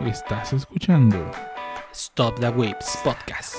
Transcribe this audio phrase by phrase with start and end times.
[0.00, 1.30] Estás escuchando
[1.92, 3.56] Stop the Whips Podcast.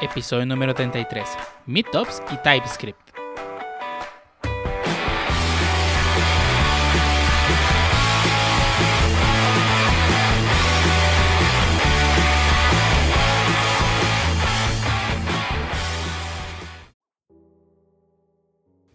[0.00, 1.28] Episodio número 33.
[1.66, 3.15] Meetups y TypeScript.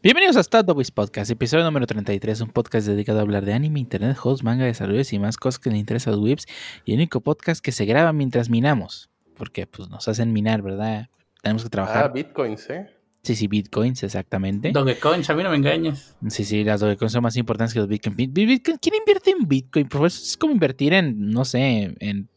[0.03, 4.17] Bienvenidos a Whips Podcast, episodio número 33, un podcast dedicado a hablar de anime, internet,
[4.23, 6.47] host, manga, desarrollos y más cosas que le interesan a los whips
[6.85, 11.09] y el único podcast que se graba mientras minamos, porque pues nos hacen minar, ¿verdad?
[11.43, 12.05] Tenemos que trabajar.
[12.05, 12.87] Ah, bitcoins, ¿eh?
[13.21, 14.71] Sí, sí, bitcoins, exactamente.
[14.71, 16.15] Dogecoins, a mí no me engañes.
[16.29, 18.17] Sí, sí, las Dogecoins son más importantes que los bitcoins.
[18.17, 19.87] Bitcoin- ¿Quién invierte en bitcoin?
[19.87, 22.27] Por eso es como invertir en, no sé, en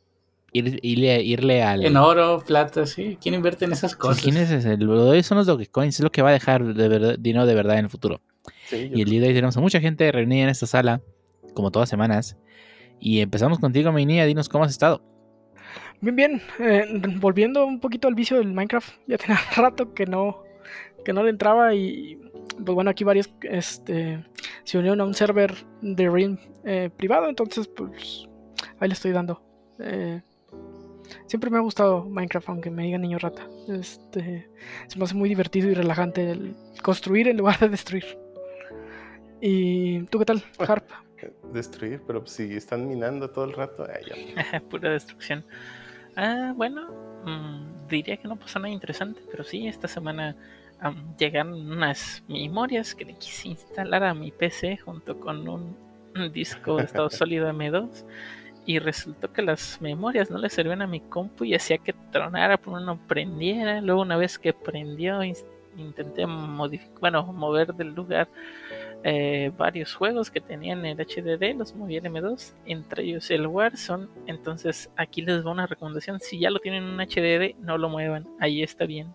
[0.55, 1.85] ir- irle, irle al...
[1.85, 3.19] En oro, plata, sí.
[3.21, 4.23] ¿Quién invierte en esas cosas?
[4.23, 4.79] ¿Quién es ese?
[4.79, 7.45] Lo de hoy son los Dogecoins, es lo que va a dejar de verdad- dinero
[7.45, 8.23] de verdad en el futuro.
[8.69, 11.03] Sí, Y el día de hoy tenemos a mucha gente reunida en esta sala,
[11.53, 12.37] como todas semanas.
[13.01, 15.03] Y empezamos contigo, mi niña, dinos cómo has estado.
[16.01, 16.43] Bien, bien.
[16.61, 16.85] eh,
[17.19, 20.43] volviendo un poquito al vicio del Minecraft, ya tenía rato que no,
[21.05, 22.19] que no le entraba y
[22.63, 24.25] pues bueno, aquí varios este,
[24.65, 28.29] se unieron a un server de Realm eh, privado, entonces pues
[28.79, 29.43] ahí le estoy dando.
[29.81, 30.21] Eh,
[31.27, 33.47] siempre me ha gustado Minecraft, aunque me digan niño rata.
[33.69, 34.49] Este,
[34.87, 38.19] se me hace muy divertido y relajante el construir en lugar de destruir.
[39.41, 40.89] ¿Y tú qué tal, Harp?
[41.53, 44.05] destruir, pero si están minando todo el rato, ay,
[44.53, 44.61] ya.
[44.71, 45.45] Pura destrucción.
[46.17, 46.91] Ah, bueno,
[47.25, 50.37] mm, diría que no pasó nada interesante, pero sí, esta semana
[50.81, 55.77] am, llegaron unas memorias que le quise instalar a mi PC junto con un
[56.33, 58.05] disco de estado sólido M2
[58.67, 62.57] y resultó que las memorias no le servían a mi compu y hacía que tronara,
[62.57, 63.81] por no prendiera.
[63.81, 65.21] Luego una vez que prendió,
[65.77, 68.29] intenté modificar, bueno, mover del lugar
[69.07, 74.09] eh, varios juegos que tenían el HDD, los moví al M2, entre ellos el Warzone.
[74.27, 77.91] Entonces aquí les va una recomendación, si ya lo tienen en un HDD, no lo
[77.91, 79.15] muevan, ahí está bien.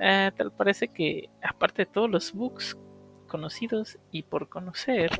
[0.00, 2.76] Eh, tal parece que aparte de todos los bugs
[3.28, 5.10] conocidos y por conocer,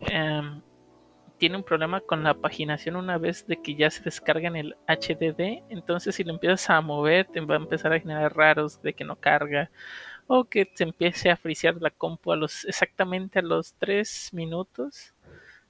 [0.00, 0.62] em,
[1.42, 4.76] tiene un problema con la paginación una vez de que ya se descarga en el
[4.86, 8.94] HDD, entonces si lo empiezas a mover te va a empezar a generar raros de
[8.94, 9.70] que no carga
[10.28, 15.14] o que se empiece a frisear la compu a los exactamente a los 3 minutos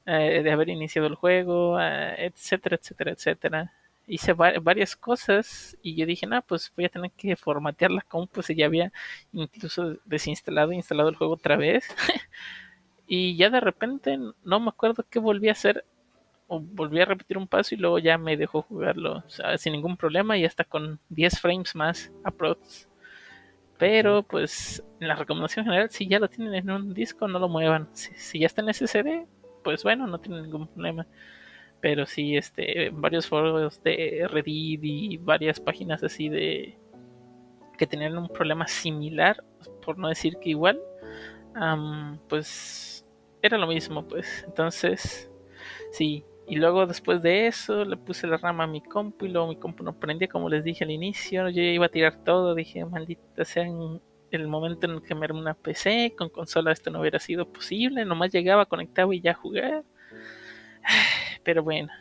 [0.07, 3.73] eh, de haber iniciado el juego, eh, etcétera, etcétera, etcétera.
[4.07, 8.03] Hice va- varias cosas y yo dije, no, pues voy a tener que formatear la
[8.03, 8.93] compu si ya había
[9.33, 11.87] incluso desinstalado e instalado el juego otra vez.
[13.15, 15.85] y ya de repente no me acuerdo qué volví a hacer
[16.47, 19.75] o volví a repetir un paso y luego ya me dejó jugarlo o sea, sin
[19.75, 22.89] ningún problema y hasta con 10 frames más aprox.
[23.77, 27.51] Pero pues en la recomendación general, si ya lo tienen en un disco, no lo
[27.51, 27.87] muevan.
[27.93, 29.27] Si, si ya está en SSD,
[29.63, 31.07] pues bueno, no tienen ningún problema.
[31.83, 36.79] Pero sí, este, varios foros de Reddit y varias páginas así de
[37.77, 39.45] que tenían un problema similar,
[39.85, 40.81] por no decir que igual,
[41.55, 43.02] am, pues
[43.43, 44.45] era lo mismo, pues.
[44.47, 45.31] Entonces,
[45.93, 46.25] sí.
[46.47, 49.57] Y luego después de eso le puse la rama a mi compu y luego mi
[49.57, 51.49] compu no prendía como les dije al inicio.
[51.51, 55.25] Yo iba a tirar todo, dije, maldita sea en el momento en el que me
[55.27, 59.35] armé una PC, con consola esto no hubiera sido posible, nomás llegaba, conectaba y ya
[59.35, 59.85] jugar.
[61.45, 61.93] Pero bueno.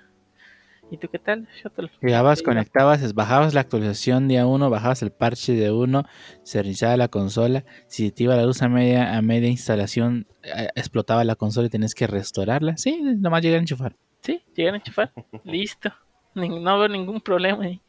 [0.91, 1.89] ¿Y tú qué tal, Shuttle?
[2.01, 6.03] Llegabas, conectabas, bajabas la actualización día 1, bajabas el parche de 1,
[6.43, 7.63] se reiniciaba la consola.
[7.87, 11.69] Si te iba la luz a media, a media instalación, eh, explotaba la consola y
[11.69, 12.75] tenías que restaurarla.
[12.75, 13.95] Sí, nomás llegar a enchufar.
[14.21, 15.13] Sí, llegan a enchufar.
[15.45, 15.93] Listo.
[16.35, 17.81] Ni- No veo ningún problema ahí.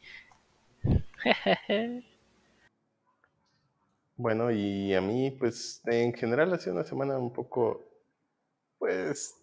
[4.15, 7.83] Bueno, y a mí, pues, en general ha sido una semana un poco,
[8.77, 9.33] pues,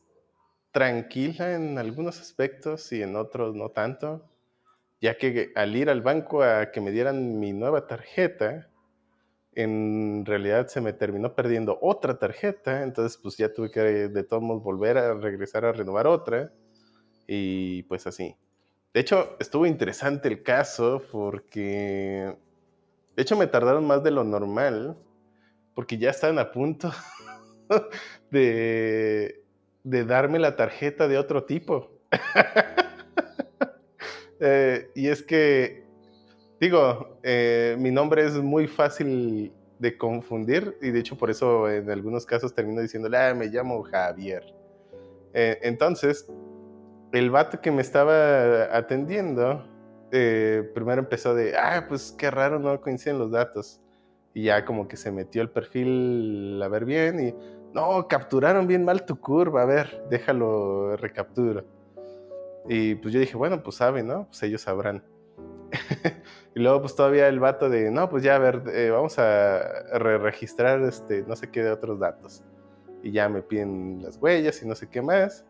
[0.73, 4.29] tranquila en algunos aspectos y en otros no tanto,
[5.01, 8.69] ya que al ir al banco a que me dieran mi nueva tarjeta,
[9.55, 14.43] en realidad se me terminó perdiendo otra tarjeta, entonces pues ya tuve que de todos
[14.43, 16.53] modos volver a regresar a renovar otra
[17.27, 18.37] y pues así.
[18.95, 22.37] De hecho, estuvo interesante el caso porque
[23.21, 24.97] de hecho, me tardaron más de lo normal,
[25.75, 26.91] porque ya estaban a punto
[28.31, 29.40] de,
[29.85, 31.91] de darme la tarjeta de otro tipo.
[34.43, 35.85] Eh, y es que,
[36.59, 41.91] digo, eh, mi nombre es muy fácil de confundir, y de hecho por eso en
[41.91, 44.43] algunos casos termino diciéndole, ah, me llamo Javier.
[45.35, 46.27] Eh, entonces,
[47.13, 49.63] el vato que me estaba atendiendo
[50.09, 53.79] primero empezó de, ah, pues qué raro, no coinciden los datos.
[54.33, 57.35] Y ya como que se metió el perfil a ver bien y,
[57.73, 61.65] no, capturaron bien mal tu curva, a ver, déjalo recapturo.
[62.69, 64.27] Y pues yo dije, bueno, pues saben, ¿no?
[64.27, 65.03] Pues ellos sabrán.
[66.55, 69.61] y luego pues todavía el vato de, no, pues ya a ver, eh, vamos a
[69.99, 72.43] re registrar este, no sé qué de otros datos.
[73.03, 75.45] Y ya me piden las huellas y no sé qué más.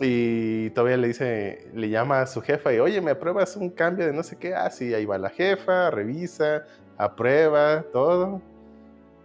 [0.00, 4.06] Y todavía le dice, le llama a su jefa y, oye, ¿me apruebas un cambio
[4.06, 4.54] de no sé qué?
[4.54, 6.64] Ah, sí, ahí va la jefa, revisa,
[6.96, 8.42] aprueba, todo.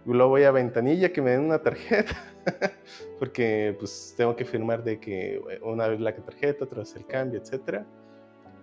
[0.06, 2.14] Y luego voy a ventanilla que me den una tarjeta.
[3.18, 7.40] porque pues tengo que firmar de que una vez la tarjeta, otra vez el cambio,
[7.40, 7.86] etcétera.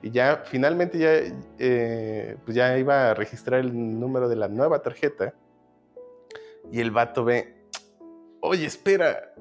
[0.03, 1.11] Y ya finalmente ya,
[1.59, 5.33] eh, pues ya iba a registrar el número de la nueva tarjeta.
[6.71, 7.65] Y el vato ve,
[8.39, 9.33] oye, espera,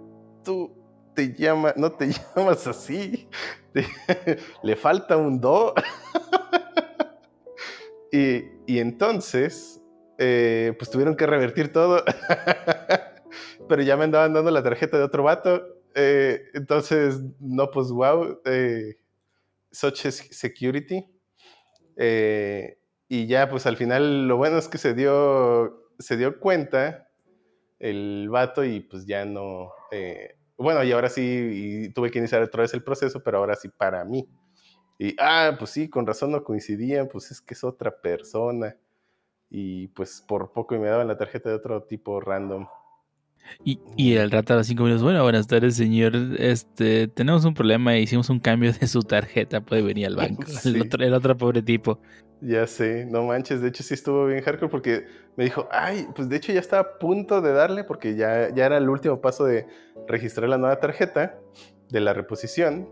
[0.44, 0.70] tú
[1.14, 3.28] te llamas, no te llamas así,
[4.62, 5.74] le falta un do.
[8.12, 9.79] y, y, entonces,
[10.22, 12.04] eh, pues tuvieron que revertir todo.
[13.68, 15.66] Pero ya me andaban dando la tarjeta de otro vato.
[15.94, 18.38] Eh, entonces, no, pues wow.
[18.44, 18.98] Eh,
[19.70, 21.06] such security.
[21.96, 22.78] Eh,
[23.08, 27.08] y ya, pues al final, lo bueno es que se dio, se dio cuenta
[27.78, 29.72] el vato y pues ya no.
[30.58, 34.04] Bueno, y ahora sí, tuve que iniciar otra vez el proceso, pero ahora sí para
[34.04, 34.28] mí.
[34.98, 38.76] Y, ah, pues sí, con razón no coincidían, pues es que es otra persona.
[39.50, 42.66] Y pues por poco me daban la tarjeta de otro tipo random.
[43.64, 46.12] Y, y el rato a los cinco minutos, bueno, buenas tardes, señor.
[46.38, 50.44] Este, tenemos un problema, hicimos un cambio de su tarjeta, puede venir al banco.
[50.46, 50.68] Sí.
[50.68, 51.98] El, otro, el otro pobre tipo.
[52.42, 55.06] Ya sé, no manches, de hecho sí estuvo bien hardcore porque
[55.36, 58.64] me dijo, ay, pues de hecho ya estaba a punto de darle porque ya, ya
[58.64, 59.66] era el último paso de
[60.08, 61.38] registrar la nueva tarjeta
[61.90, 62.88] de la reposición.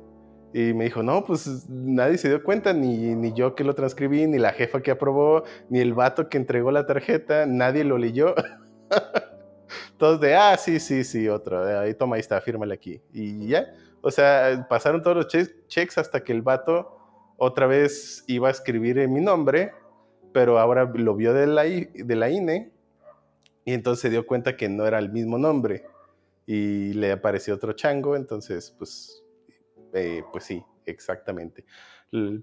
[0.52, 4.26] Y me dijo, no, pues nadie se dio cuenta, ni, ni yo que lo transcribí,
[4.26, 8.34] ni la jefa que aprobó, ni el vato que entregó la tarjeta, nadie lo leyó.
[9.98, 13.02] todos de, ah, sí, sí, sí, otro, ahí toma, ahí está, fírmale aquí.
[13.12, 13.66] Y ya,
[14.00, 16.96] o sea, pasaron todos los che checks hasta que el vato
[17.36, 19.72] otra vez iba a escribir en mi nombre,
[20.32, 22.72] pero ahora lo vio de la, de la INE
[23.64, 25.84] y entonces se dio cuenta que no era el mismo nombre
[26.46, 29.17] y le apareció otro chango, entonces, pues,
[29.92, 31.64] eh, pues sí, exactamente.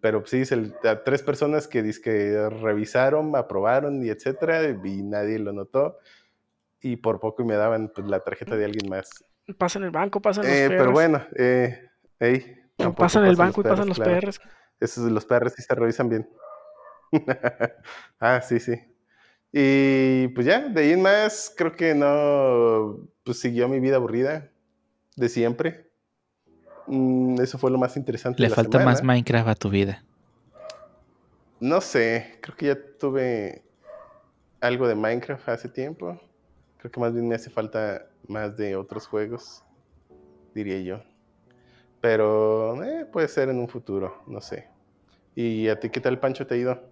[0.02, 5.98] Pero sí, el, tres personas que, que revisaron, aprobaron y etcétera, y nadie lo notó
[6.86, 9.26] y por poco me daban pues, la tarjeta de alguien más.
[9.58, 10.80] Pasa en el banco, pasan los eh, PRs.
[10.80, 11.90] Pero bueno, eh,
[12.20, 12.58] hey,
[12.96, 14.20] pasan el banco y pasan los claro.
[14.20, 14.40] PRs.
[14.80, 16.30] Esos los PRs sí se revisan bien.
[18.20, 18.80] ah, sí, sí.
[19.52, 24.52] Y pues ya, de ahí en más, creo que no, pues siguió mi vida aburrida
[25.16, 25.85] de siempre.
[26.88, 28.42] Mm, eso fue lo más interesante.
[28.42, 28.92] Le de la falta semana.
[28.92, 30.04] más Minecraft a tu vida.
[31.60, 33.64] No sé, creo que ya tuve
[34.60, 36.20] algo de Minecraft hace tiempo.
[36.78, 39.64] Creo que más bien me hace falta más de otros juegos,
[40.54, 41.02] diría yo.
[42.02, 44.68] Pero eh, puede ser en un futuro, no sé.
[45.34, 46.84] ¿Y a ti qué tal, Pancho, te ha ido?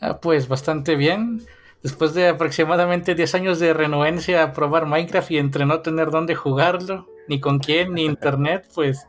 [0.00, 1.42] Ah, pues bastante bien.
[1.82, 6.34] Después de aproximadamente 10 años de renuencia a probar Minecraft y entre no tener dónde
[6.34, 9.06] jugarlo, ni con quién, ni internet, pues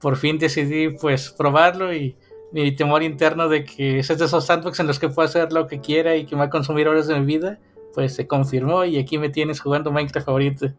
[0.00, 2.16] por fin decidí pues probarlo y
[2.52, 5.66] mi temor interno de que es de esos sandbox en los que puedo hacer lo
[5.66, 7.58] que quiera y que me va a consumir horas de mi vida,
[7.94, 10.74] pues se confirmó y aquí me tienes jugando Minecraft ahorita.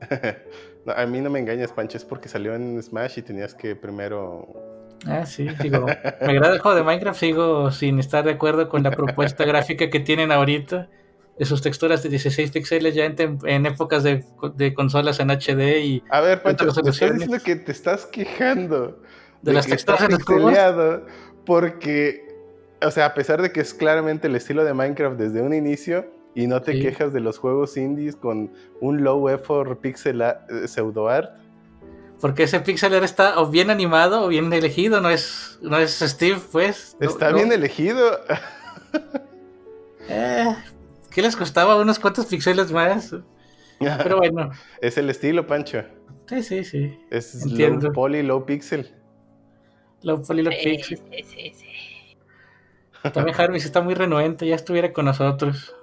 [0.84, 3.74] no, a mí no me engañas, Pancho, es porque salió en Smash y tenías que
[3.74, 4.46] primero...
[5.06, 8.82] Ah, sí, digo, me agrada el juego de Minecraft, sigo sin estar de acuerdo con
[8.82, 10.88] la propuesta gráfica que tienen ahorita,
[11.40, 14.24] sus texturas de 16 píxeles ya en, en épocas de,
[14.54, 16.02] de, consolas en HD y...
[16.10, 19.02] A ver, Pancho, te estoy diciendo que te estás quejando
[19.42, 21.02] de, de las texturas en los
[21.44, 22.26] porque,
[22.80, 26.06] o sea, a pesar de que es claramente el estilo de Minecraft desde un inicio,
[26.34, 26.80] y no te sí.
[26.80, 31.30] quejas de los juegos indies con un low effort pixel uh, pseudo art.
[32.20, 35.98] Porque ese pixel art está o bien animado o bien elegido, no es, no es
[36.00, 36.96] Steve, pues.
[37.00, 37.54] Está no, bien no.
[37.54, 38.20] elegido.
[40.08, 40.56] eh,
[41.14, 43.14] ¿Qué les costaba unos cuantos píxeles más?
[43.78, 44.50] Pero bueno.
[44.80, 45.84] es el estilo, Pancho.
[46.26, 46.98] Sí, sí, sí.
[47.08, 47.86] Es Entiendo.
[47.86, 48.92] low poly, low pixel.
[50.02, 50.98] Low poly, low pixel.
[50.98, 51.66] Sí, sí, sí.
[53.12, 55.76] También Jarvis está muy renuente, ya estuviera con nosotros.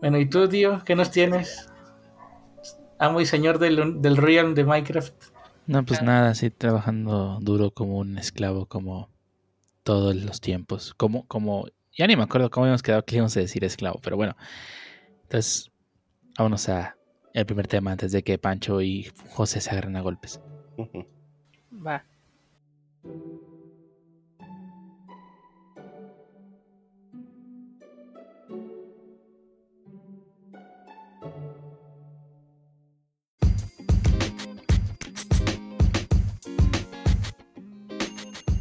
[0.00, 0.82] Bueno, ¿y tú, tío?
[0.84, 1.68] ¿Qué nos tienes?
[2.98, 5.14] Amo y señor del, del Realm de Minecraft.
[5.66, 9.08] No, pues nada, sí, trabajando duro como un esclavo, como
[9.82, 10.94] todos los tiempos.
[10.94, 11.66] Como, como,
[11.96, 14.36] ya ni me acuerdo cómo habíamos quedado que íbamos a decir esclavo, pero bueno.
[15.24, 15.70] Entonces,
[16.38, 16.96] vámonos a
[17.34, 20.40] el primer tema antes de que Pancho y José se agarren a golpes.
[21.70, 22.04] Va.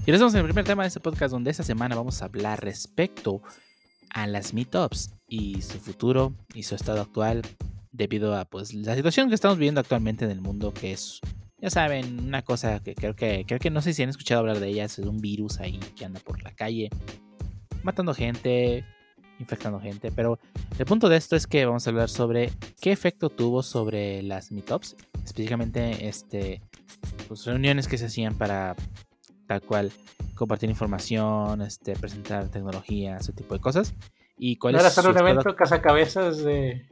[0.07, 2.63] Y estamos en el primer tema de este podcast donde esta semana vamos a hablar
[2.63, 3.41] respecto
[4.11, 7.41] a las meetups y su futuro y su estado actual
[7.91, 11.21] debido a pues la situación que estamos viviendo actualmente en el mundo que es
[11.59, 14.59] ya saben una cosa que creo que creo que no sé si han escuchado hablar
[14.59, 16.91] de ella es un virus ahí que anda por la calle
[17.81, 18.85] matando gente
[19.39, 20.37] infectando gente pero
[20.77, 24.51] el punto de esto es que vamos a hablar sobre qué efecto tuvo sobre las
[24.51, 26.61] meetups específicamente este
[27.27, 28.75] pues, reuniones que se hacían para
[29.47, 29.91] tal cual
[30.35, 33.93] compartir información, este, presentar tecnología, ese tipo de cosas.
[34.37, 36.85] Y cuál ¿No era solo un evento cazacabezas de,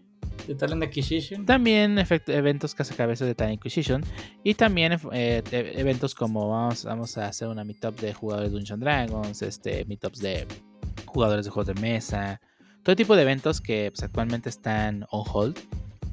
[0.48, 1.46] de Talent Acquisition?
[1.46, 4.04] También eventos cazacabezas de Time Inquisition.
[4.44, 8.58] Y también eh, e- eventos como vamos, vamos a hacer una meetup de jugadores de
[8.58, 10.48] Dungeons Dragons, este, meetups de
[11.06, 12.40] jugadores de juegos de mesa.
[12.84, 15.58] Todo tipo de eventos que pues, actualmente están on hold,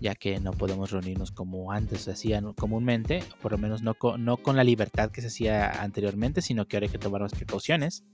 [0.00, 4.24] ya que no podemos reunirnos como antes se hacían comúnmente, por lo menos no con,
[4.24, 7.32] no con la libertad que se hacía anteriormente, sino que ahora hay que tomar más
[7.32, 8.04] precauciones.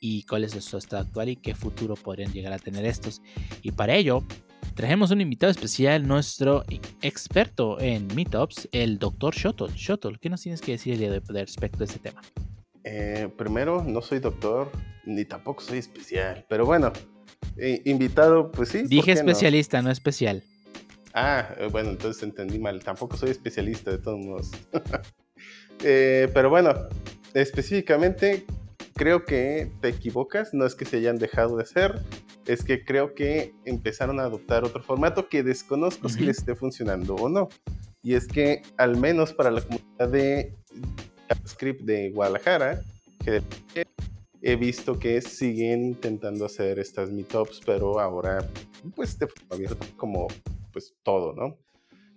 [0.00, 3.20] Y cuál es su estado actual y qué futuro podrían llegar a tener estos.
[3.62, 4.22] Y para ello,
[4.78, 6.62] Trajemos un invitado especial, nuestro
[7.02, 9.34] experto en meetups, el Dr.
[9.34, 9.72] Shuttle.
[9.74, 12.22] Shuttle, ¿qué nos tienes que decir el día de hoy respecto a este tema?
[12.84, 14.70] Eh, primero, no soy doctor,
[15.04, 16.92] ni tampoco soy especial, pero bueno,
[17.56, 18.78] eh, invitado, pues sí.
[18.78, 19.30] ¿por Dije qué no?
[19.30, 20.44] especialista, no especial.
[21.14, 22.82] Ah, eh, bueno, entonces entendí mal.
[22.82, 24.50] Tampoco soy especialista de todos modos.
[25.84, 26.74] Eh, pero bueno,
[27.34, 28.44] específicamente
[28.94, 30.52] creo que te equivocas.
[30.52, 32.02] No es que se hayan dejado de hacer,
[32.46, 37.14] es que creo que empezaron a adoptar otro formato que desconozco si les esté funcionando
[37.14, 37.48] o no.
[38.02, 40.56] Y es que al menos para la comunidad de
[41.28, 42.82] JavaScript de Guadalajara,
[43.24, 43.42] que
[44.42, 48.48] he visto que siguen intentando hacer estas meetups, pero ahora
[48.94, 50.28] pues de forma abierta como
[50.72, 51.56] pues todo, ¿no?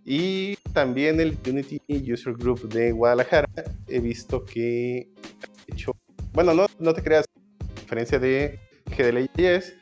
[0.03, 1.79] Y también el Unity
[2.11, 3.47] User Group de Guadalajara,
[3.87, 5.91] he visto que ha hecho,
[6.33, 7.25] bueno, no, no te creas,
[7.59, 8.59] a diferencia de
[8.97, 9.73] GDLJS,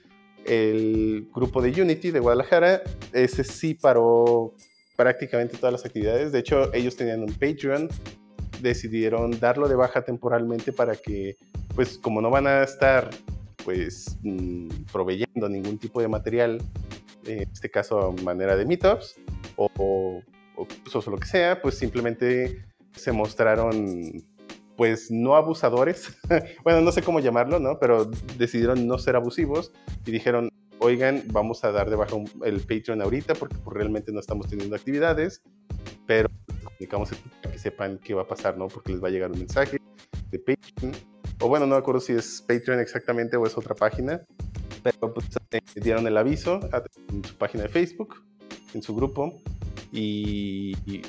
[0.45, 2.81] el grupo de Unity de Guadalajara,
[3.13, 4.53] ese sí paró
[4.95, 6.31] prácticamente todas las actividades.
[6.31, 7.87] De hecho, ellos tenían un Patreon,
[8.61, 11.37] decidieron darlo de baja temporalmente para que,
[11.75, 13.09] pues como no van a estar,
[13.63, 16.61] pues, mm, proveyendo ningún tipo de material,
[17.33, 19.15] en este caso manera de meetups,
[19.55, 20.21] o, o,
[20.55, 24.23] o o lo que sea, pues simplemente se mostraron,
[24.75, 26.17] pues no abusadores,
[26.63, 27.79] bueno, no sé cómo llamarlo, ¿no?
[27.79, 28.05] Pero
[28.37, 29.71] decidieron no ser abusivos
[30.05, 34.19] y dijeron, oigan, vamos a dar de baja el Patreon ahorita porque pues, realmente no
[34.19, 35.41] estamos teniendo actividades,
[36.07, 36.29] pero
[36.63, 38.67] comunicamos que sepan qué va a pasar, ¿no?
[38.67, 39.79] Porque les va a llegar un mensaje
[40.31, 40.93] de Patreon,
[41.41, 44.21] o bueno, no me acuerdo si es Patreon exactamente o es otra página,
[44.83, 46.59] pero pues, eh, dieron el aviso
[47.11, 48.15] en su página de Facebook,
[48.73, 49.41] en su grupo,
[49.91, 51.01] y, y,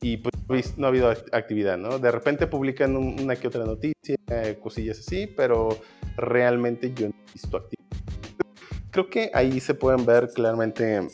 [0.00, 1.98] y, pues no ha habido act- actividad, ¿no?
[1.98, 4.16] De repente publican un- una que otra noticia,
[4.60, 5.78] cosillas así, pero
[6.16, 7.84] realmente yo no he visto actividad.
[8.90, 11.08] Creo que ahí se pueden ver claramente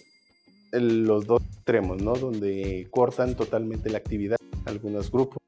[0.73, 2.14] los dos extremos, ¿no?
[2.14, 5.40] Donde cortan totalmente la actividad algunos grupos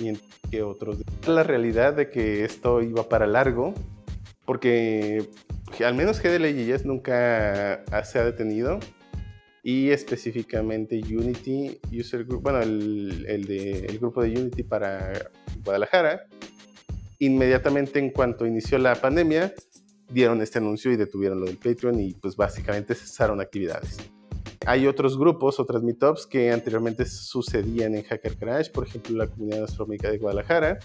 [0.00, 0.12] y
[0.50, 0.98] que otros.
[1.26, 3.74] La realidad de que esto iba para largo,
[4.44, 5.28] porque
[5.80, 8.78] al menos GDLJS nunca se ha detenido
[9.62, 15.30] y específicamente Unity User Group, bueno, el, el, grupo de Unity para
[15.64, 16.26] Guadalajara,
[17.20, 19.54] inmediatamente en cuanto inició la pandemia,
[20.10, 23.98] dieron este anuncio y detuvieron lo del Patreon y pues básicamente cesaron actividades.
[24.66, 29.64] Hay otros grupos, otras meetups que anteriormente sucedían en Hacker Crash, por ejemplo la comunidad
[29.64, 30.78] astronómica de Guadalajara,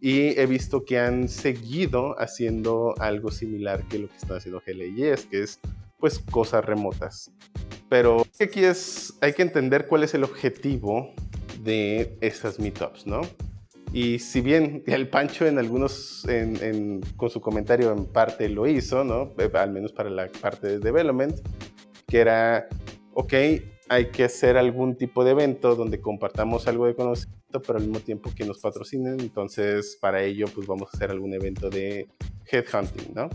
[0.00, 5.26] y he visto que han seguido haciendo algo similar que lo que están haciendo GLIS,
[5.26, 5.60] que es
[5.98, 7.30] pues cosas remotas.
[7.88, 11.14] Pero aquí es, hay que entender cuál es el objetivo
[11.62, 13.22] de estas meetups, ¿no?
[13.92, 18.66] Y si bien el Pancho en algunos, en, en, con su comentario en parte lo
[18.66, 19.32] hizo, ¿no?
[19.54, 21.36] Al menos para la parte de development,
[22.06, 22.68] que era,
[23.14, 23.34] ok,
[23.88, 28.00] hay que hacer algún tipo de evento donde compartamos algo de conocimiento, pero al mismo
[28.00, 29.20] tiempo que nos patrocinen.
[29.20, 32.08] Entonces, para ello, pues vamos a hacer algún evento de
[32.50, 33.28] headhunting, ¿no?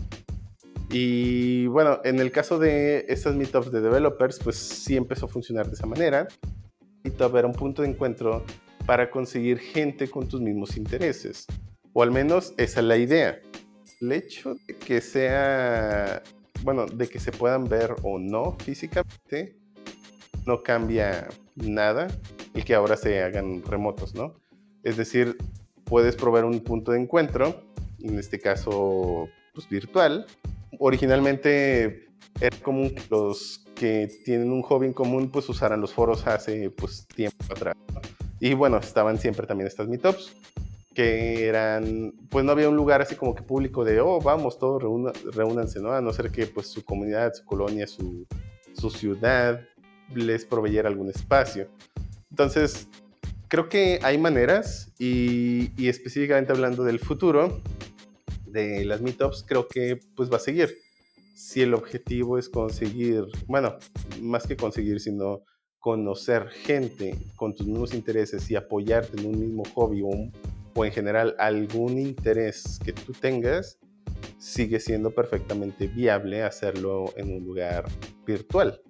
[0.90, 5.66] Y bueno, en el caso de estas meetups de developers, pues sí empezó a funcionar
[5.66, 6.28] de esa manera.
[7.02, 8.44] Meetup era un punto de encuentro
[8.86, 11.46] para conseguir gente con tus mismos intereses.
[11.94, 13.40] O al menos esa es la idea.
[14.00, 16.22] El hecho de que sea,
[16.62, 19.56] bueno, de que se puedan ver o no físicamente,
[20.44, 22.08] no cambia nada
[22.54, 24.34] el que ahora se hagan remotos, ¿no?
[24.82, 25.36] Es decir,
[25.84, 27.62] puedes probar un punto de encuentro,
[28.00, 30.26] en este caso, pues virtual.
[30.78, 32.08] Originalmente
[32.40, 36.70] era común que los que tienen un hobby en común, pues usaran los foros hace
[36.70, 37.74] pues tiempo atrás.
[38.40, 40.34] Y bueno, estaban siempre también estas meetups.
[40.94, 44.82] que eran, pues no había un lugar así como que público de, oh, vamos, todos
[45.34, 45.92] reúnanse, ¿no?
[45.92, 48.26] A no ser que pues su comunidad, su colonia, su,
[48.74, 49.60] su ciudad
[50.14, 51.68] les proveyera algún espacio.
[52.32, 52.88] Entonces,
[53.48, 57.60] creo que hay maneras y, específicamente hablando del futuro
[58.46, 60.76] de las meetups, creo que pues va a seguir.
[61.34, 63.76] Si el objetivo es conseguir, bueno,
[64.20, 65.42] más que conseguir, sino
[65.78, 70.30] conocer gente con tus mismos intereses y apoyarte en un mismo hobby o
[70.74, 73.78] o en general algún interés que tú tengas,
[74.38, 77.84] sigue siendo perfectamente viable hacerlo en un lugar
[78.26, 78.80] virtual.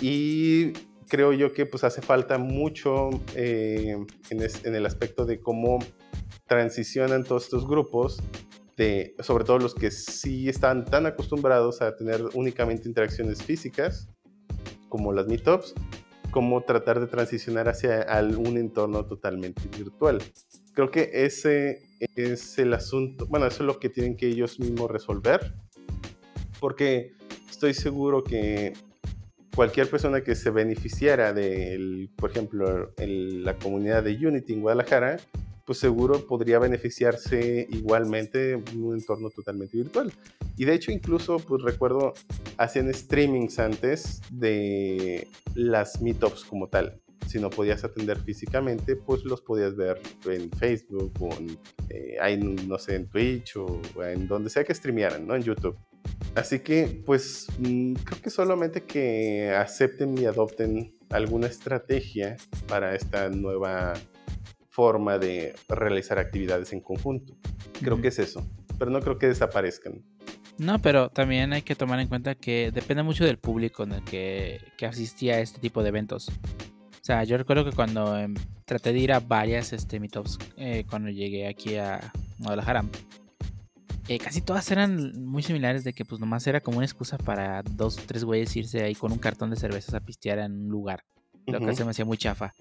[0.00, 0.72] Y
[1.12, 3.98] creo yo que pues hace falta mucho eh,
[4.30, 5.78] en, el aspecto de cómo
[6.46, 8.22] transicionan todos estos grupos,
[8.78, 14.08] de, sobre todo los que sí están tan acostumbrados a tener únicamente interacciones físicas,
[14.88, 15.74] como las meetups,
[16.30, 18.06] como tratar de transicionar hacia
[18.38, 20.22] un entorno totalmente virtual.
[20.72, 21.82] Creo que ese
[22.16, 25.52] es el asunto, bueno, eso es lo que tienen que ellos mismos resolver,
[26.58, 27.12] porque
[27.50, 28.72] estoy seguro que
[29.54, 35.18] cualquier persona que se beneficiara de, por ejemplo, en la comunidad de Unity en Guadalajara,
[35.64, 40.12] pues seguro podría beneficiarse igualmente en un entorno totalmente virtual.
[40.56, 42.14] Y de hecho incluso, pues recuerdo,
[42.56, 49.40] hacían streamings antes de las meetups como tal si no podías atender físicamente, pues los
[49.40, 51.56] podías ver en Facebook o en,
[51.88, 55.34] eh, no sé, en Twitch o en donde sea que streamearan, ¿no?
[55.34, 55.76] En YouTube.
[56.34, 63.28] Así que, pues, mm, creo que solamente que acepten y adopten alguna estrategia para esta
[63.28, 63.94] nueva
[64.70, 67.36] forma de realizar actividades en conjunto.
[67.82, 68.46] Creo que es eso,
[68.78, 70.02] pero no creo que desaparezcan.
[70.58, 74.04] No, pero también hay que tomar en cuenta que depende mucho del público en el
[74.04, 76.28] que, que asistía a este tipo de eventos.
[76.28, 80.84] O sea, yo recuerdo que cuando em, traté de ir a varias este, meetups, eh,
[80.88, 82.84] cuando llegué aquí a Guadalajara,
[84.08, 87.62] eh, casi todas eran muy similares de que pues nomás era como una excusa para
[87.62, 90.68] dos o tres güeyes irse ahí con un cartón de cervezas a pistear en un
[90.68, 91.04] lugar.
[91.46, 92.54] Lo que se me hacía muy chafa.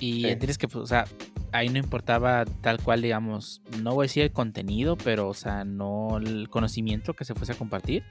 [0.00, 1.04] Y entiendes que, pues, o sea,
[1.52, 5.64] ahí no importaba tal cual, digamos, no voy a decir el contenido, pero, o sea,
[5.64, 8.02] no el conocimiento que se fuese a compartir.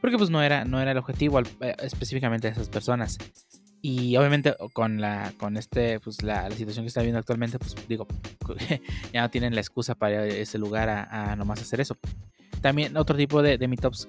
[0.00, 3.18] Porque, pues, no era, no era el objetivo eh, específicamente de esas personas.
[3.84, 8.06] Y obviamente con la con este pues la, situación que está viendo actualmente, pues digo,
[9.12, 11.98] ya no tienen la excusa para ir a ese lugar a, nomás hacer eso.
[12.60, 14.06] También otro tipo de, de meetups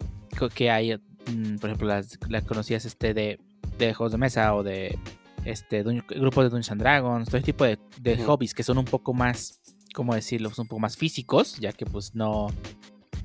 [0.53, 3.39] que hay, mm, por ejemplo, las, las conocidas este de,
[3.79, 4.97] de juegos de mesa o de
[5.43, 8.85] este grupos de Dungeons and Dragons, todo ese tipo de, de hobbies que son un
[8.85, 9.59] poco más,
[9.95, 10.51] ¿cómo decirlo?
[10.55, 12.47] un poco más físicos, ya que pues no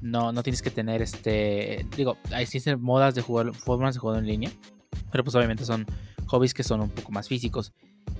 [0.00, 4.26] no, no tienes que tener este, digo, existen modas de jugar, formas de jugar en
[4.26, 4.50] línea,
[5.10, 5.86] pero pues obviamente son
[6.28, 7.72] hobbies que son un poco más físicos.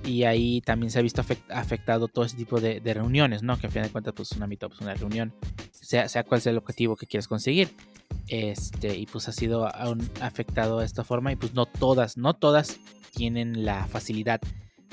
[0.03, 3.57] Y ahí también se ha visto afectado todo ese tipo de, reuniones, ¿no?
[3.57, 5.33] Que al fin de cuentas, pues una meetup es una reunión,
[5.71, 7.69] sea, sea cual sea el objetivo que quieras conseguir.
[8.27, 9.67] Este, y pues ha sido
[10.21, 11.31] afectado de esta forma.
[11.31, 12.79] Y pues no todas, no todas
[13.11, 14.39] tienen la facilidad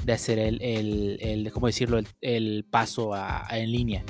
[0.04, 4.04] de hacer el, el, el ¿cómo decirlo?, el, paso a, en línea.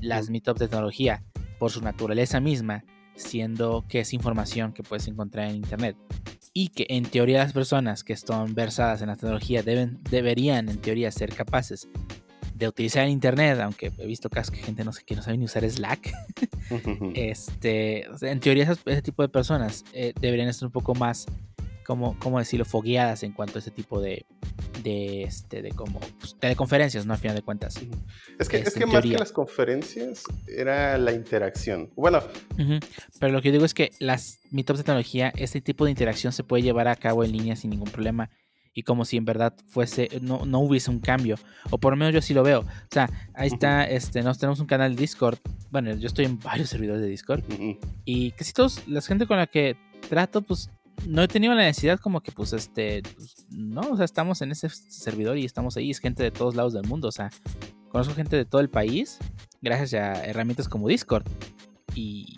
[0.00, 1.22] Las meetups de tecnología,
[1.58, 5.96] por su naturaleza misma, siendo que es información que puedes encontrar en internet
[6.54, 10.78] y que en teoría las personas que están versadas en la tecnología deben, deberían en
[10.78, 11.88] teoría ser capaces
[12.54, 15.46] de utilizar internet, aunque he visto casos que gente no sé que no sabe ni
[15.46, 16.12] usar Slack.
[17.14, 21.26] este, en teoría ese tipo de personas eh, deberían estar un poco más,
[21.84, 24.24] como, ¿cómo decirlo?, fogueadas en cuanto a ese tipo de,
[24.84, 27.14] de, este, de como pues, teleconferencias, ¿no?
[27.14, 27.80] Al final de cuentas.
[28.38, 31.90] Es que, es, este, que más que las conferencias era la interacción.
[31.96, 32.22] Bueno.
[33.18, 36.32] Pero lo que yo digo es que las meetups de tecnología, este tipo de interacción
[36.32, 38.30] se puede llevar a cabo en línea sin ningún problema
[38.74, 41.36] y como si en verdad fuese, no, no, hubiese un cambio.
[41.70, 42.60] O por lo menos yo sí lo veo.
[42.60, 45.38] O sea, ahí está, este, nos tenemos un canal de Discord.
[45.70, 47.44] Bueno, yo estoy en varios servidores de Discord.
[48.04, 49.76] Y casi todos, la gente con la que
[50.08, 50.70] trato, pues
[51.06, 54.52] no he tenido la necesidad como que pues este, pues, no, o sea, estamos en
[54.52, 57.30] ese servidor y estamos ahí, es gente de todos lados del mundo, o sea,
[57.88, 59.18] conozco gente de todo el país
[59.60, 61.24] gracias a herramientas como Discord
[61.94, 62.36] y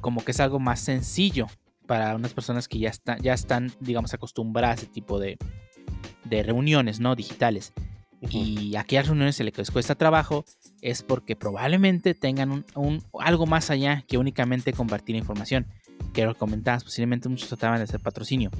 [0.00, 1.46] como que es algo más sencillo
[1.86, 5.38] para unas personas que ya están, ya están digamos, acostumbradas a ese tipo de,
[6.24, 7.16] de reuniones, ¿no?
[7.16, 7.72] Digitales.
[8.20, 10.44] Y aquellas reuniones se les cuesta trabajo
[10.82, 15.66] es porque probablemente tengan un, algo más allá que únicamente compartir información
[16.12, 18.50] que lo comentabas, posiblemente muchos trataban de hacer patrocinio,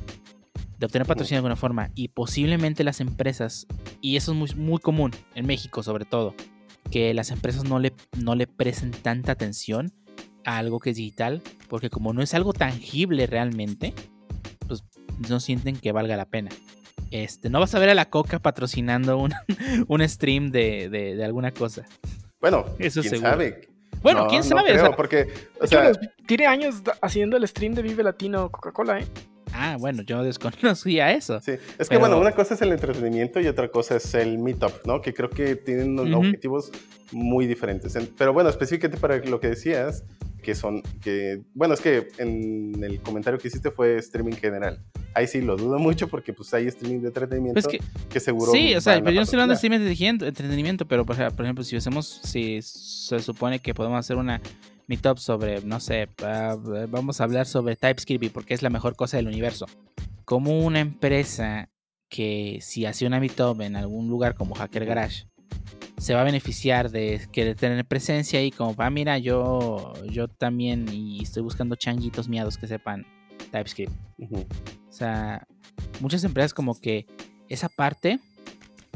[0.78, 3.66] de obtener patrocinio de alguna forma, y posiblemente las empresas,
[4.00, 6.34] y eso es muy, muy común en México sobre todo,
[6.90, 9.92] que las empresas no le, no le presten tanta atención
[10.44, 13.92] a algo que es digital, porque como no es algo tangible realmente,
[14.66, 14.84] pues
[15.28, 16.50] no sienten que valga la pena.
[17.10, 19.32] Este, no vas a ver a la Coca patrocinando un,
[19.88, 21.86] un stream de, de, de alguna cosa.
[22.40, 23.30] Bueno, Eso quién seguro.
[23.30, 23.68] sabe.
[24.02, 24.60] Bueno, No, quién no sabe.
[24.62, 25.28] o creo, sea, porque,
[25.60, 25.92] o sea,
[26.26, 29.06] tiene años haciendo el stream de Vive Latino Coca-Cola, ¿eh?
[29.54, 31.40] Ah, bueno, yo desconocía eso.
[31.40, 34.38] Sí, es que Pero- bueno, una cosa es el entretenimiento y otra cosa es el
[34.38, 35.00] meetup, ¿no?
[35.00, 36.18] Que creo que tienen unos Ujú.
[36.18, 36.70] objetivos
[37.12, 37.94] muy diferentes.
[37.96, 40.04] En- Pero bueno, específicamente para lo que decías,
[40.42, 44.82] que son, que, bueno, es que en el comentario que hiciste fue streaming general.
[45.14, 48.52] Ahí sí lo dudo mucho porque pues hay streaming de entretenimiento Pues que, que, seguro...
[48.52, 49.80] sí, o sea, pero yo no estoy hablando de streaming
[50.20, 54.40] de entretenimiento, pero por ejemplo, si hacemos, si se supone que podemos hacer una
[54.88, 56.56] meetup sobre, no sé, ah,
[56.88, 59.66] vamos a hablar sobre TypeScript porque es la mejor cosa del universo.
[60.24, 61.68] Como una empresa
[62.08, 65.26] que si hace una meetup en algún lugar como Hacker Garage
[65.98, 70.88] se va a beneficiar de querer tener presencia y como, ah, mira, yo, yo también
[70.92, 73.04] y estoy buscando changuitos miados que sepan
[73.50, 73.92] TypeScript.
[74.32, 75.46] O sea,
[76.00, 77.06] muchas empresas como que
[77.48, 78.20] esa parte,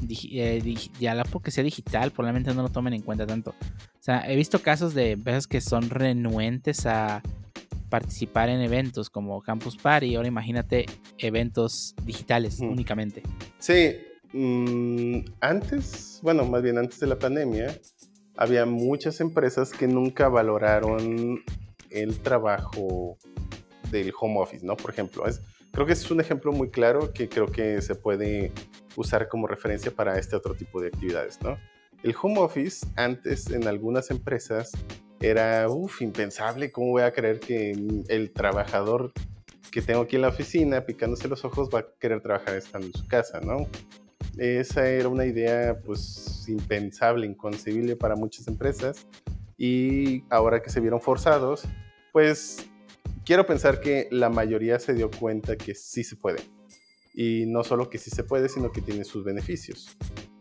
[0.02, 3.50] digi- eh, digi- ya la porque sea digital, probablemente no lo tomen en cuenta tanto.
[3.50, 7.22] O sea, he visto casos de empresas que son renuentes a
[7.88, 10.14] participar en eventos como Campus Party.
[10.16, 10.86] Ahora imagínate
[11.18, 13.22] eventos digitales únicamente.
[13.58, 13.96] Sí,
[14.32, 17.78] mm, antes, bueno, más bien antes de la pandemia,
[18.36, 21.40] había muchas empresas que nunca valoraron
[21.90, 23.18] el trabajo
[23.90, 24.74] del home office, ¿no?
[24.74, 28.52] Por ejemplo, es, creo que es un ejemplo muy claro que creo que se puede
[28.96, 31.58] usar como referencia para este otro tipo de actividades, ¿no?
[32.02, 34.72] El home office antes en algunas empresas
[35.20, 37.70] era, uff, impensable, ¿cómo voy a creer que
[38.08, 39.12] el trabajador
[39.70, 42.92] que tengo aquí en la oficina picándose los ojos va a querer trabajar estando en
[42.92, 43.66] su casa, ¿no?
[44.37, 49.06] Esa era una idea pues impensable, inconcebible para muchas empresas
[49.56, 51.62] y ahora que se vieron forzados,
[52.12, 52.68] pues
[53.25, 56.40] quiero pensar que la mayoría se dio cuenta que sí se puede.
[57.14, 59.96] Y no solo que sí se puede, sino que tiene sus beneficios.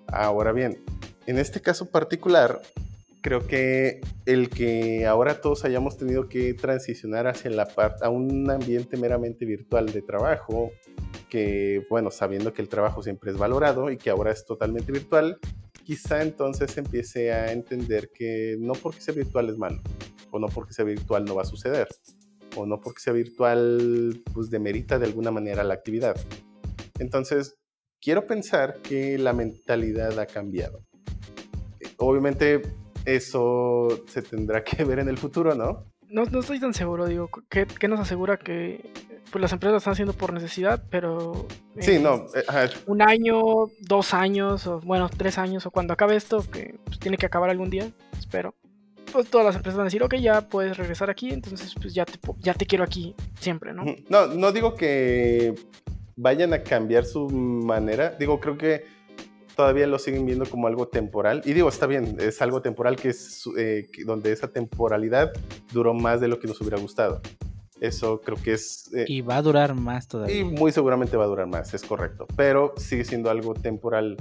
[0.07, 0.83] Ahora bien,
[1.25, 2.61] en este caso particular,
[3.21, 8.49] creo que el que ahora todos hayamos tenido que transicionar hacia la parte a un
[8.49, 10.71] ambiente meramente virtual de trabajo,
[11.29, 15.37] que bueno, sabiendo que el trabajo siempre es valorado y que ahora es totalmente virtual,
[15.83, 19.81] quizá entonces empiece a entender que no porque sea virtual es malo,
[20.31, 21.87] o no porque sea virtual no va a suceder,
[22.55, 26.15] o no porque sea virtual pues demerita de alguna manera la actividad.
[26.99, 27.55] Entonces,
[28.01, 30.83] quiero pensar que la mentalidad ha cambiado.
[31.97, 32.61] Obviamente
[33.05, 35.85] eso se tendrá que ver en el futuro, ¿no?
[36.09, 38.91] No, no estoy tan seguro, digo, ¿qué, qué nos asegura que
[39.31, 41.47] pues, las empresas lo están haciendo por necesidad, pero...
[41.79, 42.25] Sí, en no.
[42.35, 43.41] eh, ajá, Un año,
[43.79, 47.49] dos años, o bueno, tres años, o cuando acabe esto, que pues, tiene que acabar
[47.49, 48.53] algún día, espero.
[49.11, 52.05] Pues todas las empresas van a decir, ok, ya puedes regresar aquí, entonces pues ya
[52.05, 53.83] te, ya te quiero aquí siempre, ¿no?
[54.09, 55.53] No, no digo que
[56.15, 58.11] vayan a cambiar su manera.
[58.11, 58.83] Digo, creo que
[59.55, 61.41] todavía lo siguen viendo como algo temporal.
[61.45, 65.31] Y digo, está bien, es algo temporal que es eh, donde esa temporalidad
[65.73, 67.21] duró más de lo que nos hubiera gustado.
[67.79, 68.91] Eso creo que es...
[68.93, 70.37] eh, Y va a durar más todavía.
[70.37, 72.27] y muy seguramente va a durar más, es correcto.
[72.35, 74.17] Pero sigue siendo algo temporal.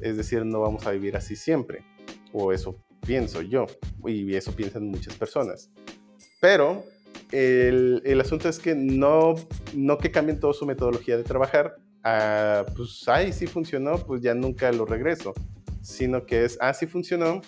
[0.00, 1.84] Es decir, no vamos a vivir así siempre.
[2.32, 3.66] O eso pienso yo.
[4.06, 5.70] Y eso piensan muchas personas.
[6.40, 6.84] Pero
[7.30, 9.34] el, el asunto es que no,
[9.74, 11.76] no que cambien toda su metodología de trabajar.
[12.04, 15.34] a, pues, ay, sí funcionó, pues ya nunca lo regreso.
[15.82, 17.42] Sino que es, ah, sí funcionó,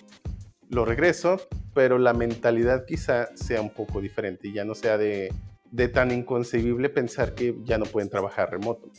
[0.71, 1.41] lo regreso,
[1.73, 5.33] pero la mentalidad quizá sea un poco diferente y ya no sea de,
[5.71, 8.91] de tan inconcebible pensar que ya no pueden trabajar remoto.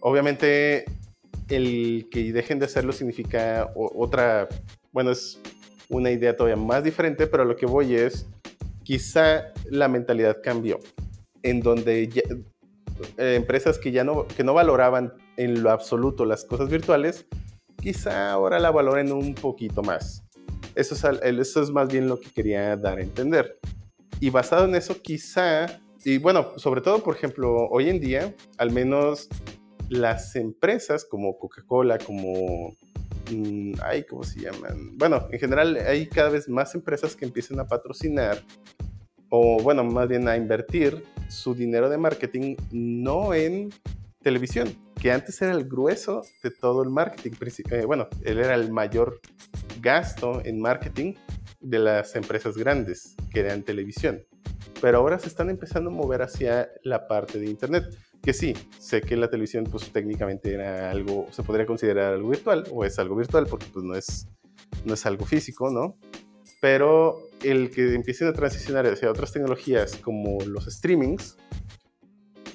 [0.00, 0.84] Obviamente,
[1.48, 4.48] el que dejen de hacerlo significa otra,
[4.92, 5.40] bueno, es
[5.94, 8.26] una idea todavía más diferente, pero lo que voy es,
[8.82, 10.80] quizá la mentalidad cambió,
[11.42, 12.02] en donde
[13.16, 17.26] eh, empresas que ya no, que no valoraban en lo absoluto las cosas virtuales,
[17.80, 20.22] quizá ahora la valoren un poquito más.
[20.74, 23.58] Eso es, eso es más bien lo que quería dar a entender.
[24.20, 28.70] Y basado en eso, quizá, y bueno, sobre todo, por ejemplo, hoy en día, al
[28.70, 29.28] menos
[29.88, 32.74] las empresas como Coca-Cola, como...
[33.30, 34.96] mm, ay, ¿cómo se llaman?
[34.96, 38.42] Bueno, en general hay cada vez más empresas que empiezan a patrocinar
[39.36, 43.70] o bueno, más bien a invertir su dinero de marketing no en
[44.22, 44.68] televisión,
[45.00, 47.32] que antes era el grueso de todo el marketing.
[47.70, 49.20] eh, bueno, él era el mayor
[49.80, 51.14] gasto en marketing
[51.60, 54.22] de las empresas grandes, que eran televisión.
[54.80, 57.84] Pero ahora se están empezando a mover hacia la parte de Internet,
[58.24, 62.64] que sí, sé que la televisión pues técnicamente era algo, se podría considerar algo virtual,
[62.72, 64.28] o es algo virtual, porque pues no es,
[64.84, 65.96] no es algo físico, ¿no?
[66.60, 71.36] Pero el que empiecen a transicionar hacia otras tecnologías como los streamings,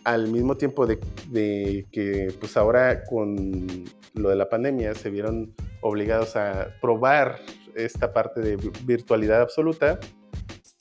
[0.04, 5.54] al mismo tiempo de, de que pues ahora con lo de la pandemia se vieron
[5.82, 7.40] obligados a probar
[7.76, 10.00] esta parte de virtualidad absoluta,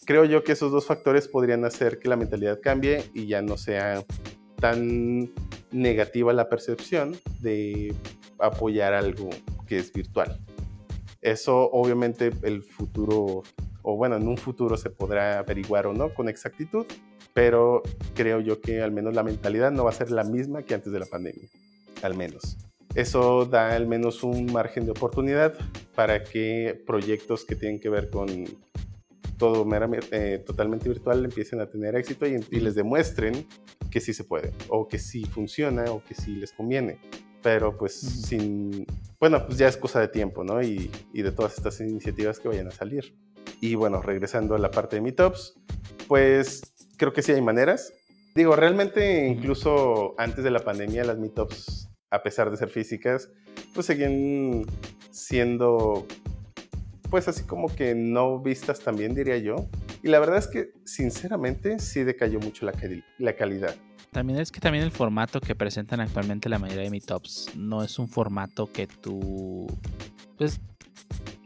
[0.06, 3.58] creo yo que esos dos factores podrían hacer que la mentalidad cambie y ya no
[3.58, 4.02] sea
[4.60, 5.30] tan
[5.70, 7.94] negativa la percepción de
[8.38, 9.30] apoyar algo
[9.66, 10.38] que es virtual.
[11.20, 13.42] Eso obviamente el futuro,
[13.82, 16.86] o bueno, en un futuro se podrá averiguar o no con exactitud,
[17.34, 17.82] pero
[18.14, 20.92] creo yo que al menos la mentalidad no va a ser la misma que antes
[20.92, 21.48] de la pandemia,
[22.02, 22.56] al menos.
[22.94, 25.54] Eso da al menos un margen de oportunidad
[25.94, 28.28] para que proyectos que tienen que ver con
[29.38, 29.66] todo
[30.10, 33.46] eh, totalmente virtual empiecen a tener éxito y, y, les demuestren
[33.90, 36.98] que sí se puede, o que sí funciona, o que sí les conviene.
[37.42, 38.84] Pero pues sin,
[39.20, 40.60] bueno, pues ya es cosa de tiempo, ¿no?
[40.60, 43.14] Y, y, de todas estas iniciativas que vayan a salir.
[43.60, 45.54] Y bueno, regresando a la parte de Meetups,
[46.08, 46.62] pues
[46.96, 47.92] creo que sí hay maneras.
[48.34, 53.30] Digo, realmente incluso antes de la pandemia las Meetups, a pesar de ser físicas,
[53.74, 54.64] pues seguían
[55.10, 56.06] siendo
[57.10, 59.66] pues así como que no vistas también, diría yo.
[60.02, 62.72] Y la verdad es que, sinceramente, sí decayó mucho la,
[63.18, 63.74] la calidad.
[64.12, 67.98] También es que también el formato que presentan actualmente la mayoría de meetups no es
[67.98, 69.66] un formato que tú...
[70.36, 70.60] Pues...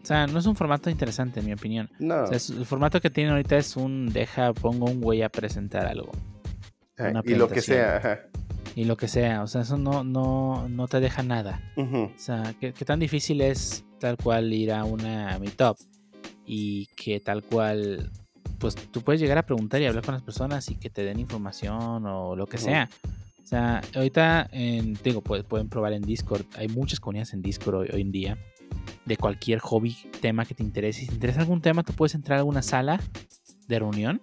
[0.02, 1.88] O sea, no es un formato interesante, en mi opinión.
[2.00, 2.24] No.
[2.26, 6.10] el formato que tienen ahorita es un deja, pongo un güey a presentar algo.
[6.98, 8.28] Ah, y lo que sea.
[8.74, 9.42] Y lo que sea.
[9.42, 11.60] O sea, eso no, no, no te deja nada.
[11.76, 15.76] O sea, ¿qué, ¿qué, tan difícil es tal cual ir a una meetup
[16.44, 18.10] y que tal cual
[18.58, 21.20] pues tú puedes llegar a preguntar y hablar con las personas y que te den
[21.20, 22.90] información o lo que sea.
[23.40, 26.44] O sea, ahorita en, digo, pueden probar en Discord.
[26.56, 28.38] Hay muchas comunidades en Discord hoy, en día
[29.04, 31.02] de cualquier hobby, tema que te interese.
[31.02, 33.00] Si te interesa algún tema, tú puedes entrar a alguna sala
[33.68, 34.20] de reunión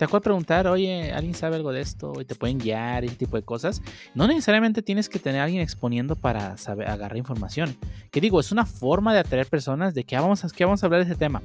[0.00, 2.14] te acuerdas preguntar, oye, ¿alguien sabe algo de esto?
[2.22, 3.82] Y te pueden guiar, ese tipo de cosas.
[4.14, 7.76] No necesariamente tienes que tener a alguien exponiendo para saber, agarrar información.
[8.10, 10.82] Que digo, es una forma de atraer personas de que ah, vamos, a, que vamos
[10.82, 11.42] a hablar de ese tema.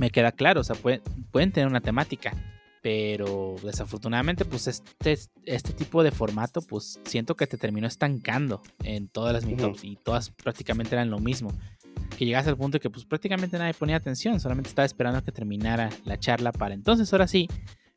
[0.00, 2.34] Me queda claro, o sea, pueden, tener una temática.
[2.82, 9.06] Pero desafortunadamente, pues este, este tipo de formato, pues siento que te terminó estancando en
[9.06, 11.52] todas las meetups y todas prácticamente eran lo mismo
[12.18, 15.22] que llegas al punto de que pues prácticamente nadie ponía atención, solamente estaba esperando a
[15.22, 17.48] que terminara la charla para entonces ahora sí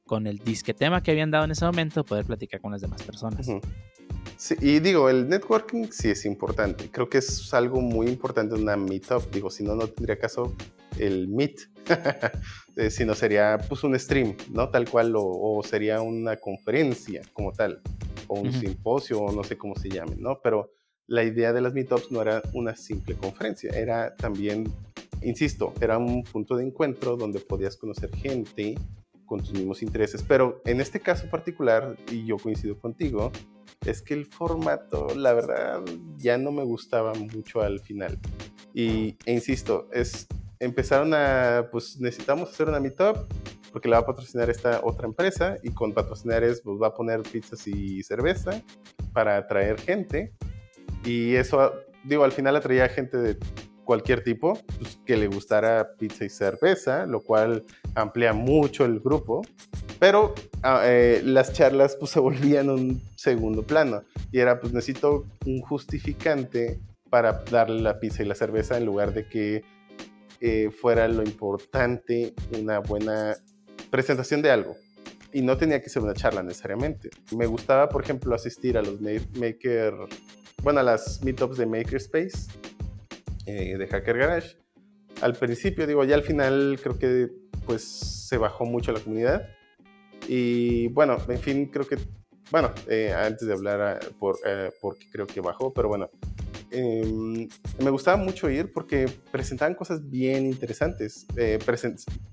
[0.06, 3.02] con el disque tema que habían dado en ese momento, poder platicar con las demás
[3.04, 3.48] personas.
[4.38, 6.90] Sí, y digo, el networking sí es importante.
[6.92, 9.32] Creo que es algo muy importante en una meetup.
[9.32, 10.54] Digo, si no, no tendría caso
[11.00, 11.60] el meet.
[12.78, 14.68] Eh, si no, sería pues un stream, ¿no?
[14.68, 17.80] Tal cual, o, sería una conferencia como tal,
[18.28, 20.42] o un simposio, o no sé cómo se llame, ¿no?
[20.44, 20.74] Pero
[21.08, 24.70] la idea de las meetups no era una simple conferencia, era también,
[25.22, 28.76] insisto, era un punto de encuentro donde podías conocer gente,
[29.26, 30.24] con tus mismos intereses.
[30.24, 33.32] Pero en este caso particular, y yo coincido contigo,
[33.86, 35.82] es que el formato, la verdad,
[36.18, 38.18] ya no me gustaba mucho al final.
[38.74, 40.28] Y, e insisto, es,
[40.60, 43.18] empezaron a, pues necesitamos hacer una meetup
[43.72, 47.22] porque la va a patrocinar esta otra empresa y con patrocinares pues va a poner
[47.24, 48.62] pizzas y cerveza
[49.12, 50.34] para atraer gente.
[51.04, 51.74] Y eso,
[52.06, 53.38] digo, al final atraía gente de
[53.86, 59.44] cualquier tipo pues, que le gustara pizza y cerveza, lo cual amplía mucho el grupo,
[60.00, 65.26] pero ah, eh, las charlas pues se volvían un segundo plano y era pues necesito
[65.46, 69.64] un justificante para darle la pizza y la cerveza en lugar de que
[70.42, 73.36] eh, fuera lo importante una buena
[73.90, 74.76] presentación de algo.
[75.32, 77.10] Y no tenía que ser una charla necesariamente.
[77.36, 79.94] Me gustaba, por ejemplo, asistir a los maker,
[80.64, 82.48] bueno, a las meetups de Makerspace
[83.46, 84.58] eh, de Hacker Garage.
[85.22, 87.30] Al principio, digo, ya al final creo que
[87.66, 89.48] pues se bajó mucho la comunidad.
[90.28, 91.98] Y bueno, en fin, creo que,
[92.52, 96.10] bueno, eh, antes de hablar ah, por, eh, porque creo que bajó, pero bueno,
[96.72, 97.48] em,
[97.84, 101.26] me gustaba mucho ir porque presentaban cosas bien interesantes.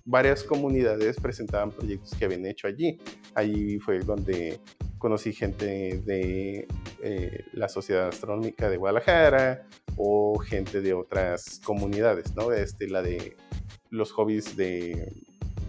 [0.05, 2.99] varias comunidades presentaban proyectos que habían hecho allí.
[3.35, 4.61] Allí fue donde
[4.99, 6.69] conocí gente de
[7.03, 9.67] eh, la Sociedad Astronómica de Guadalajara
[9.97, 12.53] o gente de otras comunidades, ¿no?
[12.53, 13.37] Este, la de
[13.91, 15.13] los hobbies de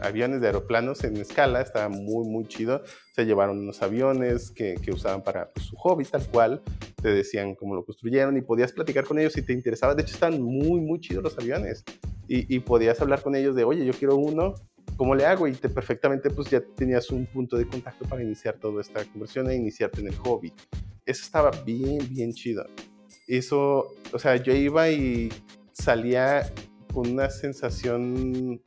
[0.04, 2.84] aviones, de aeroplanos en escala, estaba muy, muy chido.
[3.14, 6.62] Se llevaron unos aviones que, que usaban para pues, su hobby, tal cual.
[7.02, 9.96] Te decían cómo lo construyeron y podías platicar con ellos si te interesaba.
[9.96, 11.84] De hecho, están muy, muy chidos los aviones.
[12.28, 14.56] Y, y podías hablar con ellos de, oye, yo quiero uno
[14.96, 15.48] ¿cómo le hago?
[15.48, 19.50] Y te perfectamente pues ya tenías un punto de contacto para iniciar toda esta conversión
[19.50, 20.54] e iniciarte en el hobby.
[21.06, 22.66] Eso estaba bien, bien chido.
[23.28, 25.30] Eso, o sea, yo iba y
[25.72, 26.52] salía
[26.94, 28.62] con una sensación,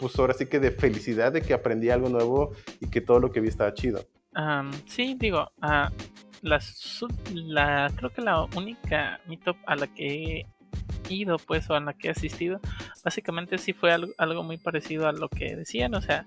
[0.00, 3.30] pues ahora sí que de felicidad de que aprendí algo nuevo y que todo lo
[3.30, 4.04] que vi estaba chido.
[4.86, 5.90] sí, digo, uh,
[6.42, 10.46] la, creo que la única meetup a la que
[11.08, 12.60] ido, pues, o a la que he asistido,
[13.04, 16.24] básicamente sí fue algo, algo muy parecido a lo que decían, o sea,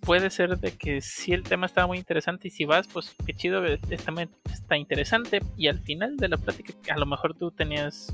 [0.00, 3.34] puede ser de que si el tema estaba muy interesante y si vas, pues qué
[3.34, 4.12] chido, está,
[4.52, 8.12] está interesante y al final de la plática a lo mejor tú tenías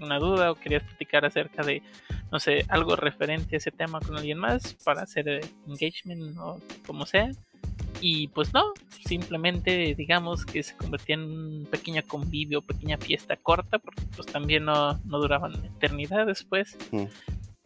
[0.00, 1.82] una duda o querías platicar acerca de,
[2.30, 7.06] no sé, algo referente a ese tema con alguien más para hacer engagement o como
[7.06, 7.30] sea.
[8.00, 8.74] Y pues no,
[9.06, 14.64] simplemente digamos que se convertía en un pequeño convivio, pequeña fiesta corta, porque pues también
[14.66, 16.76] no, no duraban eternidad después.
[16.90, 17.04] Mm.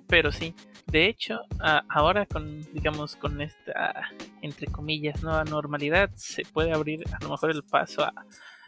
[0.06, 0.54] Pero sí,
[0.86, 1.40] de hecho,
[1.88, 4.10] ahora con, digamos, con esta,
[4.42, 8.12] entre comillas, nueva normalidad, se puede abrir a lo mejor el paso a,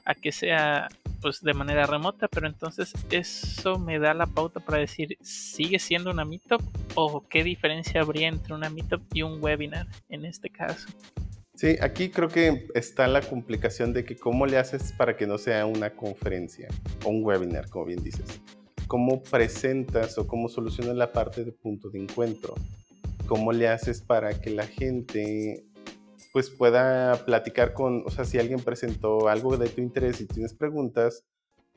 [0.05, 0.89] a que sea
[1.21, 6.11] pues de manera remota, pero entonces eso me da la pauta para decir, ¿sigue siendo
[6.11, 6.63] una meetup
[6.97, 10.89] o qué diferencia habría entre una meetup y un webinar en este caso?
[11.55, 15.39] Sí, aquí creo que está la complicación de que cómo le haces para que no
[15.39, 16.69] sea una conferencia
[17.05, 18.41] o un webinar, como bien dices.
[18.89, 22.55] ¿Cómo presentas o cómo solucionas la parte de punto de encuentro?
[23.27, 25.65] ¿Cómo le haces para que la gente
[26.33, 30.55] pues pueda platicar con, o sea, si alguien presentó algo de tu interés y tienes
[30.55, 31.25] preguntas,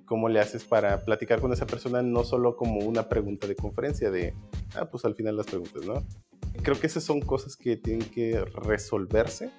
[0.06, 4.10] ¿cómo le haces para platicar con esa persona no solo como una pregunta de conferencia
[4.12, 4.34] de,
[4.76, 6.06] ah, pues al final las preguntas, ¿no?
[6.64, 9.52] Creo que esas son cosas que tienen que resolverse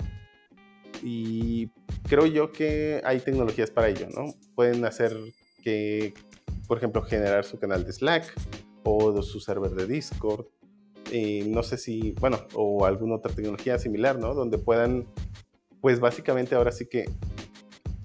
[1.02, 1.70] y
[2.08, 4.34] creo yo que hay tecnologías para ello, ¿no?
[4.54, 5.14] Pueden hacer
[5.62, 6.14] que,
[6.66, 8.32] por ejemplo, generar su canal de Slack
[8.82, 10.46] o su server de Discord
[11.46, 14.34] no sé si, bueno, o alguna otra tecnología similar, ¿no?
[14.34, 15.06] Donde puedan,
[15.80, 17.08] pues básicamente ahora sí que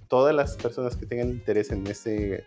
[0.07, 2.45] todas las personas que tengan interés en ese,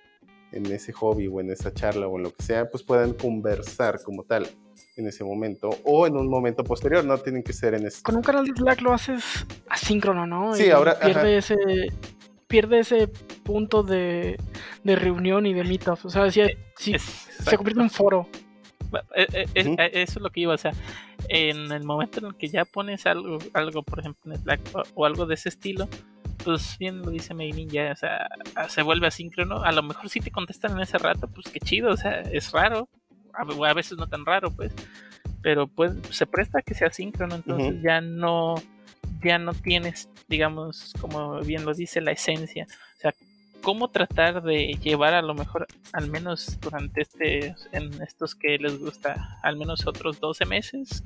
[0.52, 4.02] en ese hobby o en esa charla o en lo que sea, pues puedan conversar
[4.02, 4.46] como tal
[4.96, 8.02] en ese momento o en un momento posterior, no tienen que ser en ese...
[8.02, 10.54] Con un canal de Slack lo haces asíncrono, ¿no?
[10.54, 10.98] Sí, ahora...
[11.00, 11.56] Pierde ese,
[12.46, 13.08] pierde ese
[13.42, 14.36] punto de,
[14.84, 16.04] de reunión y de meetup.
[16.04, 16.42] O sea, si,
[16.76, 18.28] si se convierte en un foro.
[19.14, 20.72] Eh, eh, eh, eso es lo que iba, o sea,
[21.28, 24.60] en el momento en el que ya pones algo, algo por ejemplo en Slack
[24.94, 25.88] o, algo de ese estilo,
[26.44, 28.28] pues bien lo dice Meinin ya, o sea,
[28.68, 31.90] se vuelve asíncrono, a lo mejor si te contestan en ese rato, pues qué chido,
[31.90, 32.88] o sea, es raro,
[33.32, 34.72] a, veces no tan raro, pues,
[35.42, 38.54] pero pues se presta que sea asíncrono, entonces ya no
[39.22, 42.66] ya no tienes, digamos, como bien lo dice, la esencia.
[42.96, 43.14] O sea,
[43.64, 48.78] cómo tratar de llevar a lo mejor, al menos durante este, en estos que les
[48.78, 51.02] gusta, al menos otros 12 meses,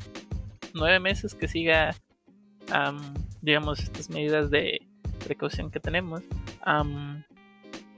[0.74, 1.94] 9 meses que siga,
[3.40, 4.86] digamos, estas medidas de
[5.24, 6.22] precaución que tenemos.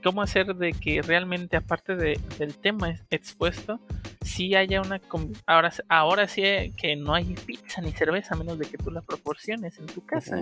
[0.03, 3.79] cómo hacer de que realmente, aparte del tema expuesto,
[4.21, 5.01] sí haya una.
[5.47, 6.43] Ahora, ahora sí
[6.77, 10.05] que no hay pizza ni cerveza, a menos de que tú la proporciones en tu
[10.05, 10.39] casa.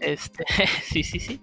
[0.00, 0.44] Este,
[0.84, 1.40] sí, sí, sí.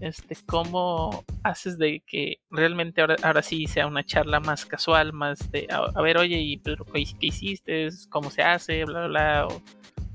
[0.00, 5.50] Este, ¿cómo haces de que realmente ahora, ahora sí sea una charla más casual, más
[5.50, 7.88] de, a, ver, oye, ¿y pero, qué, hiciste?
[8.08, 8.84] ¿Cómo se hace?
[8.84, 9.46] Bla, bla, bla.
[9.46, 9.62] O,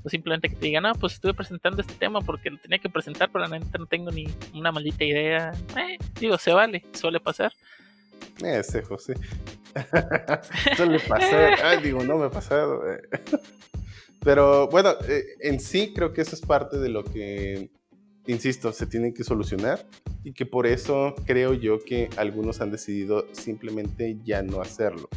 [0.08, 3.30] simplemente que te digan, no, pues estuve presentando este tema porque lo tenía que presentar,
[3.32, 5.52] pero la neta no tengo ni una maldita idea.
[5.76, 7.52] Eh, digo, se vale, suele pasar.
[8.42, 9.14] Ese José.
[10.76, 11.58] suele pasar.
[11.64, 12.82] Ay, digo, no me ha pasado.
[12.90, 13.02] Eh.
[14.24, 17.70] Pero bueno, eh, en sí creo que eso es parte de lo que
[18.26, 19.86] insisto, se tienen que solucionar
[20.22, 25.08] y que por eso creo yo que algunos han decidido simplemente ya no hacerlo.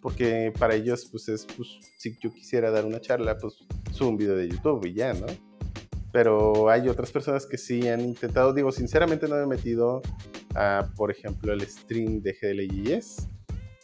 [0.00, 3.58] Porque para ellos, pues es, pues, si yo quisiera dar una charla, pues
[3.92, 5.26] subo un video de YouTube y ya, ¿no?
[6.12, 10.02] Pero hay otras personas que sí han intentado, digo, sinceramente no me he metido
[10.54, 13.28] a, por ejemplo, el stream de GDLJS,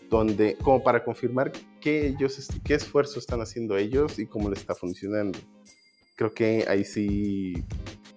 [0.09, 4.75] donde, como para confirmar qué, ellos, qué esfuerzo están haciendo ellos y cómo les está
[4.75, 5.39] funcionando.
[6.15, 7.65] Creo que ahí sí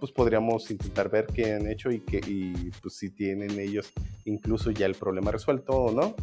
[0.05, 3.91] pues podríamos intentar ver qué han hecho y, que, y pues si tienen ellos
[4.25, 6.15] incluso ya el problema resuelto o no.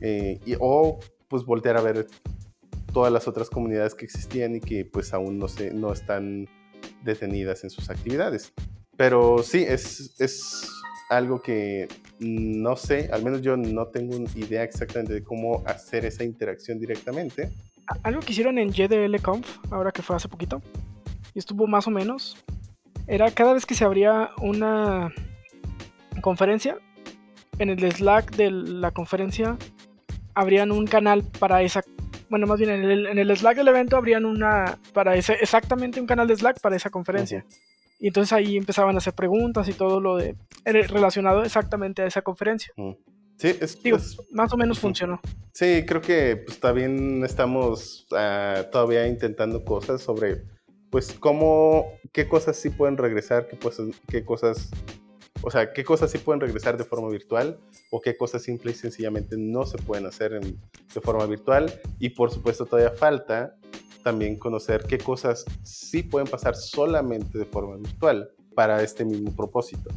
[0.00, 2.06] Eh, y, o pues voltear a ver
[2.94, 6.48] todas las otras comunidades que existían y que pues aún no, se, no están
[7.04, 8.54] detenidas en sus actividades.
[8.96, 10.66] Pero sí, es, es
[11.10, 11.86] algo que
[12.20, 17.52] no sé, al menos yo no tengo idea exactamente de cómo hacer esa interacción directamente.
[18.02, 20.62] Algo que hicieron en JDLConf, ahora que fue hace poquito,
[21.34, 22.38] y estuvo más o menos,
[23.08, 25.12] era cada vez que se abría una
[26.20, 26.78] conferencia,
[27.58, 29.56] en el Slack de la conferencia
[30.34, 31.82] abrían un canal para esa
[32.30, 36.28] bueno, más bien en el, Slack del evento abrían una para ese exactamente un canal
[36.28, 37.44] de Slack para esa conferencia.
[37.98, 42.22] Y entonces ahí empezaban a hacer preguntas y todo lo de relacionado exactamente a esa
[42.22, 42.72] conferencia.
[43.38, 43.98] Sí, es, Digo,
[44.30, 45.20] más o menos funcionó.
[45.52, 50.42] Sí, creo que pues también estamos ah, todavía intentando cosas sobre
[50.90, 53.58] pues cómo, qué cosas sí pueden regresar, qué,
[54.24, 54.70] cosas
[55.42, 57.58] O sea, qué cosas sí pueden regresar de forma virtual
[57.90, 61.72] o qué cosas simple y sencillamente no se pueden hacer de forma virtual.
[61.98, 63.56] Y por supuesto todavía falta
[64.02, 69.90] también conocer qué cosas sí pueden pasar solamente de forma virtual para este mismo propósito.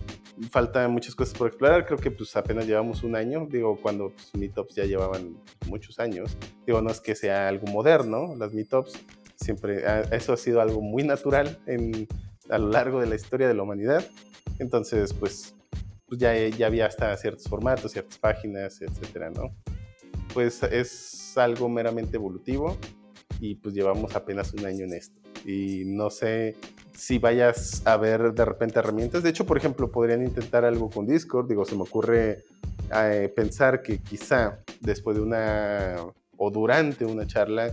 [0.51, 4.35] Faltan muchas cosas por explorar, creo que pues apenas llevamos un año, digo, cuando pues,
[4.35, 5.35] Meetups ya llevaban
[5.67, 8.93] muchos años, digo, no es que sea algo moderno, las Meetups,
[9.41, 11.59] siempre, ah, eso ha sido algo muy natural
[12.49, 14.05] a lo largo de la historia de la humanidad,
[14.59, 15.55] entonces pues,
[16.07, 19.51] pues ya, ya había hasta ciertos formatos, ciertas páginas, etcétera, ¿no?
[20.33, 22.77] Pues es algo meramente evolutivo
[23.39, 25.19] y pues llevamos apenas un año en esto.
[25.45, 26.55] Y no sé
[26.93, 29.23] si vayas a ver de repente herramientas.
[29.23, 31.47] De hecho, por ejemplo, podrían intentar algo con Discord.
[31.47, 32.43] Digo, se me ocurre
[32.95, 35.95] eh, pensar que quizá después de una
[36.37, 37.71] o durante una charla,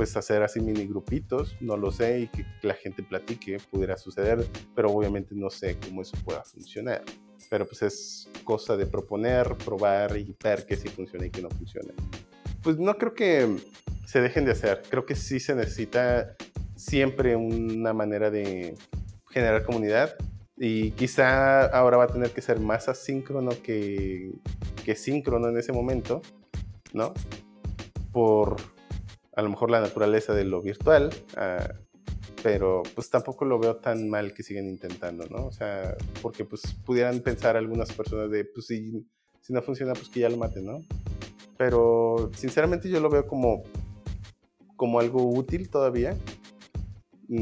[0.00, 4.46] pues hacer así mini grupitos, no lo sé, y que la gente platique, pudiera suceder,
[4.74, 7.02] pero obviamente no sé cómo eso pueda funcionar.
[7.50, 11.50] Pero pues es cosa de proponer, probar y ver qué sí funciona y qué no
[11.50, 11.92] funciona.
[12.62, 13.58] Pues no creo que
[14.06, 14.80] se dejen de hacer.
[14.88, 16.34] Creo que sí se necesita
[16.76, 18.78] siempre una manera de
[19.28, 20.14] generar comunidad
[20.56, 24.32] y quizá ahora va a tener que ser más asíncrono que,
[24.82, 26.22] que síncrono en ese momento,
[26.94, 27.12] ¿no?
[28.12, 28.56] Por
[29.34, 31.72] a lo mejor la naturaleza de lo virtual, uh,
[32.42, 35.46] pero pues tampoco lo veo tan mal que siguen intentando, ¿no?
[35.46, 39.06] O sea, porque pues pudieran pensar algunas personas de, pues si,
[39.40, 40.84] si no funciona, pues que ya lo maten, ¿no?
[41.56, 43.62] Pero sinceramente yo lo veo como,
[44.76, 46.16] como algo útil todavía,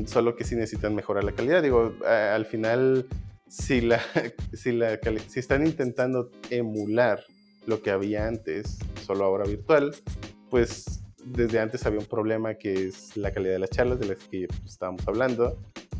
[0.06, 1.62] solo que sí necesitan mejorar la calidad.
[1.62, 3.06] Digo, al final,
[3.48, 4.00] si, la,
[4.52, 7.22] si, la, si están intentando emular
[7.66, 9.94] lo que había antes, solo ahora virtual,
[10.50, 14.18] pues desde antes había un problema que es la calidad de las charlas de las
[14.18, 15.58] que pues, estábamos hablando.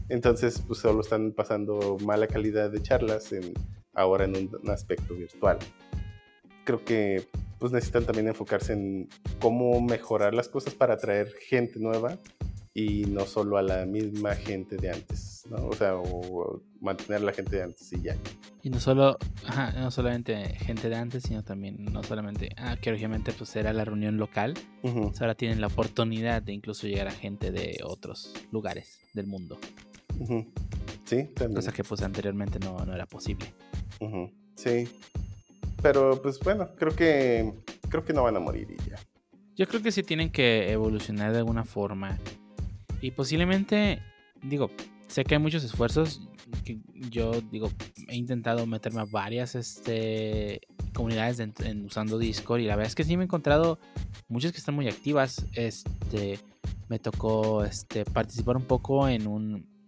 [0.08, 3.52] Entonces, pues solo están pasando mala calidad de charlas en,
[3.94, 5.58] ahora en un, un aspecto virtual.
[6.64, 7.26] Creo que
[7.58, 9.08] pues necesitan también enfocarse en
[9.40, 12.16] cómo mejorar las cosas para atraer gente nueva
[12.72, 15.20] y no solo a la misma gente de antes,
[15.50, 15.66] ¿no?
[15.68, 18.16] O sea, o mantener a la gente de antes y ya.
[18.62, 22.90] Y no solo, ajá, no solamente gente de antes, sino también, no solamente, ah, que
[22.92, 25.08] obviamente pues era la reunión local, Uh -huh.
[25.08, 29.58] pues ahora tienen la oportunidad de incluso llegar a gente de otros lugares del mundo,
[30.18, 30.46] Uh -huh.
[31.04, 31.54] Sí, también.
[31.56, 33.46] cosa que pues anteriormente no, no era posible.
[34.00, 34.32] Uh -huh.
[34.56, 34.88] Sí.
[35.82, 37.52] Pero pues bueno, creo que
[37.88, 38.96] creo que no van a morir y ya.
[39.56, 42.18] Yo creo que sí tienen que evolucionar de alguna forma.
[43.00, 44.00] Y posiblemente,
[44.42, 44.70] digo,
[45.08, 46.28] sé que hay muchos esfuerzos.
[47.10, 47.70] Yo, digo,
[48.08, 50.60] he intentado meterme a varias este,
[50.94, 51.42] comunidades
[51.84, 52.60] usando Discord.
[52.60, 53.78] Y la verdad es que sí me he encontrado
[54.28, 55.44] muchas que están muy activas.
[55.54, 56.38] Este,
[56.88, 59.78] me tocó este, participar un poco en un.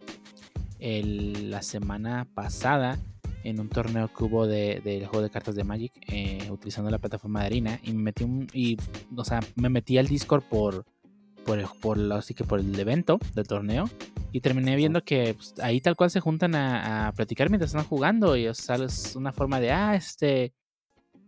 [0.79, 2.99] El, la semana pasada
[3.45, 6.91] en un torneo que hubo del de, de juego de cartas de Magic eh, utilizando
[6.91, 8.77] la plataforma de Arena y me metí un, y
[9.17, 10.87] o sea me metí al Discord por
[11.51, 13.91] por, el, por así que por el evento del torneo
[14.31, 17.85] y terminé viendo que pues, ahí tal cual se juntan a, a, platicar mientras están
[17.85, 20.55] jugando y o sea, es una forma de ah este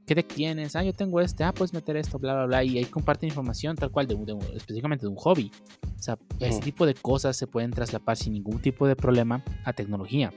[0.06, 0.76] ¿qué deck tienes?
[0.76, 3.74] ah yo tengo este ah puedes meter esto bla bla bla y ahí comparten información
[3.74, 5.50] tal cual de, de, específicamente de un hobby
[5.98, 9.72] o sea ese tipo de cosas se pueden traslapar sin ningún tipo de problema a
[9.72, 10.32] tecnología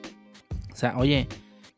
[0.74, 1.28] o sea oye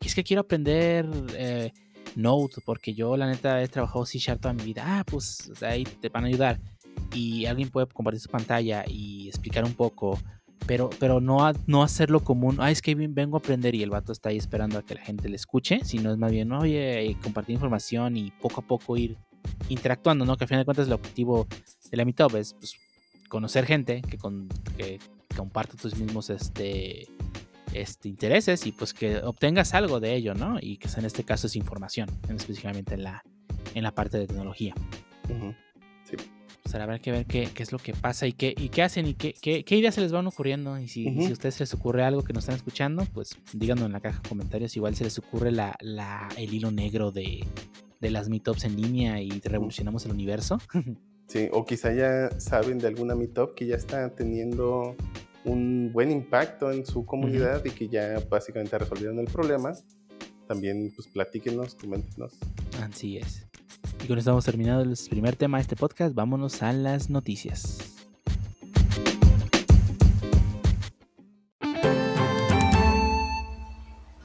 [0.00, 1.72] es que quiero aprender eh,
[2.18, 4.82] Node porque yo la neta he trabajado C Sharp toda mi vida.
[4.84, 6.58] Ah, pues ahí te van a ayudar.
[7.12, 10.18] Y alguien puede compartir su pantalla y explicar un poco,
[10.66, 12.56] pero, pero no, a, no hacerlo común.
[12.60, 15.00] Ah, es que vengo a aprender y el vato está ahí esperando a que la
[15.00, 19.16] gente le escuche, sino es más bien, oye, compartir información y poco a poco ir
[19.68, 20.36] interactuando, ¿no?
[20.36, 21.46] Que al final de cuentas el objetivo
[21.90, 22.76] de la Meetup es pues,
[23.28, 24.98] conocer gente que, con, que
[25.36, 27.06] comparte tus mismos este,
[27.72, 30.58] este, intereses y pues que obtengas algo de ello, ¿no?
[30.60, 33.22] Y que en este caso es información, específicamente en la,
[33.74, 34.74] en la parte de tecnología.
[35.28, 35.56] Uh -huh.
[36.68, 36.72] Sí.
[36.72, 39.06] Pues habrá que ver qué, qué, es lo que pasa y qué, y qué hacen
[39.06, 40.78] y qué, qué, qué, ideas se les van ocurriendo.
[40.78, 41.22] Y si, uh -huh.
[41.24, 44.00] si a ustedes se les ocurre algo que nos están escuchando, pues díganlo en la
[44.00, 44.76] caja de comentarios.
[44.76, 47.44] Igual se les ocurre la, la, el hilo negro de,
[48.00, 50.58] de las meetups en línea y revolucionamos el universo.
[51.28, 54.96] Sí, o quizá ya saben de alguna meetup que ya está teniendo
[55.44, 57.68] un buen impacto en su comunidad uh -huh.
[57.68, 59.74] y que ya básicamente resolvieron el problema,
[60.46, 62.32] también pues platíquenos, coméntenos.
[62.80, 63.46] Así es.
[64.02, 67.96] Y con esto hemos terminado el primer tema de este podcast, vámonos a las noticias.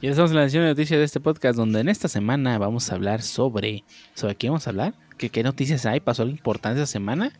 [0.00, 2.90] Y estamos en la edición de noticias de este podcast, donde en esta semana vamos
[2.90, 3.84] a hablar sobre...
[4.14, 4.94] ¿Sobre qué vamos a hablar?
[5.16, 6.00] ¿Qué, qué noticias hay?
[6.00, 7.32] ¿Pasó algo importante esta semana?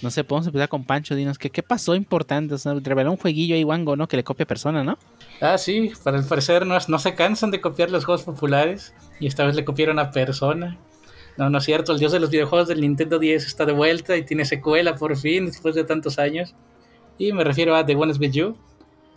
[0.00, 1.14] no sé, podemos empezar con Pancho.
[1.14, 2.54] Dinos, ¿qué, qué pasó importante?
[2.54, 4.08] O sea, reveló un jueguillo ahí, Wango, ¿no?
[4.08, 4.98] Que le copia persona, ¿no?
[5.40, 8.94] Ah, sí, para el parecer no, no se cansan de copiar los juegos populares.
[9.20, 10.78] Y esta vez le copiaron a persona.
[11.36, 14.16] No, no es cierto, el dios de los videojuegos del Nintendo 10 está de vuelta
[14.16, 16.54] y tiene secuela por fin, después de tantos años.
[17.18, 18.56] Y me refiero a The One With You.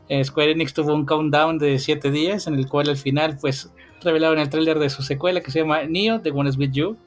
[0.07, 3.71] Eh, Square Enix tuvo un countdown de 7 días en el cual al final pues
[4.01, 6.97] revelaron el tráiler de su secuela que se llama Neo, The One is With You.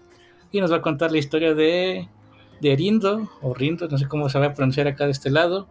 [0.51, 2.09] Y nos va a contar la historia de,
[2.61, 5.69] de Rindo, o Rindo, no sé cómo se va a pronunciar acá de este lado.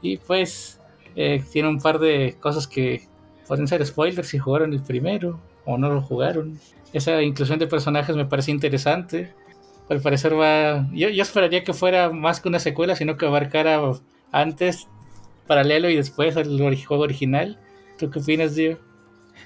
[0.00, 0.80] Y pues
[1.14, 3.06] eh, tiene un par de cosas que
[3.46, 6.58] pueden ser spoilers si jugaron el primero o no lo jugaron
[6.92, 9.34] esa inclusión de personajes me parece interesante.
[9.88, 10.88] Al parecer va.
[10.92, 13.80] Yo, yo esperaría que fuera más que una secuela, sino que abarcara
[14.30, 14.88] antes,
[15.46, 17.58] paralelo y después el juego original.
[17.98, 18.78] ¿Tú qué opinas, Dio?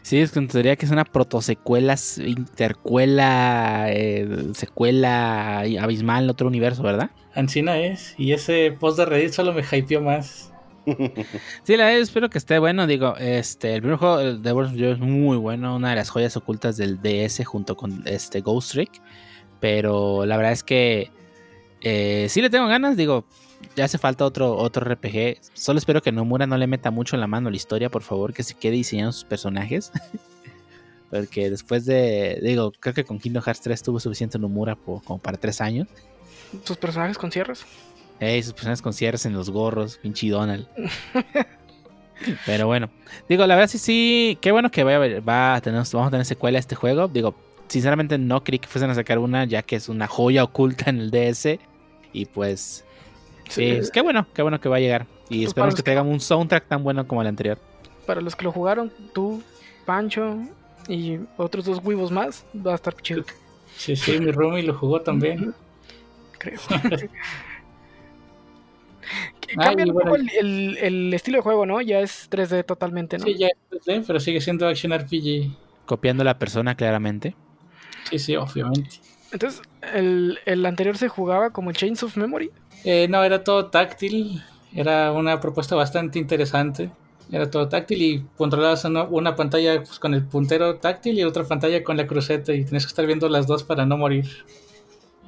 [0.03, 7.11] Sí, es que que es una protosecuela, intercuela, eh, secuela abismal en otro universo, ¿verdad?
[7.35, 10.53] Ancina es, y ese post de Reddit solo me hypeó más.
[11.65, 12.87] Sí, la verdad, espero que esté bueno.
[12.87, 16.77] Digo, este, el primer juego de World es muy bueno, una de las joyas ocultas
[16.77, 19.03] del DS junto con este Ghost Trick.
[19.61, 21.11] Pero la verdad es que
[21.81, 23.25] eh, sí le tengo ganas, digo,
[23.75, 25.39] ya hace falta otro, otro RPG.
[25.55, 28.33] Solo espero que Nomura no le meta mucho en la mano la historia, por favor,
[28.33, 29.93] que se quede diseñando sus personajes.
[31.11, 35.39] Porque después de, digo, creo que con Kingdom Hearts 3 tuvo suficiente Nomura como para
[35.39, 35.89] tres años.
[36.65, 37.65] ¿Sus personajes con cierres?
[38.21, 40.67] Ey, sus personas con cierres en los gorros, pinche Donald.
[42.47, 42.89] Pero bueno,
[43.29, 46.25] digo, la verdad sí, sí, qué bueno que vaya, va a tener, vamos a tener
[46.25, 47.09] secuela a este juego.
[47.09, 47.35] Digo,
[47.69, 51.01] sinceramente no creí que fuesen a sacar una, ya que es una joya oculta en
[51.01, 51.59] el DS.
[52.13, 52.85] Y pues,
[53.49, 55.07] sí, pues, qué bueno, qué bueno que va a llegar.
[55.29, 57.59] Y pues esperamos que, que un soundtrack tan bueno como el anterior.
[58.07, 59.43] Para los que lo jugaron, tú,
[59.85, 60.39] Pancho
[60.89, 63.25] y otros dos huevos más, va a estar chido.
[63.77, 65.55] Sí, sí, mi roomie lo jugó también.
[66.39, 66.61] Creo.
[69.55, 71.81] Cambia un poco el, estilo de juego, ¿no?
[71.81, 73.25] Ya es 3D totalmente, ¿no?
[73.25, 75.51] Sí, ya es 3D, pero sigue siendo Action RPG.
[75.87, 77.35] Copiando a la persona claramente.
[78.11, 79.01] Sí, sí, obviamente.
[79.33, 79.63] Entonces,
[79.95, 82.51] ¿el, anterior se jugaba como Chains of Memory?
[82.85, 84.43] Eh, no, era todo táctil.
[84.75, 86.91] Era una propuesta bastante interesante.
[87.31, 91.83] Era todo táctil y controlabas una, pantalla pues, con el puntero táctil y otra pantalla
[91.83, 94.27] con la cruceta y tenías que estar viendo las dos para no morir.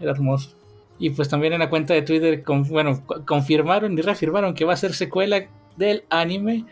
[0.00, 0.50] Era hermoso.
[0.98, 4.76] Y pues también en la cuenta de Twitter, bueno, confirmaron y reafirmaron que va a
[4.76, 5.46] ser secuela
[5.76, 6.64] del anime,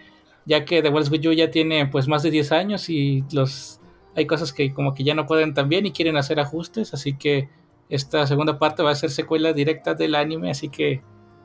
[0.44, 3.80] ya que The Walls With You ya tiene pues más de 10 años y los
[4.16, 7.16] hay cosas que como que ya no pueden tan bien y quieren hacer ajustes, así
[7.16, 7.48] que
[7.88, 11.02] esta segunda parte va a ser secuela directa del anime, así que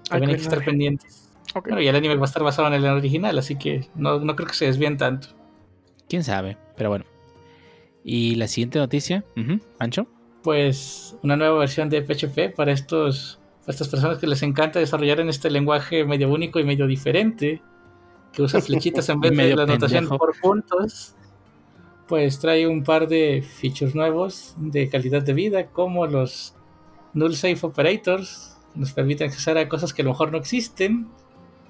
[0.10, 1.30] también hay que estar pendientes.
[1.80, 4.48] y el anime va a estar basado en el original, así que no, no creo
[4.48, 5.28] que se desvíen tanto.
[6.08, 7.06] Quién sabe, pero bueno.
[8.04, 9.24] Y la siguiente noticia,
[9.78, 10.08] Pancho
[10.44, 15.30] pues una nueva versión de PHP para estos estas personas que les encanta desarrollar en
[15.30, 17.62] este lenguaje medio único y medio diferente,
[18.34, 21.16] que usa flechitas en vez de la anotación por puntos,
[22.08, 26.56] pues trae un par de features nuevos de calidad de vida, como los
[27.14, 31.08] null safe operators, que nos permiten acceder a cosas que a lo mejor no existen,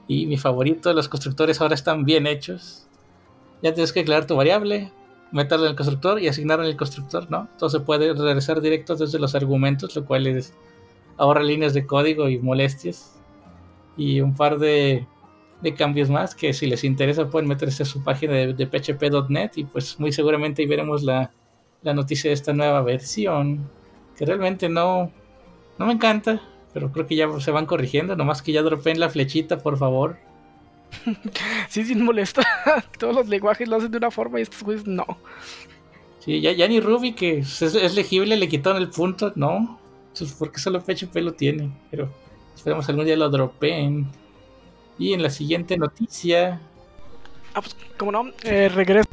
[0.07, 2.88] y mi favorito, los constructores ahora están bien hechos.
[3.61, 4.91] Ya tienes que declarar tu variable,
[5.32, 7.47] meterlo en el constructor y asignarlo en el constructor, ¿no?
[7.51, 10.53] Entonces puede regresar directo desde los argumentos, lo cual es,
[11.17, 13.19] ahorra líneas de código y molestias.
[13.97, 15.05] Y un par de,
[15.61, 19.51] de cambios más que si les interesa pueden meterse a su página de, de php.net
[19.55, 21.32] y pues muy seguramente ahí veremos la,
[21.84, 23.69] la, noticia de esta nueva versión.
[24.17, 25.11] Que realmente no,
[25.77, 26.41] no me encanta,
[26.73, 30.17] pero creo que ya se van corrigiendo, nomás que ya dropen la flechita, por favor.
[31.69, 32.41] sí, sí, molesta.
[32.99, 35.05] Todos los lenguajes lo hacen de una forma y estos güeyes no.
[36.19, 39.79] Sí, ya, ya ni Ruby, que es, legible, le quitaron el punto, no.
[40.37, 41.71] porque solo PHP lo tiene.
[41.89, 42.09] Pero
[42.55, 44.07] esperemos algún día lo dropeen.
[44.99, 46.61] Y en la siguiente noticia.
[47.55, 49.09] Ah, pues, como no, eh, regresa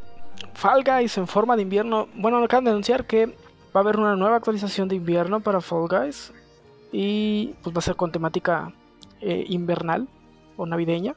[0.54, 2.08] Fall Guys en forma de invierno.
[2.14, 3.32] Bueno, acaban de anunciar que va
[3.74, 6.32] a haber una nueva actualización de invierno para Fall Guys.
[6.92, 8.72] Y pues va a ser con temática
[9.20, 10.08] eh, invernal
[10.58, 11.14] o navideña.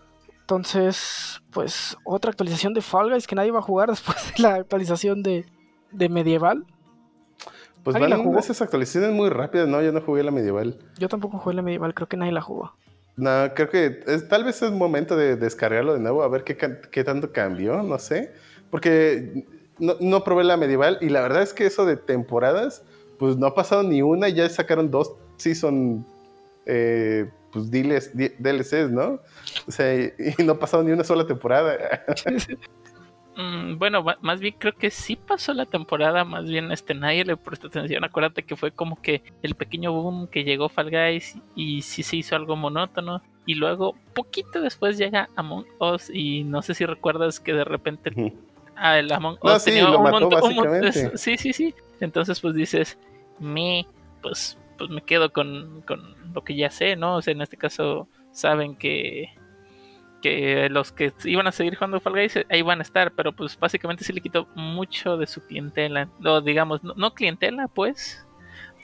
[0.51, 4.55] Entonces, pues otra actualización de Fall Guys que nadie va a jugar después de la
[4.55, 5.45] actualización de,
[6.09, 6.65] Medieval.
[7.83, 9.81] Pues van esas actualizaciones muy rápidas, ¿no?
[9.81, 10.77] Yo no jugué la Medieval.
[10.99, 12.73] Yo tampoco jugué la Medieval, creo que nadie la jugó.
[13.15, 13.91] No, creo que
[14.29, 16.57] tal vez es momento de descargarlo de nuevo, a ver qué,
[16.91, 18.33] qué tanto cambió, no sé.
[18.69, 19.45] Porque
[19.79, 22.83] no, no, probé la Medieval y la verdad es que eso de temporadas,
[23.19, 26.05] pues no ha pasado ni una, ya sacaron dos season
[26.65, 29.19] eh, pues DLCs, ¿no?
[29.67, 31.77] O sea, y, no ha pasado ni una sola temporada.
[33.37, 37.37] Mm, bueno, más bien creo que sí pasó la temporada, más bien este nadie le
[37.37, 38.03] prestó atención.
[38.03, 42.17] Acuérdate que fue como que el pequeño boom que llegó Fall Guys y sí se
[42.17, 43.21] hizo algo monótono.
[43.45, 48.11] Y luego, poquito después llega Among Us y no sé si recuerdas que de repente
[48.75, 51.73] ah, el Among No, Us sí, tenía lo un montón- sí, sí, sí.
[52.01, 52.97] Entonces pues dices,
[53.39, 53.87] me,
[54.21, 57.17] pues, pues me quedo con, con lo que ya sé, ¿no?
[57.17, 59.29] O sea, en este caso saben que
[60.21, 63.57] que los que iban a seguir jugando Fall Guys ahí van a estar, pero pues
[63.59, 68.25] básicamente sí le quitó mucho de su clientela, o digamos, no, no clientela pues,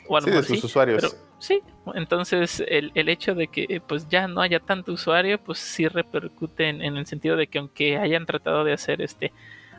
[0.07, 0.95] o a lo Sí, de mejor sus sí, usuarios.
[0.95, 1.61] pero sí,
[1.95, 6.69] entonces el, el hecho de que pues ya no haya tanto usuario, pues sí repercute
[6.69, 9.31] en, en el sentido de que aunque hayan tratado de hacer este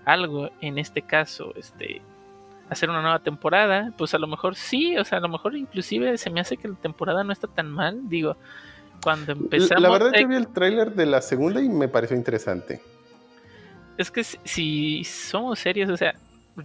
[0.05, 2.03] algo, en este caso, este
[2.71, 6.19] hacer una nueva temporada, pues a lo mejor sí, o sea, a lo mejor inclusive
[6.19, 8.37] se me hace que la temporada no está tan mal, digo,
[9.03, 9.83] cuando empezamos...
[9.83, 12.81] la verdad, eh, yo vi el tráiler de la segunda y me pareció interesante.
[13.97, 16.14] Es que si, si somos serios, o sea,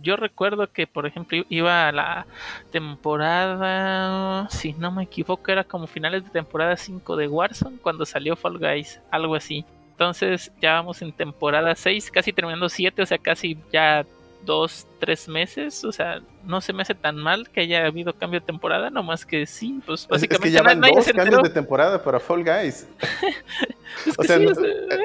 [0.01, 2.25] yo recuerdo que, por ejemplo, iba a la
[2.71, 8.35] temporada, si no me equivoco, era como finales de temporada 5 de Warzone cuando salió
[8.35, 9.65] Fall Guys, algo así.
[9.91, 14.05] Entonces ya vamos en temporada 6, casi terminando 7, o sea, casi ya
[14.45, 18.39] dos, tres meses, o sea, no se me hace tan mal que haya habido cambio
[18.39, 21.13] de temporada, nomás que sí, pues Es- es básicamente que ya van nadie dos se
[21.13, 22.87] cambios de temporada para Fall Guys.
[24.07, 24.99] Es o que sea, sí, no- eh,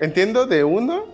[0.00, 1.06] Entiendo de uno.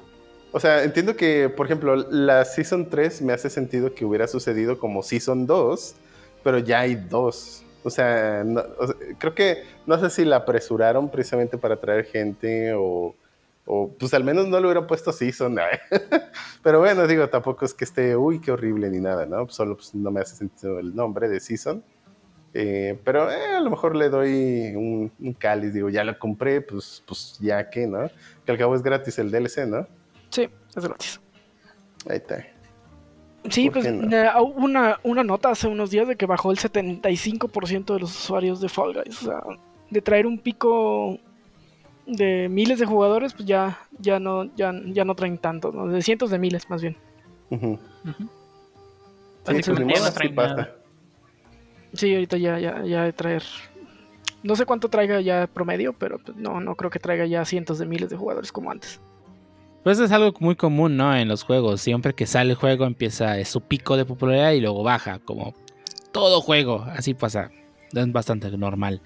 [0.51, 4.79] O sea, entiendo que, por ejemplo, la Season 3 me hace sentido que hubiera sucedido
[4.79, 5.95] como Season 2,
[6.43, 7.63] pero ya hay dos.
[7.85, 12.07] O sea, no- o sea, creo que no sé si la apresuraron precisamente para traer
[12.07, 13.15] gente o,
[13.71, 15.55] o, pues al menos no le hubieran puesto Season.
[16.63, 19.47] pero bueno, digo, tampoco es que esté, uy, qué horrible ni nada, ¿no?
[19.51, 21.85] Solo pues, no me hace sentido el nombre de Season.
[22.55, 26.63] Eh, pero eh, a lo mejor le doy un, un cáliz, digo, ya lo compré,
[26.63, 28.09] pues, pues ya que, ¿no?
[28.47, 29.87] Que al cabo es gratis el DLC, ¿no?
[30.31, 31.21] Sí, es gratis.
[32.09, 32.47] Ahí está.
[33.51, 34.17] Sí, ¿Por pues no?
[34.17, 38.63] eh, una, una nota hace unos días de que bajó el 75% de los usuarios
[38.63, 39.23] de Fall Guys.
[39.23, 39.43] O sea,
[39.91, 41.19] de traer un pico
[42.09, 45.87] de miles de jugadores, pues ya, ya no, ya, ya no traen tanto, ¿no?
[45.87, 46.97] De cientos de miles más bien.
[49.45, 50.75] Pues no traen nada.
[51.93, 53.43] Sí, ahorita ya, ya, ya de traer.
[54.43, 57.79] No sé cuánto traiga ya promedio, pero pues, no, no creo que traiga ya cientos
[57.79, 59.01] de miles de jugadores como antes.
[59.85, 61.15] Pues es algo muy común, ¿no?
[61.17, 61.81] En los juegos.
[61.81, 65.55] Siempre que sale el juego empieza su pico de popularidad y luego baja, como
[66.13, 66.85] todo juego.
[66.95, 67.51] Así pasa.
[67.93, 69.01] Es bastante normal.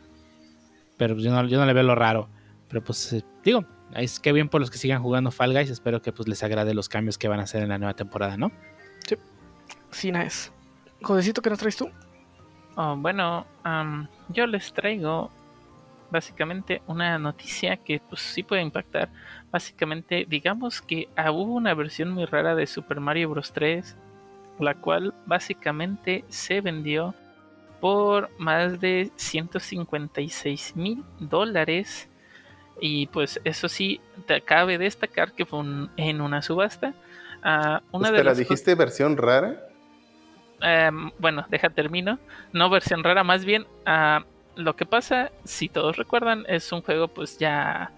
[0.96, 2.28] Pero yo no, yo no le veo lo raro.
[2.72, 5.68] Pero pues eh, digo, es que bien por los que sigan jugando Fall Guys.
[5.68, 8.38] Espero que pues les agrade los cambios que van a hacer en la nueva temporada,
[8.38, 8.50] ¿no?
[9.90, 10.50] Sí, es.
[11.02, 11.90] Jodecito, ¿qué nos traes tú?
[12.76, 15.30] Oh, bueno, am, yo les traigo
[16.10, 19.10] básicamente una noticia que pues sí puede impactar.
[19.50, 23.52] Básicamente, digamos que ah, hubo una versión muy rara de Super Mario Bros.
[23.52, 23.96] 3,
[24.60, 27.14] la cual básicamente se vendió
[27.82, 32.08] por más de 156 mil dólares.
[32.84, 36.94] Y pues eso sí, te cabe destacar que fue un- en una subasta.
[37.40, 39.68] Ah, una de las ¿dijiste versión rara?
[40.60, 42.18] Em, bueno, deja termino.
[42.52, 43.66] No versión rara, más bien.
[43.86, 44.24] ah,
[44.56, 47.90] lo que pasa, si todos recuerdan, es un juego pues ya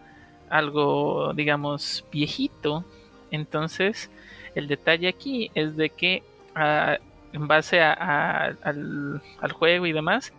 [0.50, 2.84] algo, digamos, viejito.
[3.30, 4.10] Entonces,
[4.54, 6.22] el detalle aquí es de que
[6.54, 6.98] ah,
[7.32, 10.32] en base a- a- al, al juego y demás,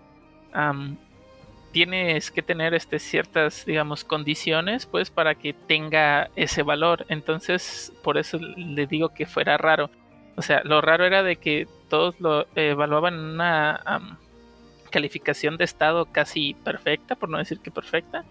[1.76, 7.05] tienes que tener este, ciertas, digamos, condiciones, pues, para que tenga ese valor.
[7.09, 9.89] Entonces, por eso le digo que fuera raro.
[10.38, 14.17] O sea, lo raro era de que todos lo evaluaban en una
[14.89, 18.23] calificación de estado casi perfecta, por no decir que perfecta.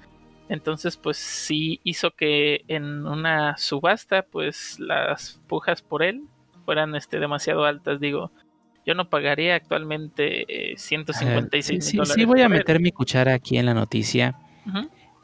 [0.49, 6.23] Entonces, pues sí hizo que en una subasta, pues las pujas por él
[6.65, 8.01] fueran este, demasiado altas.
[8.01, 8.31] Digo,
[8.87, 12.15] yo no pagaría actualmente eh, 156 Sí, mil sí, dólares.
[12.15, 14.37] sí voy a meter mi cuchara aquí en la noticia.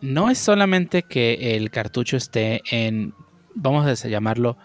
[0.01, 3.13] No es solamente que el cartucho esté en,
[3.55, 4.57] vamos a llamarlo,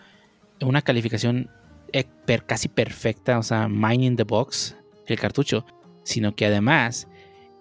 [0.61, 1.49] una calificación
[1.93, 4.75] eh, per- casi perfecta, o sea, mine in the box,
[5.07, 5.65] el cartucho,
[6.03, 7.07] sino que además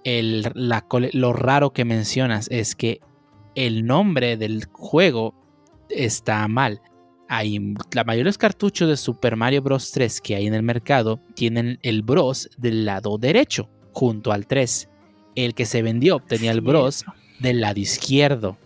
[0.05, 3.01] el- la cole- lo raro que mencionas es que
[3.57, 5.35] el nombre del juego
[5.89, 6.81] está mal.
[7.37, 9.91] Hay, la mayoría de los cartuchos de Super Mario Bros.
[9.93, 14.89] 3 que hay en el mercado tienen el Bros del lado derecho, junto al 3.
[15.35, 17.05] El que se vendió tenía el Bros
[17.41, 18.57] del lado izquierdo.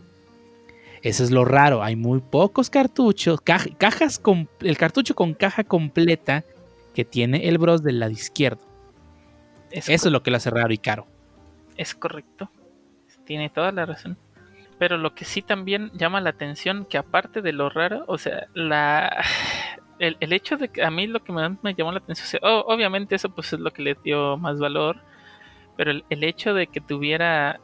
[1.02, 1.82] Eso es lo raro.
[1.82, 6.44] Hay muy pocos cartuchos, caj- cajas con el cartucho con caja completa
[6.94, 8.60] que tiene el Bros del lado izquierdo.
[9.70, 11.06] Es, Eso es lo que lo hace raro y caro.
[11.76, 12.50] es correcto.
[13.24, 14.16] Tiene toda la razón.
[14.78, 18.46] Pero lo que sí también llama la atención, que aparte de lo raro, o sea,
[18.54, 19.24] la
[19.98, 22.64] el, el hecho de que a mí lo que me, me llamó la atención, o
[22.68, 25.00] obviamente eso pues es lo que le dio más valor,
[25.78, 27.60] pero el, el hecho de que tuviera,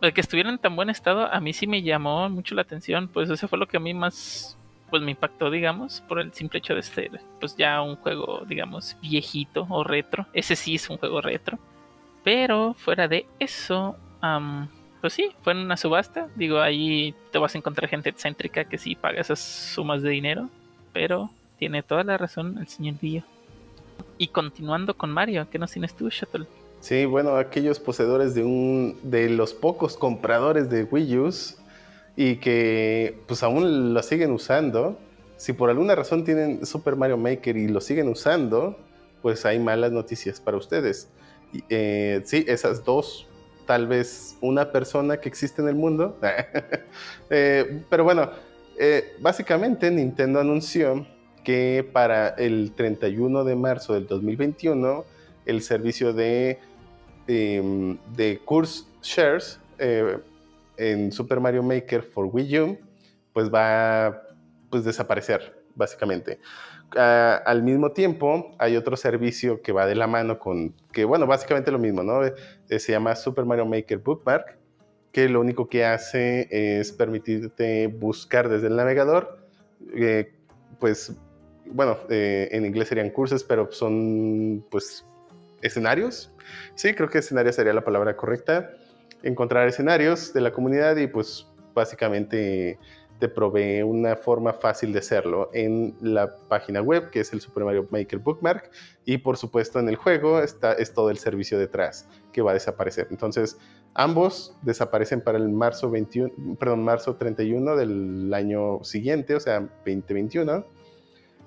[0.00, 3.08] de que estuviera en tan buen estado, a mí sí me llamó mucho la atención,
[3.08, 4.56] pues eso fue lo que a mí más,
[4.90, 8.96] pues me impactó, digamos, por el simple hecho de ser, pues ya un juego, digamos,
[9.02, 11.58] viejito o retro, ese sí es un juego retro,
[12.22, 13.96] pero fuera de eso,
[15.00, 16.28] pues sí, fue en una subasta.
[16.36, 20.48] Digo, ahí te vas a encontrar gente excéntrica que sí paga esas sumas de dinero.
[20.92, 23.22] Pero tiene toda la razón el señor Dio.
[24.18, 26.46] Y continuando con Mario, ¿qué nos tienes tú, Shuttle?
[26.80, 31.30] Sí, bueno, aquellos poseedores de un de los pocos compradores de Wii U
[32.16, 34.98] y que pues aún lo siguen usando.
[35.36, 38.78] Si por alguna razón tienen Super Mario Maker y lo siguen usando,
[39.22, 41.08] pues hay malas noticias para ustedes.
[41.68, 43.26] Eh, sí, esas dos,
[43.70, 46.18] tal vez una persona que existe en el mundo.
[47.32, 48.28] Eh, pero bueno,
[48.76, 51.06] eh, básicamente Nintendo anunció
[51.44, 55.04] que para el 31 de marzo del 2021
[55.46, 56.58] el servicio de,
[57.28, 60.18] eh, de Curse Shares eh,
[60.76, 62.78] en Super Mario Maker for Wii U
[63.32, 64.22] pues va a
[64.68, 66.40] pues, desaparecer básicamente.
[66.96, 71.24] Ah, al mismo tiempo hay otro servicio que va de la mano con que bueno
[71.28, 72.22] básicamente lo mismo no
[72.78, 74.58] se llama Super Mario Maker Bookmark
[75.12, 79.40] que lo único que hace es permitirte buscar desde el navegador
[79.94, 80.32] eh,
[80.78, 81.16] pues
[81.72, 85.06] bueno, eh, en inglés serían cursos, pero son pues
[85.62, 86.32] escenarios.
[86.74, 88.72] Sí, creo que escenario sería la palabra correcta.
[89.22, 92.78] Encontrar escenarios de la comunidad y pues básicamente
[93.20, 97.64] te provee una forma fácil de hacerlo en la página web que es el Super
[97.64, 98.70] Mario Maker Bookmark
[99.04, 102.54] y por supuesto en el juego está es todo el servicio detrás que va a
[102.54, 103.06] desaparecer.
[103.10, 103.58] Entonces,
[103.94, 110.64] ambos desaparecen para el marzo 21, perdón, marzo 31 del año siguiente, o sea, 2021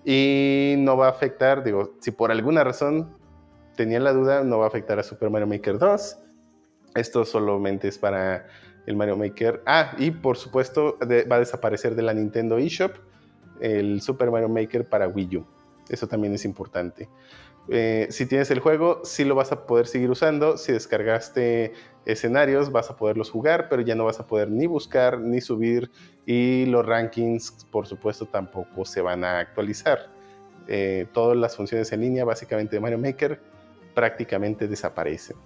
[0.05, 3.15] y no va a afectar, digo, si por alguna razón
[3.75, 6.17] tenían la duda, no va a afectar a Super Mario Maker 2.
[6.95, 8.45] Esto solamente es para
[8.85, 9.61] el Mario Maker.
[9.65, 12.95] Ah, y por supuesto va a desaparecer de la Nintendo eShop
[13.59, 15.45] el Super Mario Maker para Wii U.
[15.89, 17.09] Eso también es importante.
[17.69, 20.57] Eh, si tienes el juego, sí lo vas a poder seguir usando.
[20.57, 21.73] Si descargaste
[22.05, 25.89] escenarios, vas a poderlos jugar, pero ya no vas a poder ni buscar ni subir.
[26.25, 30.09] Y los rankings, por supuesto, tampoco se van a actualizar.
[30.67, 33.39] Eh, todas las funciones en línea, básicamente de Mario Maker,
[33.93, 35.37] prácticamente desaparecen.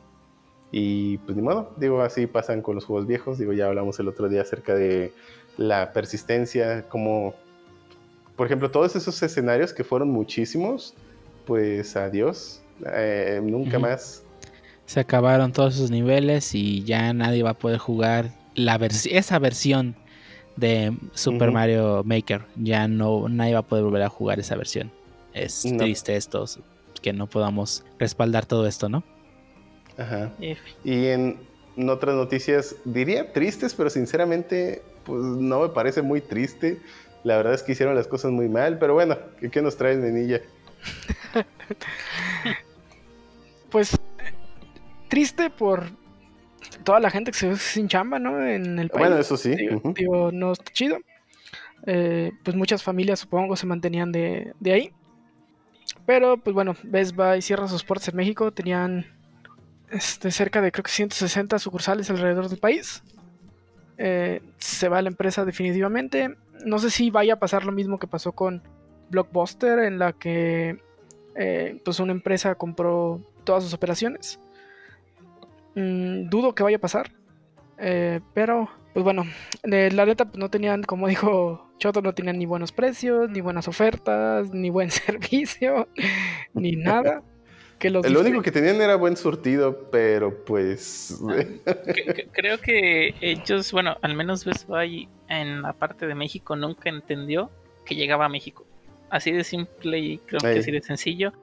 [0.72, 3.38] Y pues ni modo, digo, así pasan con los juegos viejos.
[3.38, 5.13] Digo, ya hablamos el otro día acerca de
[5.57, 7.34] la persistencia, como,
[8.36, 10.93] por ejemplo, todos esos escenarios que fueron muchísimos,
[11.45, 12.61] pues adiós,
[12.93, 14.24] eh, nunca más.
[14.86, 19.39] Se acabaron todos sus niveles y ya nadie va a poder jugar la vers- esa
[19.39, 19.95] versión
[20.55, 21.51] de Super.
[21.51, 22.43] Mario Maker.
[22.55, 24.91] Ya no nadie va a poder volver a jugar esa versión.
[25.34, 25.78] Es No.
[25.78, 26.45] triste esto
[27.01, 29.03] que no podamos respaldar todo esto, ¿no?
[29.98, 30.32] Ajá.
[30.84, 31.39] Y en,
[31.89, 36.80] otras noticias, diría tristes, pero sinceramente, pues no me parece muy triste.
[37.24, 39.98] La verdad es que hicieron las cosas muy mal, pero bueno, ¿qué, qué nos traes,
[40.00, 40.41] Nenilla?
[43.70, 43.98] Pues
[45.10, 45.84] triste por
[46.84, 48.41] toda la gente que se ve sin chamba, ¿no?
[48.45, 49.00] En el país.
[49.00, 49.56] Bueno, eso sí.
[49.95, 50.98] digo, no está chido.
[51.86, 54.91] Eh, pues muchas familias supongo se mantenían de, de ahí.
[56.06, 58.52] Pero pues bueno, Best Buy cierra sus puertas en México.
[58.52, 59.06] Tenían
[59.92, 63.04] este, cerca de creo que 160 sucursales alrededor del país.
[63.98, 66.36] Eh, se va la empresa definitivamente.
[66.66, 68.62] No sé si vaya a pasar lo mismo que pasó con
[69.10, 70.78] Blockbuster, en la que
[71.36, 74.40] eh, pues una empresa compró todas sus operaciones.
[75.76, 77.12] Mm, dudo que vaya a pasar.
[77.80, 79.26] Eh, pero, pues bueno,
[79.64, 83.68] la neta, pues no tenían, como dijo Choto, no tenían ni buenos precios, ni buenas
[83.68, 85.88] ofertas, ni buen servicio,
[86.54, 87.24] ni nada.
[87.80, 91.21] Que los Lo único que tenían era buen surtido, pero pues.
[91.93, 96.89] Que- Creo que ellos, bueno, al menos Best Buy en la parte de México nunca
[96.89, 97.51] entendió
[97.86, 98.65] que llegaba a México.
[99.09, 101.34] Así de simple y creo que así de sencillo.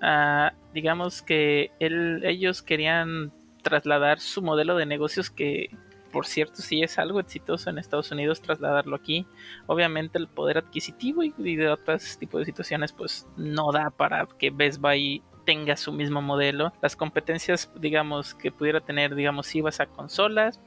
[0.00, 3.32] Ah, digamos que él, ellos querían
[3.62, 5.68] trasladar su modelo de negocios que,
[6.10, 9.26] por cierto, sí es algo exitoso en Estados Unidos trasladarlo aquí.
[9.66, 14.26] Obviamente el poder adquisitivo y, y de otros tipos de situaciones pues no da para
[14.38, 16.72] que Best Buy tenga su mismo modelo.
[16.80, 20.60] Las competencias, digamos, que pudiera tener, digamos, si ibas a consolas,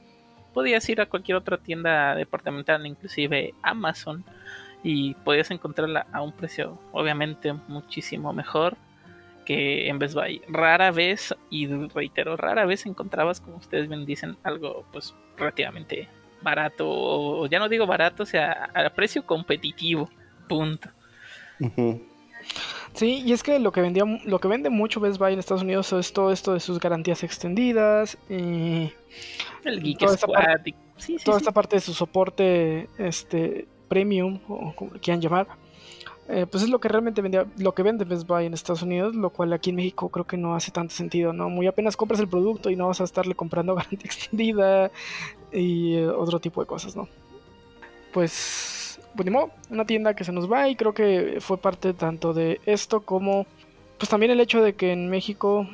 [0.52, 4.24] podías ir a cualquier otra tienda departamental, inclusive Amazon,
[4.82, 8.76] y podías encontrarla a un precio, obviamente, muchísimo mejor
[9.44, 10.42] que en Best Buy.
[10.48, 16.08] Rara vez, y reitero, rara vez encontrabas, como ustedes bien dicen, algo pues relativamente
[16.42, 20.10] barato, o ya no digo barato, o sea, a precio competitivo,
[20.48, 20.90] punto.
[22.96, 25.62] Sí, y es que lo que vendía, lo que vende mucho Best Buy en Estados
[25.62, 28.90] Unidos es todo esto de sus garantías extendidas y
[29.64, 31.42] el Geek toda, esta Squad, parte, sí, sí, toda sí.
[31.42, 35.48] esta parte de su soporte este premium o como lo quieran llamar.
[36.28, 39.14] eh, pues es lo que realmente vendía, lo que vende Best Buy en Estados Unidos,
[39.14, 41.50] lo cual aquí en México creo que no hace tanto sentido, ¿no?
[41.50, 44.90] Muy apenas compras el producto y no vas a estarle comprando garantía extendida
[45.52, 47.08] y eh, otro tipo de cosas, ¿no?
[48.12, 48.85] Pues,
[49.16, 52.32] pues ni modo, una tienda que se nos va y creo que fue parte tanto
[52.34, 53.46] de esto como,
[53.98, 55.66] pues también el hecho de que en México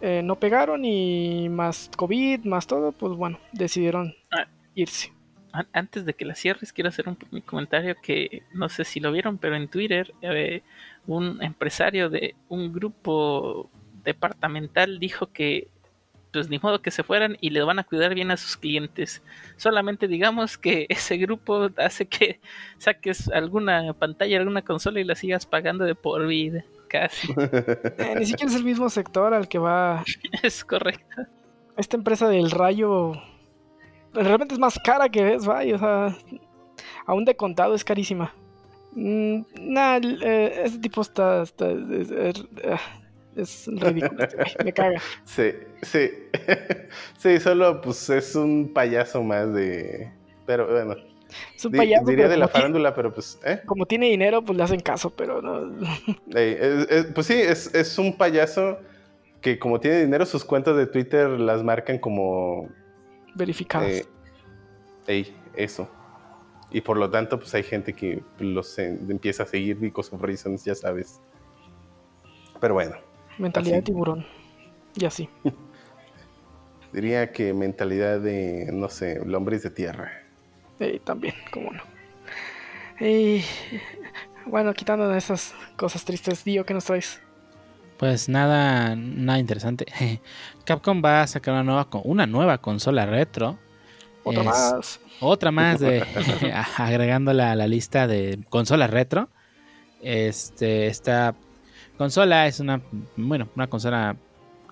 [0.00, 4.46] eh, no pegaron y más COVID, más todo, pues bueno, decidieron Ah.
[4.74, 5.12] irse.
[5.52, 9.12] An- Antes de que la cierres, quiero hacer un comentario que no sé si lo
[9.12, 10.62] vieron, pero en Twitter eh,
[11.06, 13.68] un empresario de un grupo
[14.02, 15.68] departamental dijo que
[16.32, 19.22] pues ni modo que se fueran y le van a cuidar bien a sus clientes.
[19.56, 22.40] Solamente digamos que ese grupo hace que
[22.78, 27.28] saques alguna pantalla, alguna consola y la sigas pagando de por vida, casi.
[27.98, 30.02] Eh, ni siquiera es el mismo sector al que va
[30.42, 31.22] es correcto.
[31.76, 33.12] esta empresa del rayo.
[34.14, 36.14] Realmente es más cara que Best Buy, o sea,
[37.06, 38.34] aún de contado es carísima.
[38.94, 41.42] Mm, nah, eh, este tipo está.
[41.42, 42.78] está- es, es- ah,
[43.36, 45.00] es ridículo, este me caga.
[45.24, 45.52] Sí,
[45.82, 46.10] sí.
[47.18, 50.10] sí, solo pues es un payaso más de.
[50.46, 50.96] Pero bueno.
[51.56, 52.04] Es un payaso.
[52.04, 53.40] diría de la farándula, pero pues.
[53.44, 53.60] ¿eh?
[53.64, 55.62] como tiene dinero, pues le hacen caso, pero no.
[56.34, 58.78] Ey, es- es- pues sí, es, es un payaso
[59.40, 62.68] que como tiene dinero, sus cuentas de Twitter las marcan como.
[63.34, 63.88] verificados.
[63.90, 64.06] eh,
[65.06, 65.88] ey, eso.
[66.70, 70.64] Y por lo tanto, pues hay gente que los en- empieza a seguir of reasons,
[70.64, 71.20] ya sabes.
[72.60, 72.96] Pero bueno,
[73.38, 74.26] Mentalidad de tiburón.
[74.94, 75.28] Y así.
[76.92, 80.12] diría que mentalidad de, no sé, hombres de tierra.
[80.80, 81.82] Eh, también, cómo no.
[83.00, 83.42] Y
[84.46, 87.20] bueno, quitando esas cosas tristes, Dio, ¿qué nos traes?
[87.96, 89.86] Pues nada, nada interesante.
[90.64, 93.58] Capcom va a sacar una nueva, con- una nueva consola retro.
[94.24, 95.00] Otra Es- más.
[95.20, 96.02] Otra más de
[96.76, 99.28] agregándola a la lista de consolas retro.
[100.02, 101.34] Este, esta
[101.98, 102.80] consola es una,
[103.16, 104.16] bueno, una consola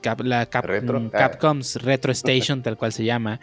[0.01, 1.01] Cap- la Cap- Retro.
[1.01, 1.19] mm, Ah.
[1.19, 3.41] Capcom's Retro Station, tal cual se llama.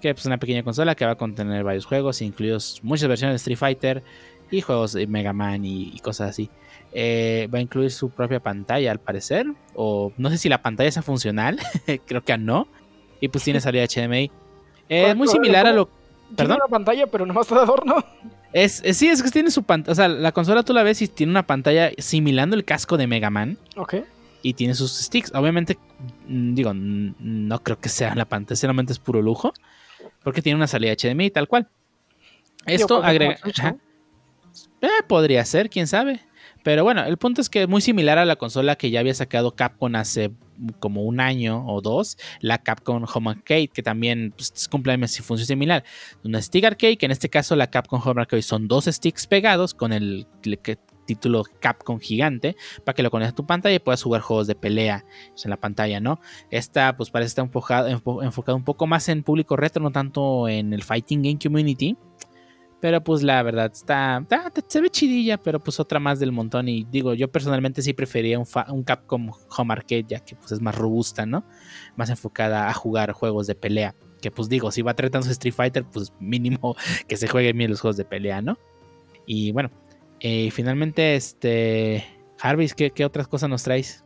[0.00, 3.36] Que es una pequeña consola que va a contener varios juegos, incluidos muchas versiones de
[3.36, 4.02] Street Fighter
[4.50, 6.48] y juegos de Mega Man y, y cosas así.
[6.92, 9.46] Eh, va a incluir su propia pantalla, al parecer.
[9.74, 11.58] O no sé si la pantalla sea funcional.
[12.06, 12.68] Creo que no.
[13.20, 14.30] Y pues tiene salida HDMI.
[14.88, 15.90] Eh, ¿Cuál- muy similar a lo
[16.28, 16.58] Tiene ¿Perdón?
[16.62, 18.04] una pantalla, pero nomás está de adorno.
[18.52, 19.92] Es, es- sí, es que tiene su pantalla.
[19.92, 23.06] O sea, la consola tú la ves y tiene una pantalla similando el casco de
[23.06, 23.58] Mega Man.
[23.76, 23.96] Ok.
[24.42, 25.32] Y tiene sus sticks.
[25.34, 25.78] Obviamente,
[26.28, 29.52] mm, digo, no creo que sea la pantalla, solamente es puro lujo.
[30.22, 31.68] Porque tiene una salida HDMI tal cual.
[32.66, 33.38] Esto agrega.
[34.80, 36.20] Eh, podría ser, quién sabe.
[36.62, 39.14] Pero bueno, el punto es que es muy similar a la consola que ya había
[39.14, 40.30] sacado Capcom hace
[40.80, 45.46] como un año o dos, la Capcom Home Arcade, que también pues, cumple una función
[45.46, 45.84] similar.
[46.24, 49.72] Una stick arcade, que en este caso la Capcom Home Arcade son dos sticks pegados
[49.72, 50.26] con el
[51.06, 52.54] título Capcom gigante
[52.84, 55.50] para que lo conectes a tu pantalla y puedas jugar juegos de pelea pues, en
[55.50, 56.20] la pantalla, ¿no?
[56.50, 60.48] Esta pues parece estar enfocado, enfo- enfocado un poco más en público retro, no tanto
[60.48, 61.96] en el fighting game community.
[62.80, 64.24] Pero pues la verdad está,
[64.68, 66.68] se ve chidilla, pero pues otra más del montón.
[66.68, 70.60] Y digo, yo personalmente sí prefería un, un Capcom Home Arcade, ya que pues es
[70.60, 71.44] más robusta, ¿no?
[71.96, 73.96] Más enfocada a jugar juegos de pelea.
[74.22, 76.76] Que pues digo, si va a traer tantos Street Fighter, pues mínimo
[77.08, 78.58] que se jueguen bien los juegos de pelea, ¿no?
[79.26, 79.70] Y bueno,
[80.20, 82.06] eh, finalmente, este.
[82.38, 84.04] Jarvis, ¿qué, qué otras cosas nos traes?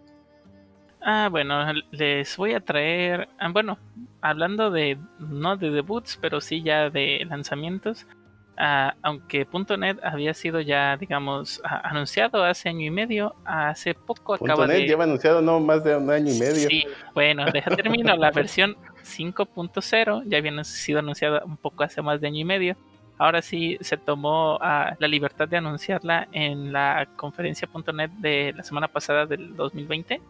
[1.04, 3.78] Ah, bueno, les voy a traer, ah, bueno,
[4.20, 8.06] hablando de, no de debuts, pero sí ya de lanzamientos,
[8.56, 9.46] ah, aunque
[9.78, 14.86] .NET había sido ya, digamos, anunciado hace año y medio, hace poco acaba net de...
[14.86, 16.68] lleva anunciado no más de un año y medio.
[16.68, 16.84] Sí,
[17.14, 22.28] bueno, deja termino, la versión 5.0 ya había sido anunciada un poco hace más de
[22.28, 22.76] año y medio.
[23.18, 28.88] Ahora sí se tomó ah, la libertad de anunciarla en la conferencia.net de la semana
[28.88, 30.20] pasada del 2020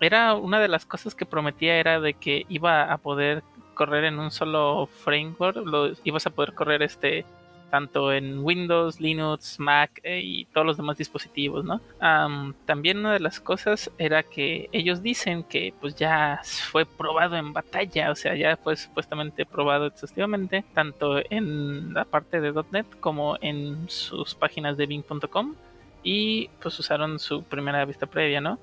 [0.00, 3.42] era una de las cosas que prometía era de que iba a poder
[3.74, 7.24] correr en un solo framework, lo, ibas a poder correr este
[7.70, 11.80] tanto en Windows, Linux, Mac eh, y todos los demás dispositivos, ¿no?
[12.00, 16.40] Am, también una de las cosas era que ellos dicen que pues ya
[16.70, 22.40] fue probado en batalla, o sea, ya fue supuestamente probado exhaustivamente, tanto en la parte
[22.40, 25.54] de .NET como en sus páginas de Bing.com
[26.02, 28.58] y pues usaron su primera vista previa, ¿no?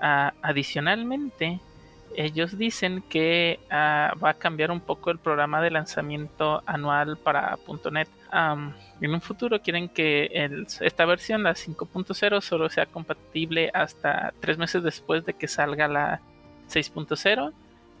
[0.00, 1.60] Ah, adicionalmente,
[2.16, 7.58] ellos dicen que ah, va a cambiar un poco el programa de lanzamiento anual para
[7.90, 8.08] .NET.
[8.32, 10.30] En un futuro quieren que
[10.80, 16.20] esta versión, la 5.0, solo sea compatible hasta tres meses después de que salga la
[16.70, 17.52] 6.0.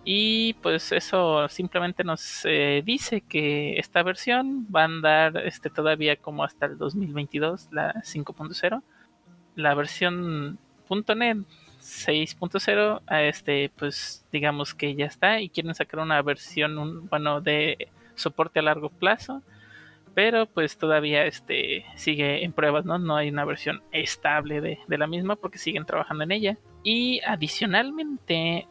[0.04, 6.16] Y pues eso simplemente nos eh, dice que esta versión va a andar este, todavía
[6.16, 8.82] como hasta el 2022, la 5.0.
[9.54, 10.58] La versión
[10.88, 11.38] .NET
[11.82, 17.88] 6.0, a este, pues digamos que ya está y quieren sacar una versión, bueno, de
[18.14, 19.42] soporte a largo plazo,
[20.14, 22.98] pero pues todavía este sigue en pruebas, ¿no?
[22.98, 26.58] No hay una versión estable de, de la misma porque siguen trabajando en ella.
[26.82, 28.66] Y adicionalmente,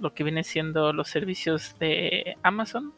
[0.00, 2.92] lo que viene siendo los servicios de Amazon,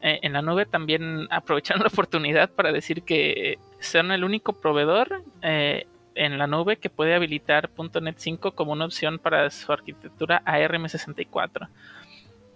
[0.00, 5.22] eh, en la nube también aprovecharon la oportunidad para decir que son el único proveedor
[5.42, 7.70] eh, en la nube que puede habilitar
[8.00, 11.68] .NET 5 como una opción para su arquitectura ARM64.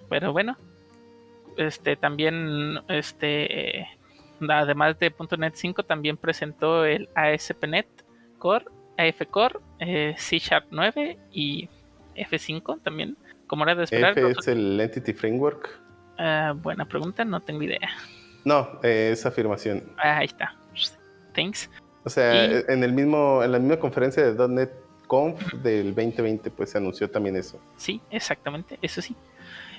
[0.08, 0.56] Pero bueno,
[1.56, 3.88] este también este
[4.50, 7.86] además de .NET 5 también presentó el ASP.NET
[8.38, 8.66] Core,
[8.98, 11.68] AF Core, eh, C Sharp 9 y
[12.16, 13.16] F5 también.
[13.46, 15.80] Como era de esperar, F es el Entity Framework.
[16.18, 17.88] Ah, buena pregunta, no tengo idea.
[18.44, 19.82] No, eh, es afirmación.
[19.96, 20.54] Ah, ahí está.
[21.34, 21.70] Thanks.
[22.04, 24.70] O sea, Y- en el mismo, en la misma conferencia de .NET
[25.06, 27.60] Conf del 2020, pues se anunció también eso.
[27.76, 29.14] Sí, exactamente, eso sí.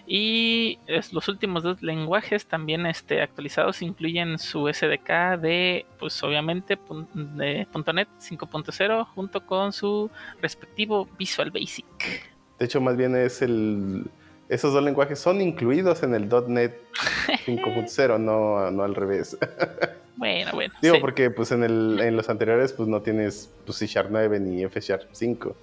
[0.08, 6.78] Y es- los últimos dos lenguajes también este, actualizados incluyen su SDK de, pues obviamente,
[6.78, 11.86] pun- de .NET 5.0 junto con su respectivo Visual Basic.
[12.60, 14.06] De hecho, más bien es el.
[14.48, 16.80] Esos dos lenguajes son incluidos en el .NET
[17.48, 19.38] 5.0, no, no al revés.
[20.18, 20.74] Bueno, bueno.
[20.82, 21.02] Digo, sí.
[21.02, 24.64] porque pues en, el, en los anteriores pues no tienes pues, C Sharp 9 ni
[24.64, 25.54] F Sharp 5.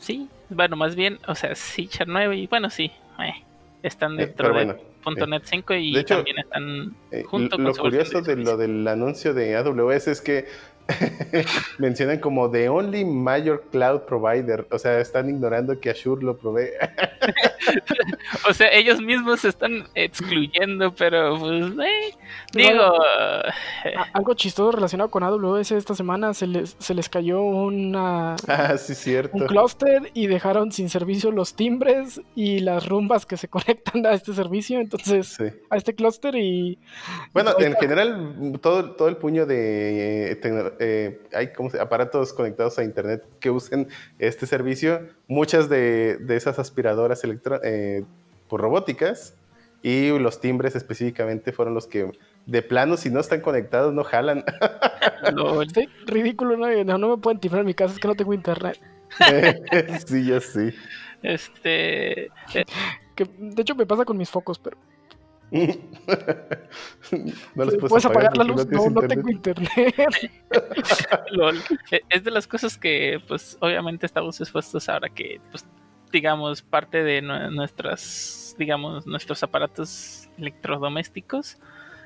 [0.00, 3.44] Sí, bueno, más bien, o sea, C Sharp 9 y bueno, sí, eh,
[3.82, 7.58] están Eh, dentro pero de bueno, .NET 5 y de hecho, también están Eh, junto
[7.58, 10.46] lo con curioso de lo del anuncio de AWS es que
[11.78, 14.66] mencionan como the only major cloud provider.
[14.70, 16.70] O sea, están ignorando que Azure lo provee.
[18.48, 22.14] O sea, ellos mismos se están excluyendo, pero pues, eh,
[22.52, 22.92] digo,
[23.84, 28.76] eh, Algo chistoso relacionado con AWS esta semana se les, se les cayó una, ah,
[28.78, 29.36] sí, cierto.
[29.36, 34.12] un clúster y dejaron sin servicio los timbres y las rumbas que se conectan a
[34.12, 35.44] este servicio, entonces Sí.
[35.70, 36.78] a este clúster y
[37.32, 40.36] Bueno, en general, todo, todo el puño de eh,
[40.80, 46.58] eh, hay como aparatos conectados a Internet que usen este servicio, muchas de, de esas
[46.58, 47.22] aspiradoras
[47.62, 48.04] eh,
[48.48, 49.34] por robóticas
[49.82, 52.10] y los timbres específicamente fueron los que
[52.46, 54.44] de plano, si no están conectados, no jalan.
[55.34, 56.84] lo- Estoy ridículo, ¿no?
[56.84, 58.78] No, no me pueden timbrar en mi casa, es que no tengo internet.
[60.06, 60.70] sí, ya sí.
[61.22, 62.30] este,
[63.14, 64.76] Que, de hecho me pasa con mis focos, pero
[67.54, 68.66] no puedes, apagar la luz.
[68.66, 69.94] No, tengo internet.
[71.30, 71.58] lol.
[71.90, 75.66] Eh, es de las cosas que, pues, obviamente estamos expuestos ahora que, pues,
[76.12, 81.58] digamos, parte de nue- nuestras, digamos, nuestros aparatos electrodomésticos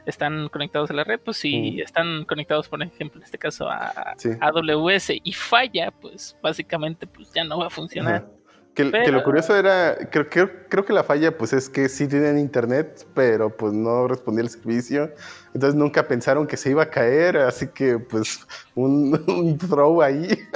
[0.07, 1.81] están conectados a la red, pues si Mm.
[1.81, 4.31] están conectados, por ejemplo, en este caso a Sí.
[4.41, 8.15] AWS y falla, pues básicamente pues ya no va a funcionar.
[8.15, 8.27] Ajá.
[8.75, 12.39] Que, lo curioso era, creo, creo, creo que la falla pues es que sí tienen
[12.39, 15.13] internet, pero pues no respondía el servicio.
[15.53, 20.29] Entonces nunca pensaron que se iba a caer, así que pues un, un throw ahí.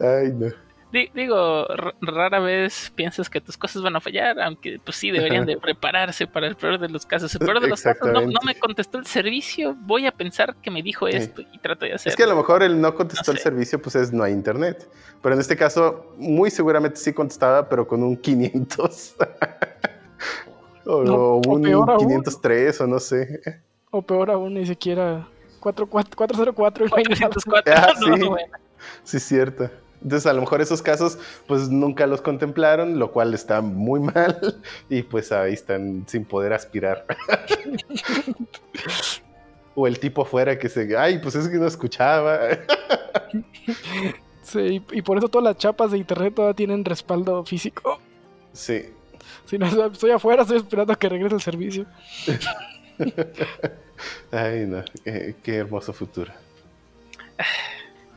[0.00, 0.67] Ay, no.
[0.90, 5.10] Di- digo, r- rara vez piensas que tus cosas van a fallar, aunque pues sí
[5.10, 7.34] deberían de prepararse para el peor de los casos.
[7.34, 10.82] El peor de los casos no, me contestó el servicio, voy a pensar que me
[10.82, 11.16] dijo Sí.
[11.16, 12.10] esto y trato de hacerlo.
[12.10, 13.42] Es que a lo mejor el no contestó No el sé.
[13.44, 14.88] servicio pues es no hay internet.
[15.22, 19.16] Pero en este caso muy seguramente sí contestaba, pero con un 500.
[20.86, 21.98] o, No, o o un aún.
[21.98, 23.40] 503 o no sé.
[23.90, 25.26] o peor aún, ni siquiera
[25.60, 27.30] 44 404 y no hay nada.
[27.34, 28.22] 404, Ah, no, sí.
[28.28, 28.52] bueno.
[29.02, 29.70] Sí, es cierto.
[30.02, 34.60] Entonces, a lo mejor esos casos, pues nunca los contemplaron, lo cual está muy mal.
[34.88, 37.04] Y pues ahí están sin poder aspirar.
[39.74, 40.96] o el tipo afuera que se.
[40.96, 42.38] Ay, pues es que no escuchaba.
[44.42, 48.00] Sí, y por eso todas las chapas de internet todavía tienen respaldo físico.
[48.52, 48.94] sí.
[49.44, 51.86] Si no, estoy afuera, estoy esperando a que regrese el servicio.
[54.30, 54.82] Ay, no.
[55.04, 56.32] Qué, qué hermoso futuro.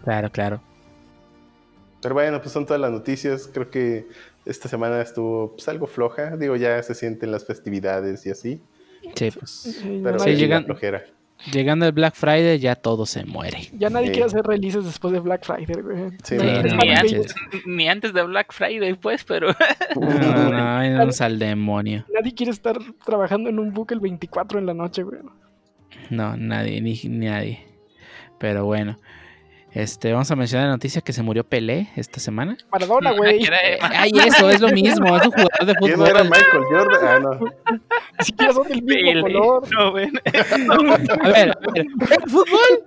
[0.03, 0.61] Claro, claro.
[2.02, 3.49] Pero bueno, pues son todas las noticias.
[3.54, 4.08] Creo que
[4.45, 6.36] esta semana estuvo pues, algo floja.
[6.38, 8.62] Digo, ya se sienten las festividades y así.
[9.16, 9.82] Sí, pues.
[9.84, 11.04] Pero no sí, llegan- flojera.
[11.52, 13.62] Llegando el Black Friday ya todo se muere.
[13.74, 14.12] Ya nadie Sí.
[14.14, 16.12] quiere hacer releases después de Black Friday, güey.
[16.24, 16.64] Sí, ¿verdad?
[16.66, 17.36] no ni, antes,
[17.66, 19.47] ni antes de Black Friday, pues, pero
[19.99, 22.06] No, no, no, al demonio.
[22.14, 25.20] Nadie quiere estar trabajando en un book el 24 en la noche, güey.
[26.12, 27.66] No, nadie, ni, ni nadie.
[28.38, 28.97] Pero bueno.
[29.74, 32.57] Este, vamos a mencionar la noticia que se murió Pelé esta semana.
[32.72, 33.41] Maradona, güey.
[33.43, 36.30] era- Ay, eso es lo mismo, es un jugador de ¿Quién era fútbol.
[36.30, 36.99] Michael Jordan?
[37.07, 37.80] Ah, no.
[38.19, 39.22] Ni siquiera son del mismo Pele.
[39.22, 39.67] color.
[39.74, 40.11] No, ven.
[41.22, 41.86] A ver, a ver,
[42.24, 42.84] el fútbol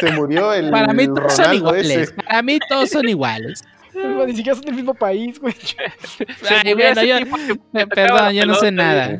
[0.00, 1.90] Se murió el para mí todos son Ronaldo iguales.
[1.96, 2.12] ese.
[2.14, 3.62] Para mí todos son iguales.
[3.94, 5.54] Ni siquiera son del mismo país, güey.
[6.64, 9.18] Ay, bueno, yo- Perdón, yo no sé nada.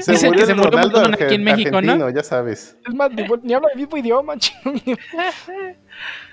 [0.00, 2.10] Se Dicen que se murió un Ronaldo montón aquí en México, ¿no?
[2.10, 2.76] ya sabes.
[2.88, 4.72] Es más, ni, ni habla el mismo idioma, chino.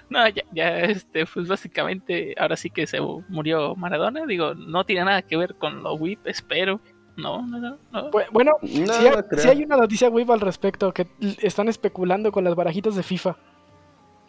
[0.09, 4.25] No, ya, ya, este, pues básicamente, ahora sí que se murió Maradona.
[4.25, 6.81] Digo, no tiene nada que ver con lo WIP, espero.
[7.15, 7.77] No, no, no.
[7.91, 8.11] no.
[8.11, 11.07] Bu- Bueno, No, sí, no hay- sí hay una noticia web al respecto que
[11.41, 13.35] están especulando con las barajitas de FIFA.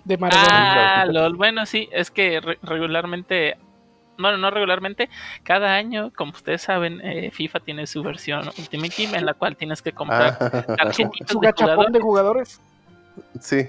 [0.04, 1.02] De Maradona.
[1.02, 1.36] Ah, lol.
[1.36, 3.56] Bueno, sí, es que re- regularmente,
[4.18, 5.08] bueno, no regularmente,
[5.44, 9.56] cada año, como ustedes saben, eh, FIFA tiene su versión Ultimate Team en la cual
[9.56, 11.92] tienes que comprar Ah, tarjetitas Su de gachapón jugador.
[11.92, 12.60] de jugadores.
[13.40, 13.68] sí.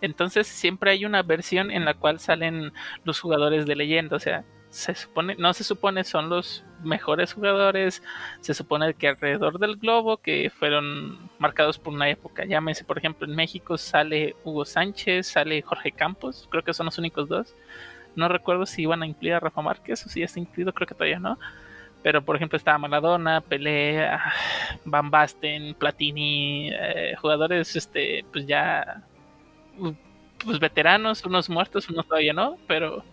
[0.00, 2.72] Entonces siempre hay una versión en la cual salen
[3.02, 4.44] los jugadores de leyenda, o sea,
[4.78, 8.00] se supone, no se supone son los mejores jugadores,
[8.40, 13.26] se supone que alrededor del globo que fueron marcados por una época, llámese por ejemplo
[13.26, 17.56] en México sale Hugo Sánchez, sale Jorge Campos, creo que son los únicos dos.
[18.14, 20.86] No recuerdo si iban a incluir a Rafa Márquez o si ya está incluido, creo
[20.86, 21.38] que todavía no.
[22.04, 24.32] Pero por ejemplo estaba Maradona, Pelé, ah,
[24.84, 29.02] Van Basten, Platini, eh, jugadores este pues ya
[30.44, 33.04] pues veteranos, unos muertos, unos todavía no, pero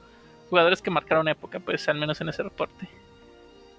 [0.50, 2.88] jugadores que marcaron época, pues al menos en ese reporte.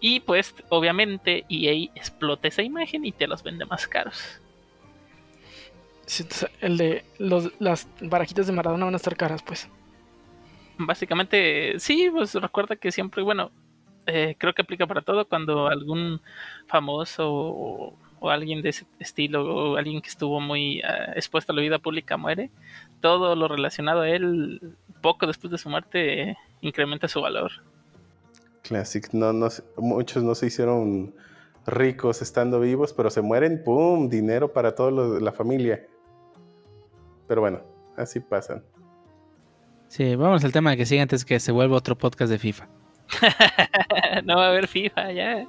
[0.01, 4.41] Y pues obviamente EA explota esa imagen y te los vende más caros.
[6.05, 9.69] Sí, entonces, El de los, las barajitas de Maradona van a estar caras, pues.
[10.79, 13.51] Básicamente, sí, pues recuerda que siempre, bueno,
[14.07, 16.21] eh, creo que aplica para todo cuando algún
[16.67, 20.85] famoso o, o alguien de ese estilo o alguien que estuvo muy eh,
[21.17, 22.51] expuesto a la vida pública muere,
[23.01, 24.61] todo lo relacionado a él
[25.03, 27.51] poco después de su muerte incrementa su valor.
[28.63, 29.09] Classic.
[29.13, 31.15] No, no, muchos no se hicieron
[31.67, 34.09] ricos estando vivos, pero se mueren, ¡pum!
[34.09, 35.87] Dinero para toda la familia.
[37.29, 37.61] Pero bueno,
[37.97, 38.63] así pasan.
[39.89, 42.69] Sí, vamos al tema que sigue antes que se vuelva otro podcast de FIFA.
[44.25, 45.47] no va a haber FIFA ya.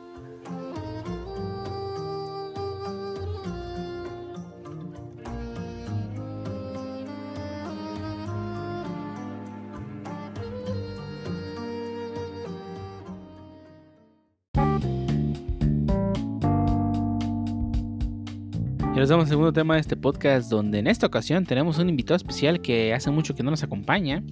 [18.98, 21.88] Y nos damos al segundo tema de este podcast, donde en esta ocasión tenemos un
[21.88, 24.24] invitado especial que hace mucho que no nos acompaña.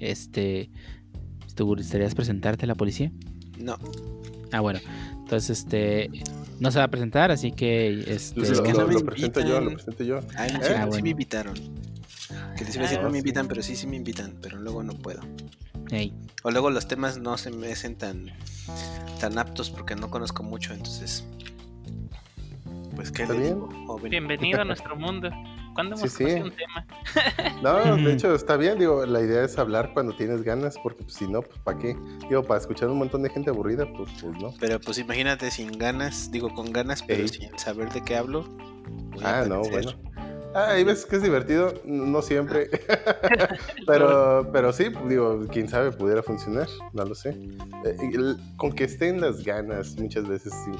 [0.00, 0.68] Este,
[1.54, 3.12] ¿te gustarías presentarte a la policía?
[3.60, 3.76] No,
[4.50, 4.80] Ah, bueno.
[5.20, 6.10] Entonces, este,
[6.58, 9.04] no se va a presentar, así que, este, Lo, es que lo- no me lo
[9.04, 10.18] presento yo, lo presento yo.
[10.36, 11.02] Ay, no, Ah, sí, sí bueno.
[11.04, 11.54] me invitaron.
[12.58, 13.18] Que les iba a decir, Ah, no me sí.
[13.18, 15.20] invitan, pero sí, sí me invitan, pero luego no puedo.
[15.92, 18.26] hey, O luego los temas no se me hacen tan,
[19.20, 21.24] tan aptos porque no conozco mucho, entonces...
[22.94, 23.54] Pues qué le bien.
[23.54, 24.10] digo, joven?
[24.10, 25.30] Bienvenido a nuestro mundo.
[25.74, 26.86] ¿Cuándo hemos Sí, un tema?
[27.62, 31.14] No, de hecho está bien, digo, la idea es hablar cuando tienes ganas, porque pues,
[31.14, 31.96] si no, pues ¿para qué?
[32.28, 34.52] Digo, para escuchar un montón de gente aburrida, pues, pues no.
[34.60, 37.28] Pero pues imagínate sin ganas, digo con ganas, pero Ey.
[37.28, 38.44] sin saber de qué hablo.
[39.14, 39.92] voy a Ah, no, bueno.
[40.54, 42.68] Ah, hay veces que es divertido, no siempre.
[43.86, 47.30] pero, pero sí, pues, digo, quién sabe, pudiera funcionar, no lo sé.
[47.86, 50.72] Eh, el- con que estén las ganas, muchas veces sí.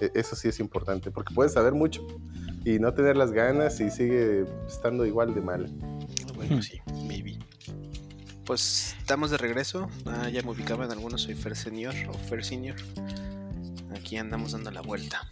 [0.00, 2.06] E- Eso sí es importante, porque puedes saber mucho
[2.64, 5.66] y no tener las ganas y sigue estando igual de mal.
[6.34, 6.62] Bueno, Hmm.
[6.62, 7.38] sí, maybe.
[8.44, 9.88] Pues estamos de regreso.
[10.06, 12.76] Ah, ya me ubicaban algunos, soy Fer Senior o Fer Senior.
[13.94, 15.28] Aquí andamos dando la vuelta.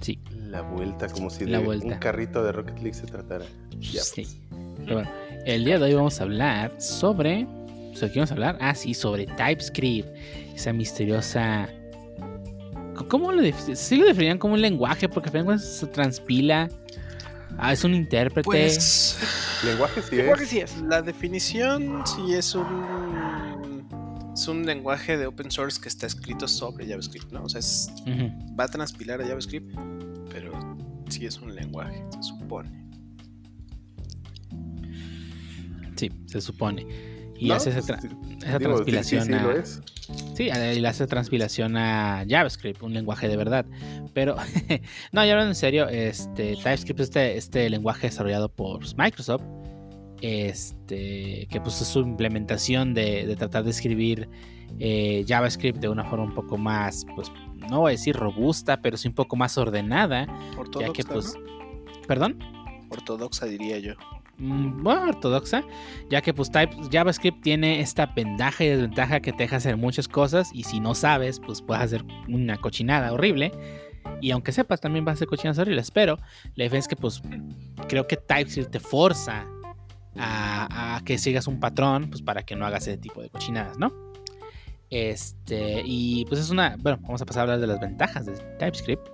[0.00, 0.18] sí,
[0.48, 1.86] La vuelta, como si La de vuelta.
[1.86, 3.44] un carrito de Rocket League se tratara.
[3.78, 4.22] Ya, sí.
[4.22, 4.36] pues.
[4.84, 5.10] Pero bueno,
[5.46, 7.46] el día de hoy vamos a hablar sobre,
[7.94, 8.58] ¿sobre qué vamos a hablar?
[8.60, 10.08] Ah, sí, sobre TypeScript,
[10.54, 11.68] esa misteriosa...
[13.08, 13.76] ¿Cómo lo definirían?
[13.76, 16.68] Sí lo definirían como un lenguaje, porque se transpila.
[17.58, 18.44] Ah, es un intérprete.
[18.44, 19.18] Pues
[19.64, 20.48] Lenguaje sí que es.
[20.48, 20.76] sí es.
[20.82, 23.82] la definición sí es un
[24.34, 27.42] es un lenguaje de open source que está escrito sobre JavaScript, ¿no?
[27.44, 27.90] O sea, es-
[28.58, 29.76] va a transpilar a JavaScript,
[30.30, 30.52] pero
[31.10, 32.70] sí es un lenguaje, se supone.
[35.96, 36.86] Sí, se supone.
[37.42, 39.50] Y No, hace esa, pues, tra- sí, esa digo, sí, transpilación sí, sí, a, lo
[39.50, 39.80] es.
[40.36, 43.66] Sí, y le hace transpilación a JavaScript, un lenguaje de verdad.
[44.14, 44.36] Pero,
[45.12, 49.42] no, ya hablando en serio, este, TypeScript es este, este lenguaje desarrollado por Microsoft,
[50.20, 54.28] este, que pues es su implementación de, de tratar de escribir
[54.78, 57.32] eh, JavaScript de una forma un poco más, pues,
[57.68, 60.26] no voy a decir robusta, pero sí un poco más ordenada,
[60.78, 62.06] ya que pues, ¿no?
[62.06, 62.38] perdón.
[62.88, 63.94] Ortodoxa diría yo.
[64.42, 65.62] Mm, bueno, ortodoxa,
[66.10, 70.08] ya que pues type, JavaScript tiene esta ventaja y desventaja que te deja hacer muchas
[70.08, 73.52] cosas y si no sabes, pues puedes hacer una cochinada horrible.
[74.20, 75.92] Y aunque sepas, también vas a hacer cochinadas horribles.
[75.92, 76.16] Pero
[76.56, 77.22] la diferencia es que pues
[77.88, 79.46] creo que TypeScript te forza
[80.16, 83.78] a, a que sigas un patrón, pues para que no hagas ese tipo de cochinadas,
[83.78, 83.92] ¿no?
[84.90, 88.32] Este, y pues es una, bueno, vamos a pasar a hablar de las ventajas de
[88.58, 89.08] TypeScript.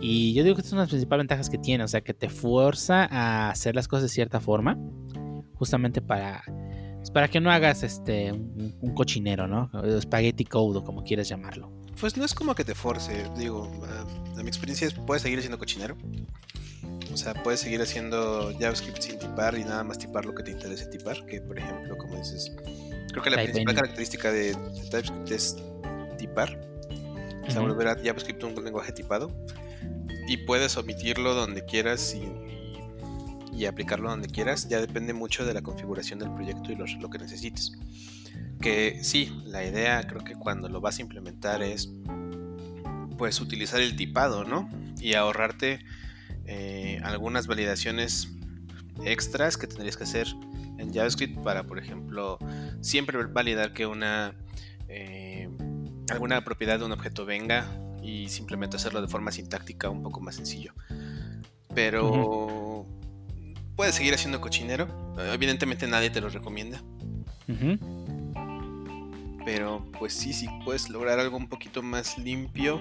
[0.00, 2.30] Y yo digo que estas son las principales ventajas que tiene, o sea, que te
[2.30, 4.78] fuerza a hacer las cosas de cierta forma,
[5.54, 6.42] justamente para,
[6.96, 9.70] pues, para que no hagas este un, un cochinero, ¿no?
[10.00, 11.70] Spaghetti code o como quieras llamarlo.
[12.00, 15.40] Pues no es como que te force, digo, a, a mi experiencia es, puedes seguir
[15.40, 15.96] siendo cochinero.
[17.12, 20.52] O sea, puedes seguir haciendo JavaScript sin tipar y nada más tipar lo que te
[20.52, 22.56] interese tipar, que por ejemplo, como dices,
[23.10, 25.56] creo que la Type principal característica de, de TypeScript es
[26.16, 26.58] tipar,
[27.46, 29.30] o sea, volver a JavaScript un lenguaje tipado
[30.26, 36.18] y puedes omitirlo donde quieras y, aplicarlo donde quieras, ya depende mucho de la configuración
[36.18, 37.72] del proyecto y lo que necesites.
[38.58, 41.90] Que sí, la idea creo que cuando lo vas a implementar es
[43.18, 44.70] pues utilizar el tipado, ¿no?
[44.98, 45.80] Y ahorrarte
[46.46, 48.28] eh, algunas validaciones
[49.04, 50.26] extras que tendrías que hacer
[50.78, 52.38] en JavaScript para, por ejemplo,
[52.80, 54.34] siempre validar que una
[54.88, 55.48] eh,
[56.10, 57.66] alguna propiedad de un objeto venga
[58.02, 60.72] y simplemente hacerlo de forma sintáctica un poco más sencillo.
[61.74, 62.86] Pero
[63.76, 64.88] puedes seguir haciendo cochinero.
[65.32, 66.82] Evidentemente nadie te lo recomienda.
[69.44, 72.80] Pero pues sí, sí puedes lograr algo un poquito más limpio.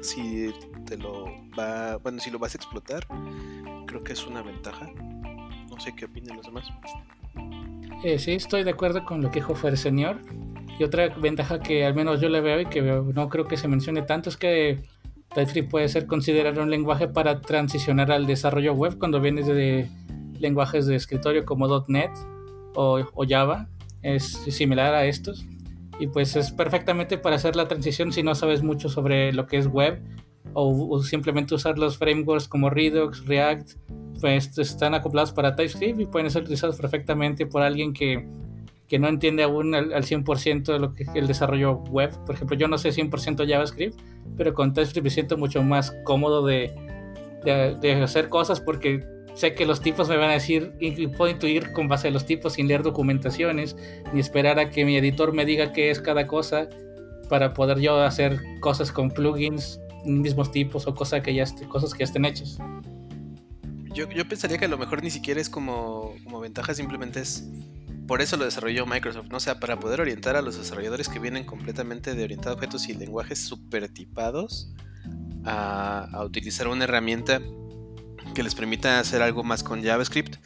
[0.00, 0.52] Si
[0.86, 1.26] te lo
[1.58, 1.96] va.
[1.98, 3.06] Bueno, si lo vas a explotar.
[3.86, 4.90] Creo que es una ventaja.
[5.70, 6.66] No sé qué opinan los demás.
[8.04, 10.20] Eh, sí, estoy de acuerdo con lo que dijo Fer Señor.
[10.78, 13.66] Y otra ventaja que al menos yo le veo y que no creo que se
[13.66, 14.80] mencione tanto es que
[15.34, 19.88] TypeScript puede ser considerado un lenguaje para transicionar al desarrollo web cuando vienes de
[20.38, 22.10] lenguajes de escritorio como .NET
[22.74, 23.68] o, Java.
[24.02, 25.44] Es similar a estos.
[25.98, 29.58] Y pues es perfectamente para hacer la transición si no sabes mucho sobre lo que
[29.58, 30.00] es web
[30.52, 33.72] o, o simplemente usar los frameworks como Redux, React,
[34.20, 38.28] pues están acoplados para TypeScript y pueden ser utilizados perfectamente por alguien que,
[38.88, 42.10] que no entiende aún al, al 100% de lo que es el desarrollo web.
[42.24, 44.00] Por ejemplo, yo no sé 100% JavaScript,
[44.36, 46.74] pero con TypeScript me siento mucho más cómodo de,
[47.44, 49.04] de, hacer cosas porque
[49.34, 52.26] sé que los tipos me van a decir y puedo intuir con base a los
[52.26, 53.76] tipos sin leer documentaciones
[54.12, 56.68] ni esperar a que mi editor me diga qué es cada cosa
[57.28, 62.00] para poder yo hacer cosas con plugins mismos tipos o cosas que ya, cosas que
[62.00, 62.58] ya estén hechas.
[63.92, 67.48] Yo, yo, pensaría que a lo mejor ni siquiera es como, como ventaja, simplemente es
[68.08, 69.36] por eso lo desarrolló Microsoft, ¿no?
[69.36, 72.88] O sea, para poder orientar a los desarrolladores que vienen completamente de orientado a objetos
[72.88, 74.72] y lenguajes super tipados
[75.44, 77.40] a, a utilizar una herramienta
[78.34, 80.36] que les permita hacer algo más con JavaScript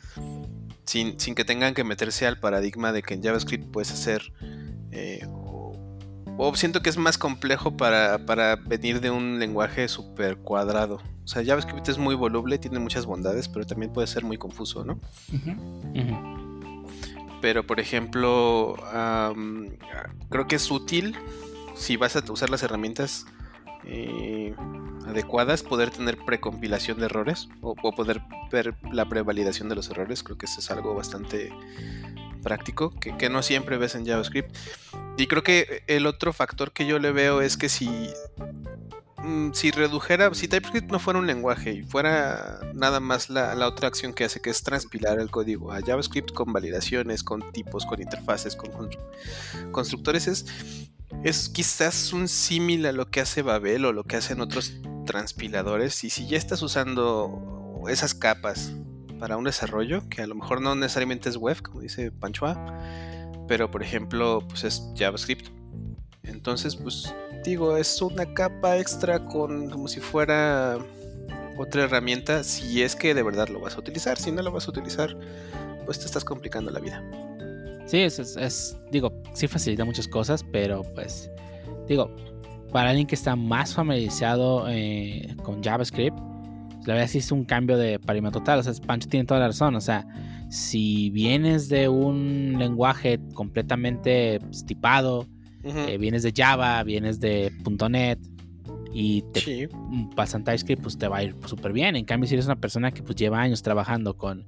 [0.85, 4.33] sin, sin, que tengan que meterse al paradigma de que en JavaScript puedes hacer
[4.91, 5.73] eh, o,
[6.37, 11.29] o, siento que es más complejo para, para venir de un lenguaje super cuadrado o
[11.29, 14.95] sea JavaScript es muy voluble tiene muchas bondades pero también puede ser muy confuso ¿no?
[15.33, 15.57] Uh -huh.
[15.57, 16.52] Uh -huh.
[17.43, 18.77] Pero por ejemplo
[20.31, 21.15] creo que es útil
[21.75, 23.27] si vas a usar las herramientas
[23.85, 24.55] eh,
[25.07, 30.23] adecuadas, poder tener precompilación de errores o, poder ver la prevalidación de los errores.
[30.23, 31.53] Creo que eso es algo bastante
[32.43, 34.57] práctico que, no siempre ves en JavaScript.
[35.17, 38.11] Y creo que el otro factor que yo le veo es que si,
[39.53, 43.89] si redujera, si TypeScript no fuera un lenguaje y fuera nada más la, la, otra
[43.89, 48.01] acción que hace, que es transpilar el código a JavaScript con validaciones, con tipos, con
[48.01, 48.71] interfaces, con
[49.71, 50.47] constructores, es
[51.25, 54.73] es quizás un símil a lo que hace Babel o lo que hacen otros
[55.07, 56.03] transpiladores.
[56.05, 58.73] Y si ya estás usando esas capas
[59.21, 62.57] para un desarrollo, que a lo mejor no necesariamente es web, como dice Panchoa,
[63.47, 65.49] pero por ejemplo, pues es JavaScript.
[66.25, 70.79] Entonces, pues digo, es una capa extra con como si fuera
[71.57, 74.19] otra herramienta, si es que de verdad lo vas a utilizar.
[74.19, 75.17] Si no lo vas a utilizar,
[75.85, 77.03] pues te estás complicando la vida.
[77.87, 81.31] Sí, es, es, es, digo, sí facilita muchas cosas, pero pues,
[81.89, 82.15] digo,
[82.73, 86.19] para alguien que está más familiarizado eh, con JavaScript,
[86.87, 88.59] la verdad sí es un cambio de paradigma total.
[88.59, 89.75] O sea, Pancho tiene toda la razón.
[89.77, 90.07] O sea,
[90.49, 95.27] si vienes de un lenguaje completamente pues, tipado,
[95.65, 97.53] Eh, vienes de Java, vienes de
[97.89, 98.19] .NET
[98.93, 99.69] y te Sí.
[100.17, 101.97] pasan TypeScript, pues te va a ir súper bien.
[101.97, 104.45] En cambio, si eres una persona que pues lleva años trabajando con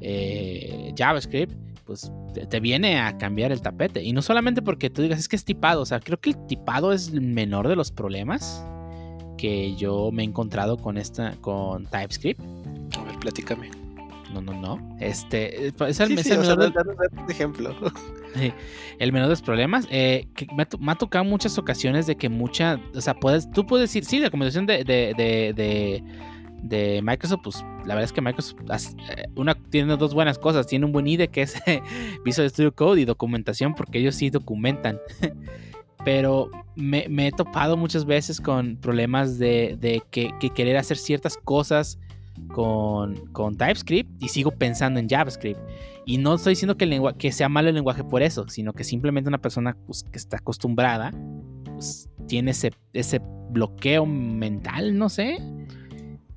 [0.00, 1.52] eh, JavaScript,
[1.84, 4.02] pues te, te viene a cambiar el tapete.
[4.02, 6.46] Y no solamente porque tú digas es que es tipado, o sea, creo que el
[6.46, 8.64] tipado es el menor de los problemas
[9.36, 12.40] que yo me he encontrado con esta, con TypeScript.
[12.98, 13.70] A ver, platícame.
[14.32, 14.96] No, no, no.
[15.00, 17.74] Este es el, Sí, es sí, el sea, un ejemplo.
[18.34, 18.52] Sí,
[19.00, 19.88] el menor de los problemas.
[19.90, 22.78] eh, que me, ha to- me ha tocado muchas ocasiones de que mucha.
[22.94, 26.04] O sea, puedes, tú puedes decir, sí, la combinación de, de, de, de-
[26.62, 30.66] de Microsoft, pues la verdad es que Microsoft has- eh, una, tiene dos buenas cosas.
[30.68, 31.54] Tiene un buen IDE que es
[32.24, 35.00] Visual Studio Code y documentación, porque ellos sí documentan.
[36.04, 40.96] Pero me, me he topado muchas veces con problemas de, de que, que querer hacer
[40.96, 41.98] ciertas cosas
[42.52, 45.60] con, con TypeScript y sigo pensando en JavaScript.
[46.06, 48.84] Y no estoy diciendo que, el que sea malo el lenguaje por eso, sino que
[48.84, 51.12] simplemente una persona pues, que está acostumbrada
[51.64, 53.20] pues, tiene ese, ese
[53.50, 55.38] bloqueo mental, no sé.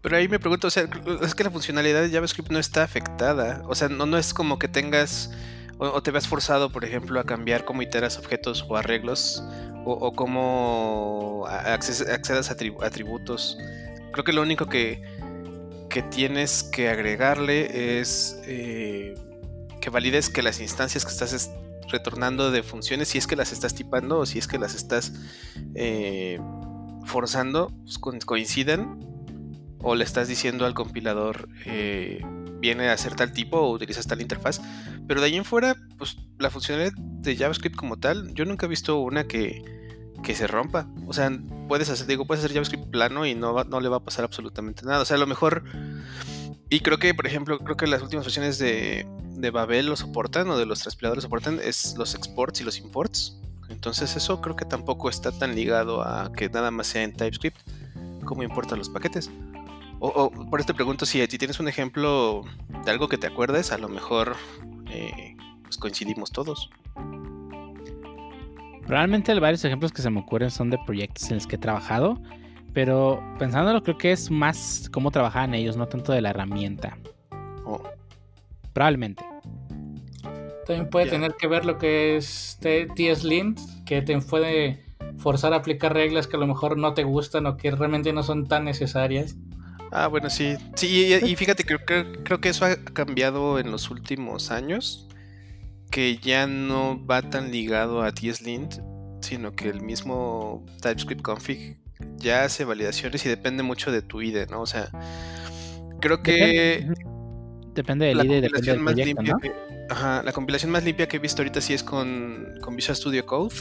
[0.02, 0.86] Pero ahí me pregunto, o sea,
[1.22, 3.64] es que la funcionalidad de JavaScript no está afectada.
[3.68, 5.32] O sea, no, no es como que tengas
[5.78, 9.44] o, te veas forzado, por ejemplo, a cambiar cómo iteras objetos o arreglos
[9.86, 13.58] o, o cómo a- acces- accedas a atribu- atributos.
[14.12, 15.02] Creo que lo único que,
[15.94, 19.14] que tienes que agregarle es eh,
[19.80, 21.52] que valides que las instancias que estás es-
[21.92, 25.14] retornando de funciones, si es que las estás tipando o si es que las estás
[25.76, 26.40] eh,
[27.06, 29.00] forzando, pues, co- coincidan
[29.82, 32.22] o le estás diciendo al compilador eh,
[32.60, 34.62] viene a hacer tal tipo o utilizas tal interfaz.
[35.08, 38.70] Pero de ahí en fuera, pues la funcionalidad de JavaScript como tal, yo nunca he
[38.70, 39.62] visto una que,
[40.24, 40.88] que se rompa.
[41.08, 41.32] O sea,
[41.68, 44.86] puedes hacer, digo, puedes hacer JavaScript plano y no, no le va a pasar absolutamente
[44.86, 45.02] nada.
[45.02, 45.64] O sea, a lo mejor.
[46.70, 49.06] Y creo que, por ejemplo, creo que las últimas versiones de,
[49.36, 53.38] de Babel lo soportan o de los transpiladores soportan es los exports y los imports.
[53.70, 57.58] Entonces eso creo que tampoco está tan ligado a que nada más sea en TypeScript
[58.24, 59.30] como importan los paquetes.
[60.00, 62.44] O, o, por eso te pregunto si, si tienes un ejemplo
[62.86, 64.36] de algo que te acuerdes, a lo mejor
[64.90, 66.70] eh, pues coincidimos todos.
[68.86, 72.22] Probablemente varios ejemplos que se me ocurren son de proyectos en los que he trabajado,
[72.74, 76.98] pero pensándolo creo que es más cómo trabajaban ellos, no tanto de la herramienta.
[77.66, 77.82] Oh,
[78.74, 79.24] Probablemente.
[80.66, 84.84] También puede tener que ver lo que es T- TS-Lint, que te puede
[85.18, 88.24] forzar a aplicar reglas que a lo mejor no te gustan o que realmente no
[88.24, 89.36] son tan necesarias.
[89.92, 90.56] Ah, bueno, sí.
[90.76, 90.88] Sí,
[91.22, 95.08] y, y fíjate, creo, creo, creo que eso ha cambiado en los últimos años.
[95.94, 98.76] Que ya no va tan ligado a TSLint,
[99.22, 101.78] sino que el mismo TypeScript config
[102.18, 104.62] ya hace validaciones y depende mucho de tu IDE, ¿no?
[104.62, 104.90] O sea,
[106.02, 106.96] creo que Depende,
[107.76, 109.40] depende del la IDE, depende del más proyecto, limpia ¿no?
[109.40, 109.54] que-
[109.90, 113.26] ajá, la compilación más limpia que he visto ahorita sí es con, con Visual Studio
[113.26, 113.56] Code.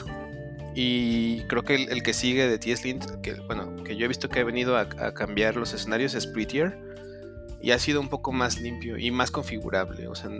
[0.74, 4.30] Y creo que el, el que sigue de TSLint, que bueno, que yo he visto
[4.30, 6.78] que ha venido a, a cambiar los escenarios es Prettier.
[7.60, 10.08] Y ha sido un poco más limpio y más configurable.
[10.08, 10.30] O sea,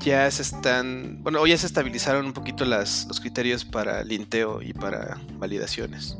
[0.00, 1.22] ya se están.
[1.22, 6.16] Bueno, ya se estabilizaron un poquito las, los criterios para linteo y para validaciones.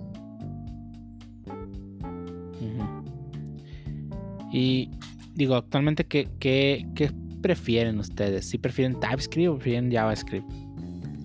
[4.53, 4.91] Y
[5.35, 8.49] digo, actualmente, ¿qué, qué, qué prefieren ustedes?
[8.49, 10.51] ¿Si prefieren TypeScript o prefieren JavaScript?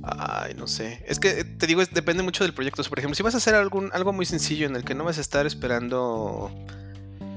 [0.04, 1.04] Ay, no sé.
[1.08, 2.82] Es que te digo, es- depende mucho del proyecto.
[2.82, 4.94] O sea, por ejemplo, si vas a hacer algún, algo muy sencillo en el que
[4.94, 6.52] no vas a estar esperando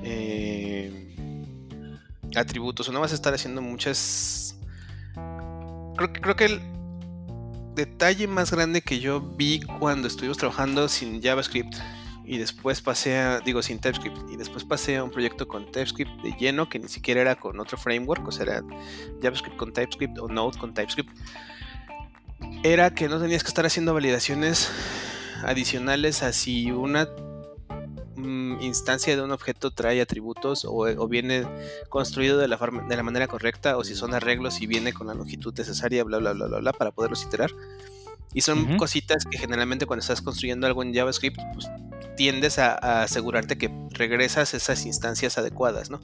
[0.05, 1.15] eh,
[2.36, 4.57] atributos o no vas a estar haciendo muchas.
[5.99, 6.61] Creo, creo que el
[7.75, 11.75] detalle más grande que yo vi cuando estuvimos trabajando sin JavaScript
[12.25, 16.11] y después pasé a, digo, sin TypeScript y después pasé a un proyecto con TypeScript
[16.23, 18.62] de lleno que ni siquiera era con otro framework, o sea, era
[19.23, 21.11] JavaScript con TypeScript o Node con TypeScript
[22.62, 24.70] era que no tenías que estar haciendo validaciones
[25.45, 27.09] adicionales a si una
[28.60, 31.47] instancia de un objeto trae atributos o, o viene
[31.89, 35.06] construido de la, forma- de la manera correcta o si son arreglos y viene con
[35.06, 37.51] la longitud necesaria, bla, bla, bla, bla, bla, para poderlos iterar.
[38.35, 38.76] Y son Ujú.
[38.76, 41.66] cositas que generalmente cuando estás construyendo algo en JavaScript, pues
[42.16, 46.01] tiendes a, a asegurarte que regresas esas instancias adecuadas, ¿no?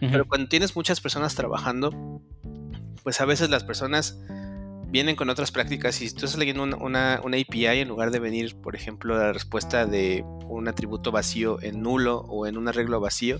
[0.00, 2.20] Pero cuando tienes muchas personas trabajando,
[3.04, 4.18] pues a veces las personas
[4.88, 8.10] vienen con otras prácticas y si tú estás leyendo una, una- una API en lugar
[8.10, 12.68] de venir, por ejemplo, la respuesta de un atributo vacío en nulo o en un
[12.68, 13.38] arreglo vacío,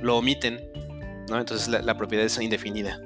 [0.00, 0.60] lo omiten,
[1.28, 1.38] ¿no?
[1.38, 3.00] Entonces la, la propiedad es indefinida.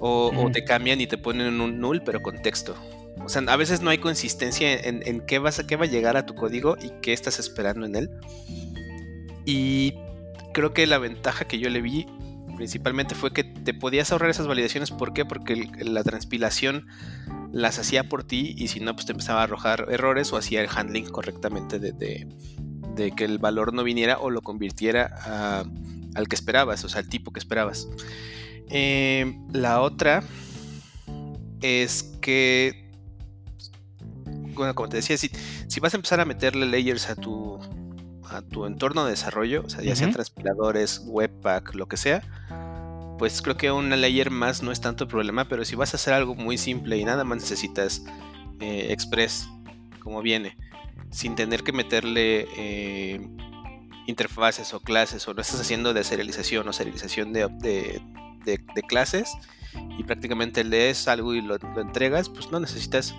[0.00, 0.52] O, o Ujú.
[0.52, 2.76] te cambian y te ponen un null pero con texto.
[3.24, 5.88] O sea, a veces no hay consistencia en, en qué, vas a, qué va a
[5.88, 8.10] llegar a tu código y qué estás esperando en él.
[9.44, 9.94] Y
[10.54, 12.06] creo que la ventaja que yo le vi
[12.58, 14.90] principalmente fue que te podías ahorrar esas validaciones.
[14.90, 15.24] ¿Por qué?
[15.24, 16.88] Porque la transpilación
[17.52, 20.60] las hacía por ti y si no, pues te empezaba a arrojar errores o hacía
[20.60, 22.26] el handling correctamente de,
[23.16, 25.62] que el valor no viniera o lo convirtiera
[26.16, 27.88] al que esperabas, o sea, al tipo que esperabas.
[28.70, 30.24] Eh, la otra
[31.60, 32.90] es que,
[34.54, 37.60] bueno, como te decía, si vas a empezar a meterle layers a tu,
[38.30, 40.16] a tu entorno de desarrollo, o sea, ya sean Ujú.
[40.16, 42.22] transpiladores, webpack, lo que sea,
[43.18, 46.14] pues creo que una layer más no es tanto problema, pero si vas a hacer
[46.14, 48.02] algo muy simple y nada más necesitas
[48.60, 49.48] eh, Express
[50.00, 50.56] como viene,
[51.10, 53.20] sin tener que meterle eh,
[54.06, 58.00] interfaces o clases, o no estás haciendo de serialización o serialización de, de-
[58.44, 59.32] de- de clases
[59.98, 63.14] y prácticamente lees algo y lo, lo entregas, pues no necesitas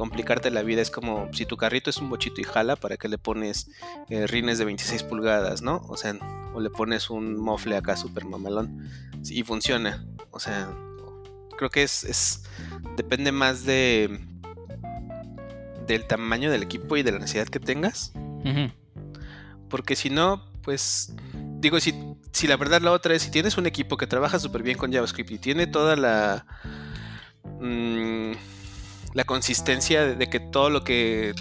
[0.00, 0.80] complicarte la vida.
[0.80, 3.70] Es como si tu carrito es un bochito y jala, ¿para qué le pones
[4.08, 5.84] eh, rines de 26 pulgadas, no?
[5.88, 6.18] O sea,
[6.54, 8.88] o le pones un mofle acá súper mamalón
[9.28, 10.02] y funciona.
[10.30, 10.74] O sea,
[11.58, 12.44] creo que es, es
[12.96, 14.26] depende más de
[15.86, 18.14] del tamaño del equipo y de la necesidad que tengas.
[19.68, 21.12] Porque si no, pues
[21.58, 21.94] digo, si,
[22.32, 24.90] si la verdad la otra es, si tienes un equipo que trabaja súper bien con
[24.90, 26.46] JavaScript y tiene toda la...
[27.60, 28.59] mm,
[29.14, 31.34] la consistencia de, que todo lo que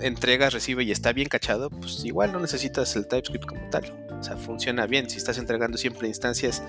[0.00, 4.06] entregas, recibe y está bien cachado, pues igual no necesitas el TypeScript como tal.
[4.18, 5.08] O sea, funciona bien.
[5.10, 6.62] Si estás entregando siempre instancias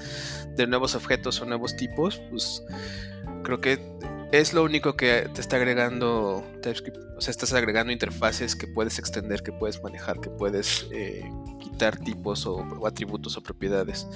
[0.55, 2.63] de nuevos objetos o nuevos tipos, pues
[3.43, 3.79] creo que
[4.31, 6.97] es lo único que te está agregando TypeScript.
[7.17, 11.23] O sea, estás agregando interfaces que puedes extender, que puedes manejar, que puedes eh,
[11.61, 14.07] quitar tipos o atributos o propiedades.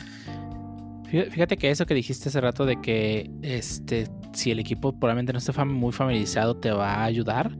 [1.11, 5.33] Fí- Fíjate que eso que dijiste hace rato de que este si el equipo probablemente
[5.33, 7.55] no esté muy familiarizado te va a ayudar.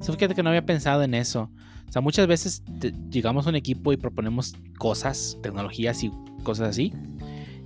[0.00, 1.50] Fíjate que no había pensado en eso.
[1.88, 2.62] O sea, muchas veces
[3.10, 6.10] llegamos a un equipo y proponemos cosas, tecnologías y
[6.42, 6.92] cosas así.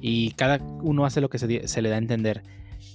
[0.00, 2.42] Y cada uno hace lo que se, se le da a entender.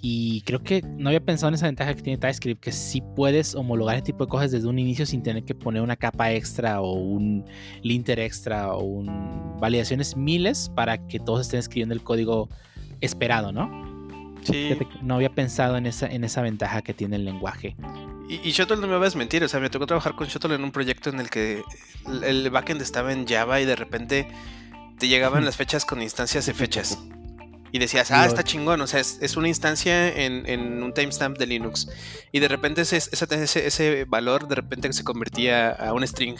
[0.03, 3.53] Y creo que no había pensado en esa ventaja que tiene TypeScript, que sí puedes
[3.53, 6.81] homologar ese tipo de cosas desde un inicio sin tener que poner una capa extra
[6.81, 7.45] o un
[7.83, 12.49] linter extra o un validaciones miles para que todos estén escribiendo el código
[12.99, 13.69] esperado, ¿no?
[14.43, 14.75] Sí.
[15.03, 17.75] No había pensado en esa, en esa ventaja que tiene el lenguaje.
[18.27, 20.55] Y, y Shuttle no me vas a mentir, o sea, me tocó trabajar con Shuttle
[20.55, 21.61] en un proyecto en el que
[22.23, 24.27] el backend estaba en Java y de repente
[24.97, 26.97] te llegaban las fechas con instancias de fechas.
[27.71, 31.37] Y decías, ah, está chingón, o sea, es, es una instancia en, en un timestamp
[31.37, 31.87] de Linux.
[32.31, 36.37] Y de repente ese, ese, ese valor de repente se convertía a un string.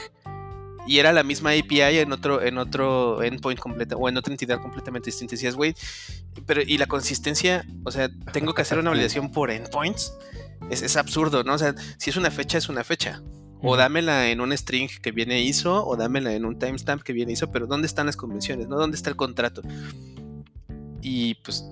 [0.87, 4.59] Y era la misma API en otro, en otro endpoint completa, o en otra entidad
[4.61, 5.35] completamente distinta.
[5.35, 5.75] Y decías, güey,
[6.45, 10.13] pero y la consistencia, o sea, tengo que hacer una validación por endpoints.
[10.69, 11.53] Es, es absurdo, ¿no?
[11.53, 13.21] O sea, si es una fecha, es una fecha.
[13.63, 17.33] O dámela en un string que viene ISO, o dámela en un timestamp que viene
[17.33, 18.67] ISO, pero ¿dónde están las convenciones?
[18.67, 18.77] ¿No?
[18.77, 19.61] ¿Dónde está el contrato?
[21.01, 21.63] Y pues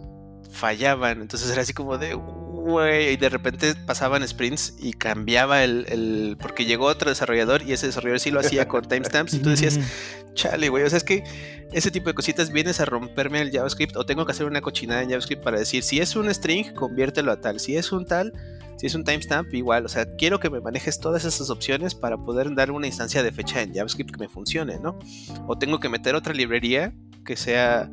[0.52, 1.22] fallaban.
[1.22, 6.38] Entonces era así como de, güey, y de repente pasaban sprints y cambiaba el, el-
[6.42, 9.80] porque llegó otro desarrollador y ese desarrollador sí lo hacía con timestamps y tú decías,
[10.34, 11.24] chale, güey, o sea, es que
[11.72, 15.04] ese tipo de cositas vienes a romperme el JavaScript o tengo que hacer una cochinada
[15.04, 18.34] en JavaScript para decir, si es un string, conviértelo a tal, si es un tal,
[18.78, 22.18] si es un timestamp, igual, o sea, quiero que me manejes todas esas opciones para
[22.18, 24.98] poder dar una instancia de fecha en JavaScript que me funcione, ¿no?
[25.48, 26.92] O tengo que meter otra librería
[27.24, 27.90] que sea...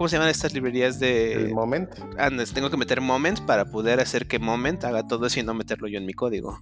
[0.00, 1.34] ¿Cómo se llaman estas librerías de...?
[1.34, 2.02] El momento.
[2.16, 5.52] Andes, tengo que meter Moment para poder hacer que Moment haga todo eso y no
[5.52, 6.58] meterlo yo en mi código.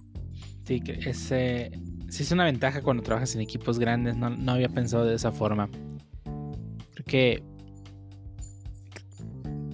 [0.65, 1.71] Sí, que ese,
[2.09, 4.17] sí es una ventaja cuando trabajas en equipos grandes.
[4.17, 5.69] No, no había pensado de esa forma.
[6.25, 7.43] Creo que.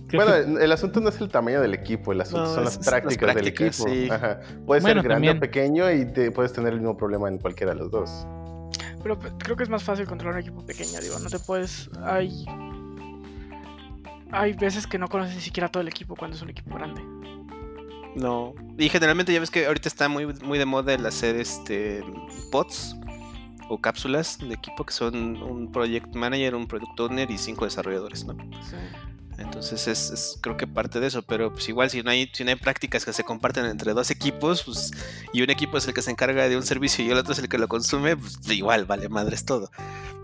[0.10, 2.60] creo Bueno, que- el asunto no es el tamaño del equipo, el asunto No, son
[2.60, 3.72] es- las es las prácticas, del equipo.
[3.90, 4.08] sí.
[4.12, 4.42] Ajá.
[4.68, 5.38] Puede Bueno, ser grande también.
[5.38, 8.12] o pequeño y te puedes tener el mismo problema en cualquiera de los dos.
[9.02, 11.90] Pero pues, creo que es más fácil controlar un equipo pequeño, digo, no te puedes...
[12.04, 12.46] Hay...
[14.36, 17.02] Hay veces que no conoces ni siquiera todo el equipo cuando es un equipo grande.
[18.16, 18.54] No.
[18.78, 22.04] Y generalmente ya ves que ahorita está muy, muy de moda el hacer este
[22.52, 22.96] pods
[23.70, 28.26] o cápsulas de equipo que son un project manager, un product owner y cinco desarrolladores,
[28.26, 28.34] ¿no?
[28.62, 28.76] Sí.
[29.38, 32.44] Entonces es, es creo que parte de eso, pero pues igual si no hay, si
[32.44, 34.92] no hay prácticas que se comparten entre dos equipos, pues,
[35.34, 37.40] y un equipo es el que se encarga de un servicio y el otro es
[37.40, 39.72] el que lo consume, pues igual vale madres todo.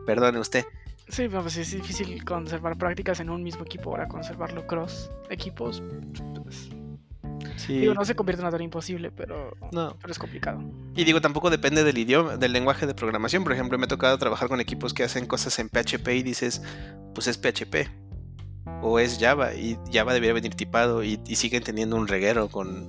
[0.06, 0.66] Perdone usted.
[1.12, 3.92] Sí, pues, es difícil conservar prácticas en un mismo equipo.
[3.92, 5.84] Ahora conservarlo cross equipos,
[6.44, 6.70] pues,
[7.58, 7.80] Sí.
[7.80, 9.96] digo, no se convierte en una tarea imposible, pero, No.
[10.00, 10.62] pero es complicado.
[10.96, 13.44] Y digo, tampoco depende del idioma, del lenguaje de programación.
[13.44, 16.62] Por ejemplo, me ha tocado trabajar con equipos que hacen cosas en PHP y dices,
[17.14, 17.90] pues es PHP.
[18.82, 19.54] O es Java.
[19.54, 22.88] Y Java debería venir tipado y, y siguen teniendo un reguero con,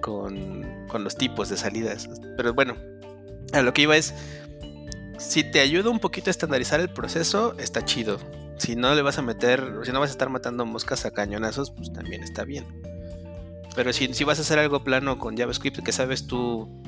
[0.00, 2.08] con, con los tipos de salidas.
[2.36, 2.76] Pero bueno,
[3.52, 4.14] a lo que iba es,
[5.18, 8.18] si te ayuda un poquito a estandarizar el proceso, está chido.
[8.58, 11.70] Si no le vas a meter, si no vas a estar matando moscas a cañonazos,
[11.70, 12.64] pues también está bien.
[13.74, 16.82] Pero si, si vas a hacer algo plano con JavaScript que sabes tú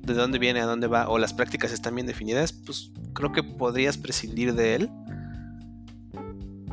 [0.00, 3.44] de dónde viene, a dónde va, o las prácticas están bien definidas, pues creo que
[3.44, 4.90] podrías prescindir de él.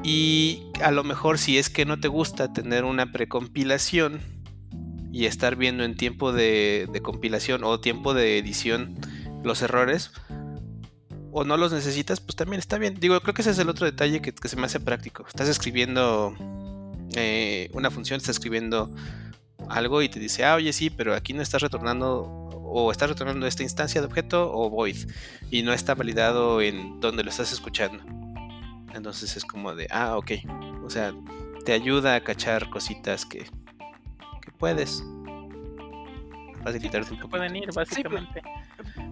[0.03, 4.19] Y a lo mejor si es que no te gusta tener una precompilación
[5.11, 8.97] y estar viendo en tiempo de, de compilación o tiempo de edición
[9.43, 10.11] los errores,
[11.31, 12.95] o no los necesitas, pues también está bien.
[12.99, 15.25] Digo, creo que ese es el otro detalle que, que se me hace práctico.
[15.27, 16.35] Estás escribiendo
[17.15, 18.93] eh, una función, estás escribiendo
[19.67, 22.23] algo y te dice, ah, oye, sí, pero aquí no estás retornando
[22.71, 24.97] o estás retornando esta instancia de objeto o void
[25.51, 28.03] y no está validado en donde lo estás escuchando.
[28.93, 30.31] Entonces es como de, ah, ok.
[30.83, 31.13] O sea,
[31.65, 35.03] te ayuda a cachar cositas que, que puedes
[36.63, 37.29] facilitarte un poco.
[37.31, 38.41] Pueden ir, básicamente.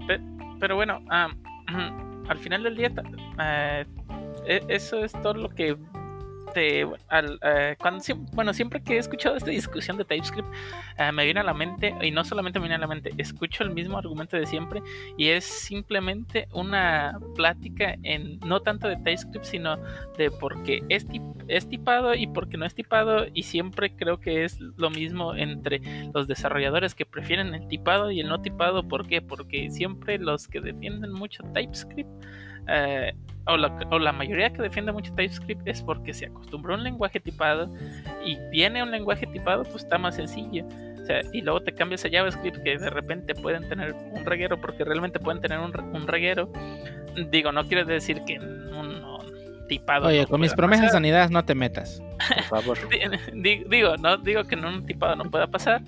[0.08, 0.22] Pe-
[0.60, 1.30] pero bueno, ah,
[1.68, 2.92] al final del día,
[3.40, 3.86] eh,
[4.46, 5.78] e- eso es todo lo que
[6.54, 6.88] te.
[7.10, 8.04] Al, eh, cuando,
[8.34, 10.48] bueno, siempre que he escuchado esta discusión de TypeScript,
[10.98, 13.64] eh, me viene a la mente, y no solamente me viene a la mente, escucho
[13.64, 14.82] el mismo argumento de siempre,
[15.18, 19.78] y es simplemente una plática en no tanto de TypeScript, sino
[20.18, 23.96] de por qué es, tip- es tipado y por qué no es tipado, y siempre
[23.96, 25.82] creo que es lo mismo entre
[26.14, 28.88] los desarrolladores que prefieren el tipado y el no tipado.
[28.88, 29.22] ¿Por qué?
[29.22, 32.10] Porque siempre los que defienden mucho TypeScript,
[32.68, 33.14] eh,
[33.48, 36.84] o, la, o la mayoría que defiende mucho TypeScript es porque se acostumbró a un
[36.84, 37.74] lenguaje tipado
[38.26, 40.66] y viene un lenguaje tipado, pues está más sencillo.
[41.02, 44.60] O sea, y luego te cambias a JavaScript que de repente pueden tener un reguero,
[44.60, 46.52] porque realmente pueden tener un, un reguero.
[47.32, 50.08] Digo, no quiere decir que un, un tipado.
[50.08, 50.94] Oye, no con mis promesas pasar.
[50.98, 52.02] sanidad no te metas.
[52.50, 52.78] Por favor.
[53.34, 55.82] Di- digo, no digo que en un tipado no pueda pasar,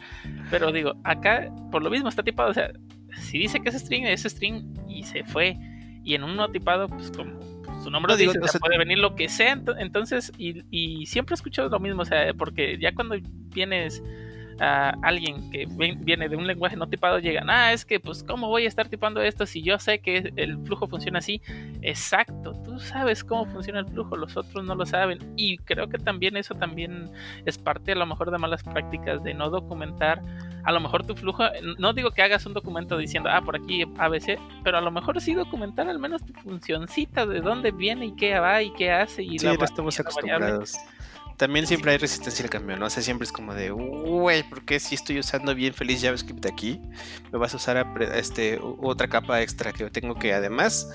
[0.49, 2.71] pero digo, acá por lo mismo está tipado, o sea,
[3.17, 5.57] si dice que es string, es string y se fue.
[6.09, 8.47] Y en un no tipado, pues como pues, su nombre No, digo, dice, o o
[8.47, 11.79] sea, sea- puede venir lo que sea, ento- entonces, y, y siempre he escuchado lo
[11.79, 13.15] mismo, o sea, porque ya cuando
[13.53, 14.01] vienes
[14.59, 15.67] a alguien que
[15.99, 18.87] viene de un lenguaje no tipado, llegan, ah, es que pues, ¿cómo voy a estar
[18.87, 21.41] tipando esto si yo sé que el flujo funciona así?
[21.81, 25.19] Exacto, tú sabes cómo funciona el flujo, los otros no lo saben.
[25.35, 27.11] Y creo que también eso también
[27.45, 30.21] es parte a lo mejor de malas prácticas, de no documentar.
[30.63, 31.43] A lo mejor tu flujo,
[31.77, 35.19] no digo que hagas un documento diciendo, ah, por aquí ABC, pero a lo mejor
[35.21, 39.23] sí documentar al menos tu funcioncita, de dónde viene y qué va y qué hace.
[39.23, 40.65] Y Sí, la no estamos y variable.
[41.39, 42.87] También siempre hay resistencia al cambio, ¿no?
[42.87, 46.45] O sea, siempre es como de, güey, ¿por qué si estoy usando bien feliz JavaScript
[46.45, 46.81] aquí?
[47.31, 47.85] Me vas a usar a
[48.17, 50.89] este, otra capa extra que tengo que además,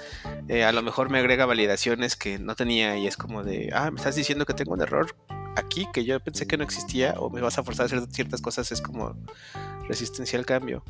[0.48, 3.90] eh, a lo mejor me agrega validaciones que no tenía y es como de, ah,
[3.90, 5.16] me estás diciendo que tengo un error
[5.56, 8.42] aquí que yo pensé que no existía o me vas a forzar a hacer ciertas
[8.42, 9.16] cosas, es como
[9.88, 10.84] resistencia al cambio.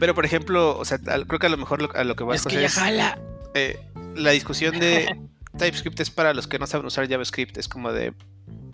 [0.00, 2.40] Pero, por ejemplo, o sea, creo que a lo mejor lo- a lo que vas
[2.40, 3.18] Es a que hacer ya jala.
[3.54, 3.78] eh,
[4.16, 5.06] la discusión de
[5.58, 7.56] TypeScript es para los que no saben usar JavaScript.
[7.58, 8.12] Es como de.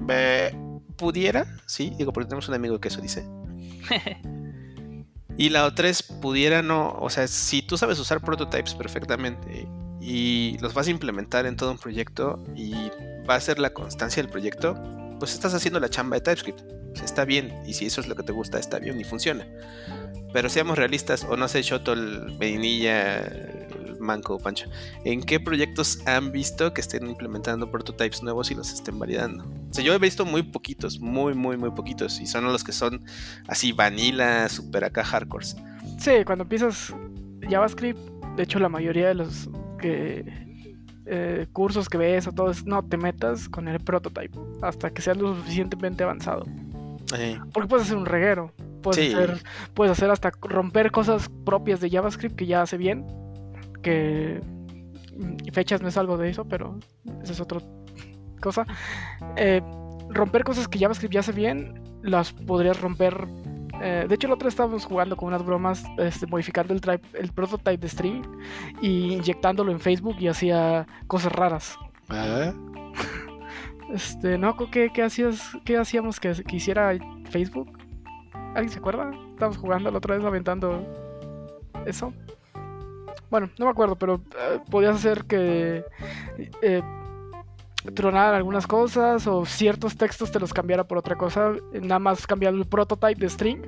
[0.09, 0.55] Eh,
[0.97, 3.27] pudiera, sí, digo, porque tenemos un amigo que eso dice.
[5.41, 6.91] Y la otra es, pudiera no.
[7.01, 9.67] O sea, si tú sabes usar prototypes perfectamente
[9.99, 12.75] y los vas a implementar en todo un proyecto y
[13.27, 14.75] va a ser la constancia del proyecto,
[15.19, 16.61] pues estás haciendo la chamba de TypeScript.
[17.03, 17.55] Está bien.
[17.67, 19.47] Y si eso es lo que te gusta, está bien y funciona.
[20.35, 23.27] Pero seamos realistas, o no sé, Shotol, Medinilla,
[24.01, 24.69] Manco, Pancho,
[25.05, 29.45] ¿en qué proyectos han visto que estén implementando prototypes nuevos y los estén validando?
[29.71, 32.73] O sea, yo he visto muy poquitos, muy, muy, muy poquitos, y son los que
[32.73, 33.05] son
[33.47, 35.57] así vanilla, super acá hardcores.
[35.99, 36.95] Sí, cuando empiezas
[37.49, 37.99] JavaScript,
[38.37, 39.49] de hecho la mayoría de los
[39.79, 40.25] que,
[41.07, 45.03] eh, cursos que ves o todo es, no te metas con el prototype hasta que
[45.03, 46.47] sea lo suficientemente avanzado.
[47.19, 48.53] Eh, Porque puedes hacer un reguero,
[48.83, 49.13] puedes, Sí.
[49.13, 49.43] hacer,
[49.75, 53.05] puedes hacer hasta romper cosas propias de JavaScript que ya hace bien,
[53.83, 54.41] que
[55.53, 56.79] fechas no es algo de eso, pero
[57.23, 57.61] esa es otra
[58.41, 58.67] cosa.
[59.37, 59.63] Eh,
[60.09, 63.27] romper cosas que JavaScript ya hace bien, las podrías romper.
[63.83, 67.89] eh, de hecho, el otro estábamos jugando con unas bromas, este, modificando el, prototype de
[67.89, 68.23] string
[68.81, 71.79] y inyectándolo en Facebook y hacía cosas raras.
[72.09, 72.53] ah,
[73.93, 76.93] Este, no, ¿qué, qué hacías, qué hacíamos que, que hiciera
[77.31, 77.77] Facebook?
[78.55, 79.11] ¿Alguien se acuerda?
[79.33, 80.87] Estábamos jugando la otra vez aventando
[81.87, 82.13] eso.
[83.31, 85.85] Bueno, no me acuerdo, pero eh, podías hacer que
[86.63, 86.83] eh,
[87.95, 92.61] tronaran algunas cosas o ciertos textos te los cambiara por otra cosa, nada más cambiando
[92.61, 93.63] el prototype de string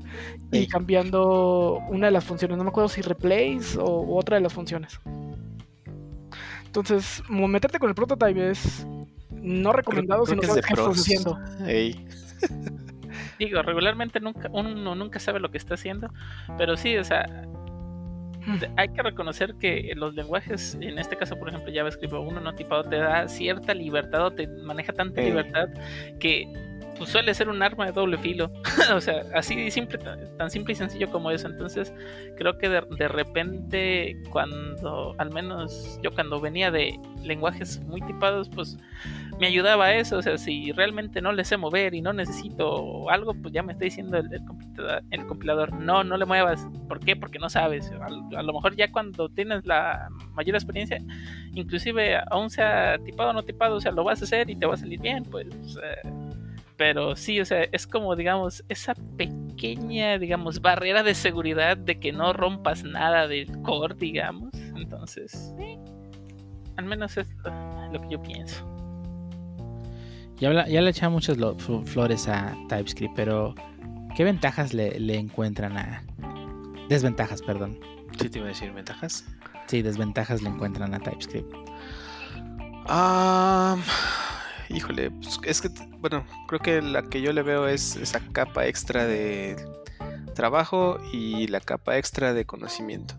[0.51, 0.66] y Sí.
[0.68, 2.59] cambiando una de las funciones.
[2.59, 4.98] No me acuerdo si replace o u otra de las funciones.
[6.66, 8.86] Entonces, meterte con el prototype es
[9.30, 11.39] no recomendado si creo no que es sabes de qué estás haciendo.
[11.66, 12.06] ey.
[13.39, 16.09] Digo, regularmente nunca, uno nunca sabe lo que está haciendo,
[16.56, 17.26] pero sí, o sea,
[18.77, 22.55] hay que reconocer que los lenguajes, en este caso, por ejemplo, JavaScript o uno no
[22.55, 25.28] tipado, te da cierta libertad o te maneja tanta Sí.
[25.28, 25.69] libertad
[26.19, 26.47] que
[27.03, 28.53] pues, suele ser un arma de doble filo.
[28.95, 31.49] o sea, así simple, tan, simple y sencillo como eso.
[31.49, 31.93] Entonces,
[32.37, 38.79] creo que de, repente, cuando, al menos yo cuando venía de lenguajes muy tipados, pues
[39.41, 40.19] me ayudaba eso.
[40.19, 43.73] O sea, si realmente no le sé mover y no necesito algo, pues ya me
[43.73, 46.69] está diciendo el, el computador, el compilador, no, no le muevas.
[46.89, 47.16] ¿Por qué?
[47.16, 47.91] Porque no sabes.
[47.91, 48.07] A,
[48.39, 51.03] a lo mejor ya cuando tienes la mayor experiencia,
[51.53, 54.66] inclusive aún sea tipado o no tipado, o sea, lo vas a hacer y te
[54.66, 55.49] va a salir bien, pues.
[56.82, 62.10] Pero sí, o sea, es como, digamos, esa pequeña, digamos, barrera de seguridad de que
[62.10, 64.50] no rompas nada del core, digamos.
[64.74, 65.78] Entonces, sí,
[66.76, 67.28] al menos es
[67.92, 68.66] lo, que yo pienso.
[70.38, 73.54] Ya, habla- ya le echan muchas lo- fl- flores a TypeScript, pero
[74.16, 76.02] ¿qué ventajas le, le encuentran a...
[76.88, 77.78] Desventajas, perdón.
[78.18, 79.24] Sí, te iba a decir ventajas.
[79.68, 81.54] Sí, desventajas le encuentran a TypeScript.
[82.88, 83.76] Ah,
[84.73, 85.69] híjole, pues, es que,
[85.99, 89.57] bueno, creo que la que yo le veo es esa capa extra de
[90.35, 93.15] trabajo y la capa extra de conocimiento.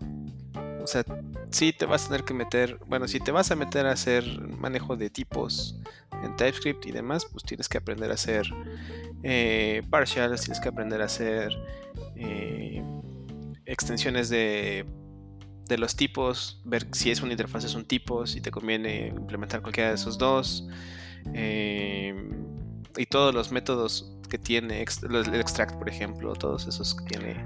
[0.82, 1.04] O sea,
[1.50, 4.24] sí te vas a tener que meter, bueno, si te vas a meter a hacer
[4.58, 5.80] manejo de tipos
[6.22, 8.46] en TypeScript y demás, pues tienes que aprender a hacer
[9.22, 11.56] eh, partials, tienes que aprender a hacer
[12.16, 12.82] eh,
[13.64, 14.84] extensiones de
[15.68, 19.62] de los tipos, ver si es una interfaz es un tipo, si te conviene implementar
[19.62, 20.66] cualquiera de esos dos,
[21.32, 22.14] eh,
[22.96, 27.44] y todos los métodos que tiene, el extract, por ejemplo, todos esos que tiene.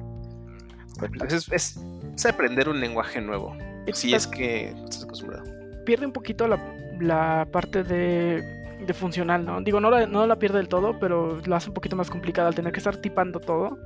[1.29, 1.79] Es, es-
[2.15, 3.57] es aprender un lenguaje nuevo,
[3.93, 5.45] si es que estás acostumbrado.
[5.87, 6.59] pierde un poquito la,
[7.01, 8.43] la parte de,
[8.85, 9.61] de funcional, ¿no?
[9.61, 12.49] Digo, no la, no la pierde del todo, pero la hace un poquito más complicada
[12.49, 13.79] al tener que estar tipando todo.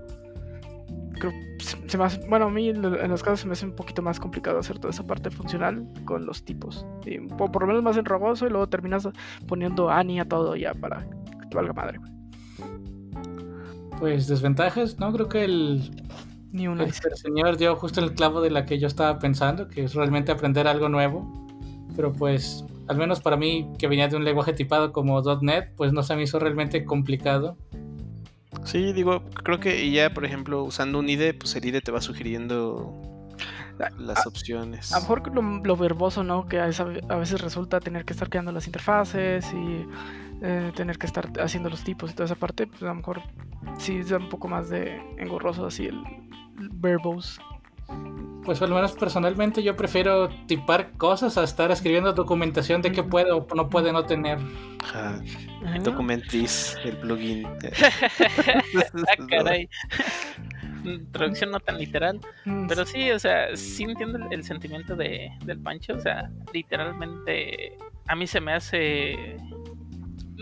[1.22, 1.32] Creo,
[1.86, 4.18] se, me hace- bueno, a mí en los casos se me hace un poquito más
[4.18, 6.84] complicado hacer toda esa parte funcional con los tipos.
[7.06, 9.08] Y por, por lo menos más enroboso y luego terminas
[9.46, 10.98] poniendo Ani a todo ya para
[11.40, 12.00] que te valga madre.
[14.00, 15.12] Pues desventajas, ¿no?
[15.12, 15.90] Creo que el,
[16.50, 16.82] Ni una.
[16.84, 20.32] el señor dio justo el clavo de la que yo estaba pensando, que es realmente
[20.32, 21.46] aprender algo nuevo.
[21.94, 25.92] Pero pues, al menos para mí, que venía de un lenguaje tipado como .NET, pues
[25.92, 27.56] no se me hizo realmente complicado.
[28.64, 32.00] Sí, digo, creo que ya, por ejemplo, usando un IDE, pues el IDE te va
[32.00, 32.98] sugiriendo
[33.98, 34.92] las opciones.
[34.92, 36.46] A lo mejor lo, lo verboso, ¿no?
[36.46, 39.86] Que a esa- a veces resulta tener que estar creando las interfaces y
[40.42, 43.22] eh, tener que estar haciendo los tipos y toda esa parte, pues a lo mejor
[43.78, 45.96] sí da un poco más de engorroso así el,
[46.58, 47.40] el verbose.
[48.44, 53.30] Pues al menos personalmente yo prefiero tipar cosas a estar escribiendo documentación de qué puede
[53.30, 54.38] o no puede no tener.
[54.82, 55.20] Ajá.
[55.64, 55.78] Ajá.
[55.78, 57.46] Documentis, el plugin.
[57.46, 59.68] ah, caray.
[61.12, 62.20] Traducción no tan literal.
[62.44, 65.94] Mm, Pero sí, o sea, sí entiendo el, el sentimiento de, del Pancho.
[65.94, 67.76] O sea, literalmente
[68.08, 69.36] a mí se me hace...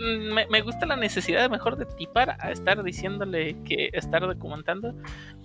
[0.01, 4.21] mm, Me, me gusta la necesidad de mejor de tipar a estar diciéndole que estar
[4.21, 4.95] documentando.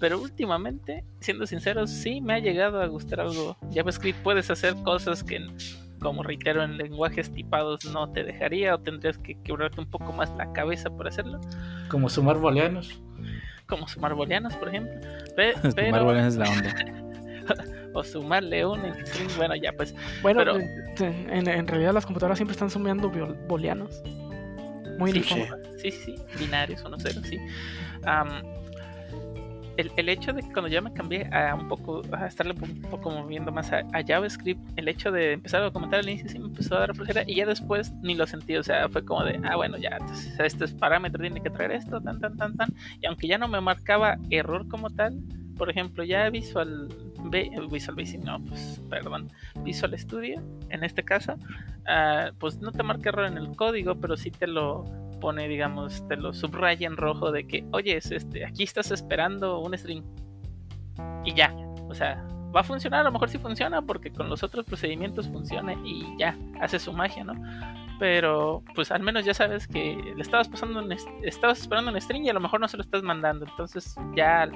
[0.00, 3.56] Pero últimamente, siendo sinceros, sí me ha llegado a gustar algo.
[3.74, 5.46] JavaScript puedes hacer cosas que,
[6.00, 10.30] como reitero, en lenguajes tipados no te dejaría o tendrías que quebrarte un poco más
[10.36, 11.40] la cabeza por hacerlo.
[11.88, 13.00] Como sumar booleanos.
[13.66, 14.94] Como sumar booleanos, por ejemplo.
[15.36, 16.74] Pe- pero- boleanos es la onda.
[17.94, 19.94] o sumarle un string, bueno, ya pues.
[20.22, 23.10] Bueno, pero- eh, en, en realidad las computadoras siempre están sumeando
[23.48, 24.02] booleanos.
[24.98, 25.48] Muy uniforme.
[25.82, 27.38] Sí, sí, sí, binarios o no sé, sí.
[28.04, 28.42] Am,
[29.76, 32.80] el, el hecho de que cuando ya me cambié a un poco, a estarle un
[32.82, 36.38] poco moviendo más a, a JavaScript, el hecho de empezar a documentar al inicio sí
[36.38, 39.24] me empezó a dar flojera y ya después ni lo sentí, o sea, fue como
[39.24, 42.56] de, ah, bueno, ya, entonces este es parámetro, tiene que traer esto, tan, tan, tan,
[42.56, 42.68] tan,
[43.00, 45.20] y aunque ya no me marcaba error como tal,
[45.58, 46.88] por ejemplo, ya Visual,
[47.24, 49.30] B, Visual Basic, no, pues, perdón,
[49.62, 51.34] Visual Studio, en este caso,
[51.86, 54.84] ah, pues no te marca error en el código, pero sí te lo
[55.20, 59.60] pone, digamos, te lo subraya en rojo de que, oye, es este, aquí estás esperando
[59.60, 60.02] un string.
[61.24, 61.54] Y ya,
[61.88, 62.22] o sea,
[62.54, 66.04] va a funcionar, a lo mejor sí funciona porque con los otros procedimientos funciona y
[66.18, 67.34] ya, hace su magia, ¿no?
[67.98, 72.00] Pero pues al menos ya sabes que le estabas pasando un est- estabas esperando un
[72.00, 74.46] string y a lo mejor no se lo estás mandando, entonces ya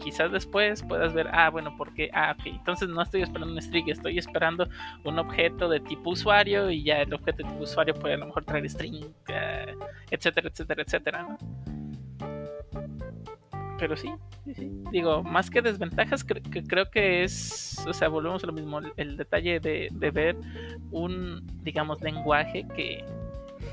[0.00, 3.88] quizás después puedas ver, ah, bueno, porque, ah, ok, entonces no estoy esperando un string,
[3.88, 4.68] estoy esperando
[5.04, 8.26] un objeto de tipo usuario y ya el objeto de tipo usuario puede a lo
[8.26, 9.74] mejor traer string, eh,
[10.10, 11.38] etcétera, etcétera, etcétera.
[13.78, 14.12] Pero sí,
[14.44, 14.70] sí, sí.
[14.92, 18.78] Digo, más que desventajas, cre- que creo que es, o sea, volvemos a lo mismo,
[18.78, 20.36] el, el detalle de, de ver
[20.92, 23.04] un, digamos, lenguaje que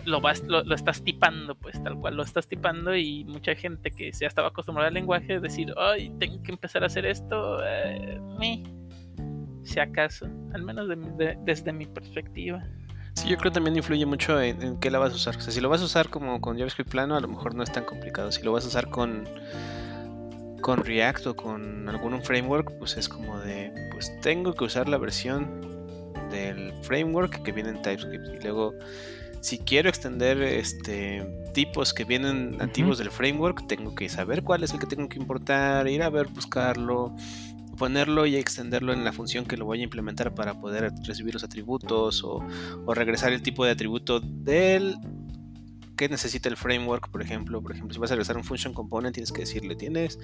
[0.10, 4.50] lo, estás tipando, pues tal cual lo estás tipando y mucha gente que ya estaba
[4.50, 8.64] acostumbrada al lenguaje decir, ay, tengo que empezar a hacer esto, eh, me".
[9.64, 12.64] si acaso, al menos de, de, desde mi perspectiva.
[13.14, 15.36] Sí, yo creo también influye mucho en, en, qué la vas a usar.
[15.36, 17.64] O sea, si lo vas a usar como con JavaScript plano, a lo mejor no
[17.64, 18.32] es tan complicado.
[18.32, 19.28] Si lo vas a usar con,
[20.62, 24.98] con React o con algún framework, pues es como de, pues tengo que usar la
[24.98, 25.70] versión
[26.30, 28.28] del framework que viene en TypeScript.
[28.36, 28.74] Y luego,
[29.42, 34.74] si quiero extender este tipos que vienen nativos del framework, tengo que saber cuál es
[34.74, 37.16] el que tengo que importar, ir a ver, buscarlo,
[37.78, 41.44] ponerlo y extenderlo en la función que lo voy a implementar para poder recibir los
[41.44, 42.46] atributos o,
[42.86, 44.98] o regresar el tipo de atributo del
[46.00, 49.14] que necesita el framework, por ejemplo, por ejemplo, si vas a regresar un function component,
[49.14, 50.18] tienes que decirle, tienes,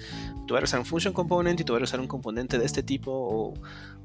[0.46, 2.64] tú vas a regresar un function component y tú vas a regresar un componente de
[2.64, 3.52] este tipo o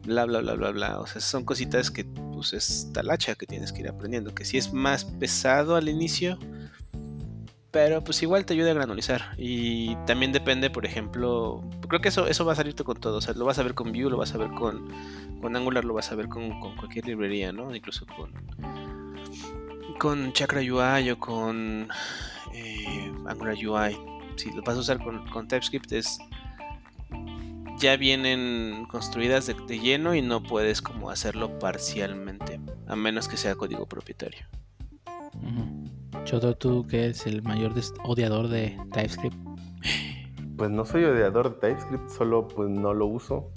[0.03, 0.99] bla, bla, bla, bla, bla.
[0.99, 4.57] O sea, son cositas que pues es talacha que tienes que ir aprendiendo, que sí
[4.57, 6.38] es más pesado al inicio,
[7.72, 9.34] pero pues igual te ayuda a granulizar.
[9.38, 13.15] Y también depende, por ejemplo, creo que eso, eso va a salirte con todo.
[13.15, 14.89] O sea, lo vas a ver con Vue, lo vas a ver con,
[15.39, 17.73] con Angular, lo vas a ver con, con cualquier librería, ¿no?
[17.73, 18.34] Incluso con,
[20.02, 21.88] con Chakra UI o con
[22.56, 23.95] eh, Angular UI.
[24.36, 26.18] Si lo vas a usar con, con TypeScript es
[27.78, 33.38] ya vienen construidas de, de, lleno y no puedes como hacerlo parcialmente, a menos que
[33.38, 34.44] sea código propietario.
[35.36, 36.23] Uh -huh.
[36.23, 37.73] Choto, tú que eres el mayor
[38.03, 39.38] odiador de TypeScript.
[40.57, 43.52] Pues no soy odiador de TypeScript, solo pues no lo uso.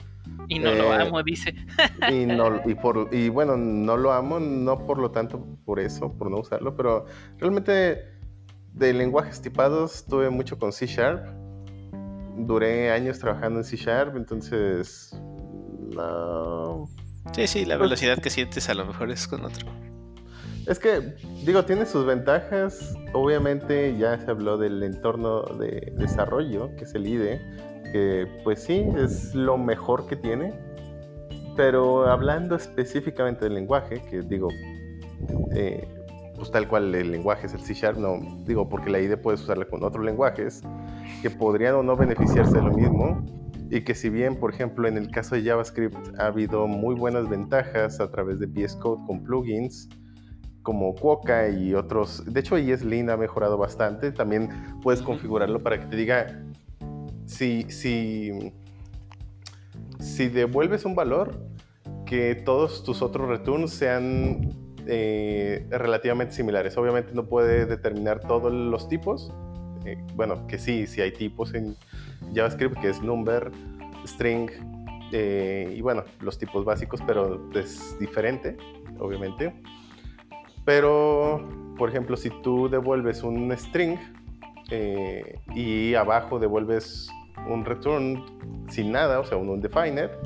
[0.49, 1.55] Y no eh, lo amo, dice.
[2.11, 6.13] Y, no, y, por, y bueno, no lo amo, no por lo tanto por eso,
[6.13, 7.07] por no usarlo, pero
[7.39, 8.15] realmente
[8.73, 11.25] de lenguajes tipados tuve mucho con C Sharp.
[12.37, 15.17] Duré años trabajando en C Sharp, entonces...
[15.95, 16.89] No.
[17.33, 19.67] Sí, sí, la velocidad que sientes a lo mejor es con otro.
[20.67, 21.15] Es que,
[21.45, 22.95] digo, tiene sus ventajas.
[23.13, 27.41] Obviamente ya se habló del entorno de desarrollo, que es el IDE,
[27.95, 30.53] que pues sí, es lo mejor que tiene.
[31.57, 34.49] Pero hablando específicamente del lenguaje, que digo,
[35.55, 35.87] eh,
[36.35, 39.43] pues tal cual el lenguaje es el C Sharp, no digo porque la IDE puedes
[39.43, 40.63] usarla con otros lenguajes
[41.23, 43.25] que podrían o no beneficiarse de lo mismo.
[43.71, 47.29] Y que si bien, por ejemplo, en el caso de JavaScript ha habido muy buenas
[47.29, 49.89] ventajas a través de VS Code con plugins,
[50.63, 52.25] como Quokka y otros.
[52.27, 54.11] De hecho, ESLint ha mejorado bastante.
[54.11, 54.49] También
[54.83, 56.27] puedes configurarlo para que te diga
[57.35, 58.53] si, si,
[59.99, 61.41] si devuelves un valor,
[62.07, 64.55] que todos tus otros returns sean
[64.87, 66.77] eh, relativamente similares.
[66.77, 69.33] Obviamente no puede determinar todos los tipos.
[69.85, 71.77] Eh, bueno, que sí, sí hay tipos en
[72.35, 73.51] JavaScript, que es number,
[74.07, 74.51] string,
[75.13, 78.57] eh, y bueno, los tipos básicos, pero es diferente,
[78.99, 79.55] obviamente.
[80.65, 83.99] Pero, por ejemplo, si tú devuelves un string
[85.55, 87.09] y abajo devuelves
[87.49, 88.25] un return
[88.69, 90.19] sin nada, o sea, un undefiner,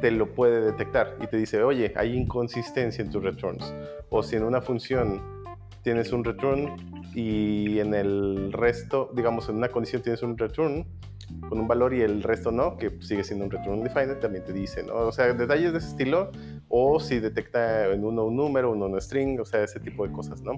[0.00, 3.74] te lo puede detectar y te dice, oye, hay inconsistencia en tus returns.
[4.10, 5.22] O si en una función
[5.82, 6.76] tienes un return
[7.14, 10.86] y en el resto, digamos, en una condición tienes un return
[11.48, 14.52] con un valor y el resto no, que sigue siendo un return undefined, también te
[14.52, 14.94] dice, ¿no?
[14.94, 16.30] O sea, detalles de ese estilo
[16.68, 20.12] o si detecta en uno un número, uno un string, o sea, ese tipo de
[20.12, 20.54] cosas, ¿no?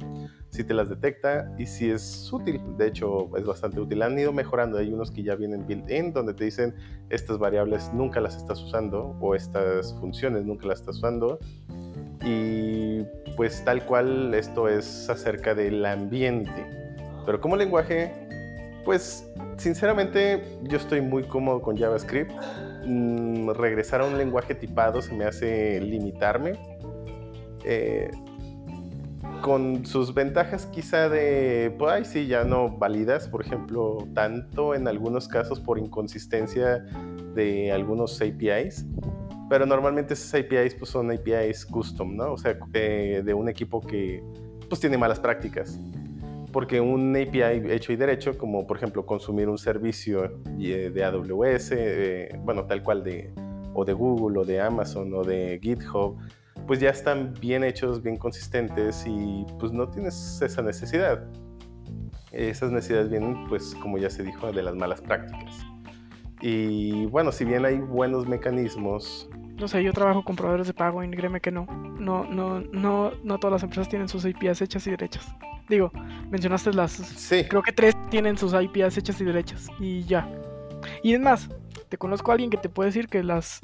[0.51, 4.03] Si te las detecta y si es útil, de hecho es bastante útil.
[4.03, 6.74] Han ido mejorando, hay unos que ya vienen built-in donde te dicen
[7.11, 11.39] estas variables nunca las estás usando o estas funciones nunca las estás usando
[12.24, 13.05] y
[13.36, 16.66] pues tal cual esto es acerca del ambiente.
[17.24, 18.12] Pero como lenguaje,
[18.86, 22.32] pues sinceramente yo estoy muy cómodo con JavaScript
[22.86, 26.52] mm, regresar a un lenguaje tipado se me hace limitarme.
[27.64, 28.10] Eh,
[29.42, 34.88] con sus ventajas quizá de, pues ay, sí, ya no válidas, por ejemplo, tanto en
[34.88, 36.84] algunos casos por inconsistencia
[37.34, 38.86] de algunos APIs,
[39.50, 42.32] pero normalmente esas APIs pues son APIs custom, ¿no?
[42.32, 44.22] O sea, eh, de un equipo que
[44.68, 45.78] pues tiene malas prácticas
[46.57, 51.73] porque un API hecho y derecho, como por ejemplo consumir un servicio eh, de AWS,
[51.73, 53.31] eh, bueno, tal cual de,
[53.74, 56.16] o de Google, o de Amazon, o de GitHub,
[56.66, 61.27] pues ya están bien hechos, bien consistentes y pues no tienes esa necesidad.
[62.33, 65.59] Esas necesidades vienen, pues como ya se dijo, de las malas prácticas.
[66.41, 69.28] Y bueno, si bien hay buenos mecanismos
[69.59, 71.66] no sé, yo trabajo con proveedores de pago y créeme que no.
[71.99, 75.27] No, no, no, no todas las empresas tienen sus APIs hechas y derechas.
[75.69, 75.91] Digo,
[76.31, 76.93] mencionaste las.
[76.93, 77.45] Sí.
[77.49, 79.66] Creo que tres tienen sus IPs hechas y derechas.
[79.81, 80.31] Y ya.
[81.03, 81.49] Y es más,
[81.89, 83.61] te conozco a alguien que te puede decir que las.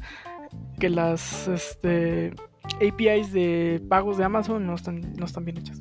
[0.79, 2.35] Que las este,
[2.77, 5.81] APIs de pagos de Amazon no están, no están bien hechas.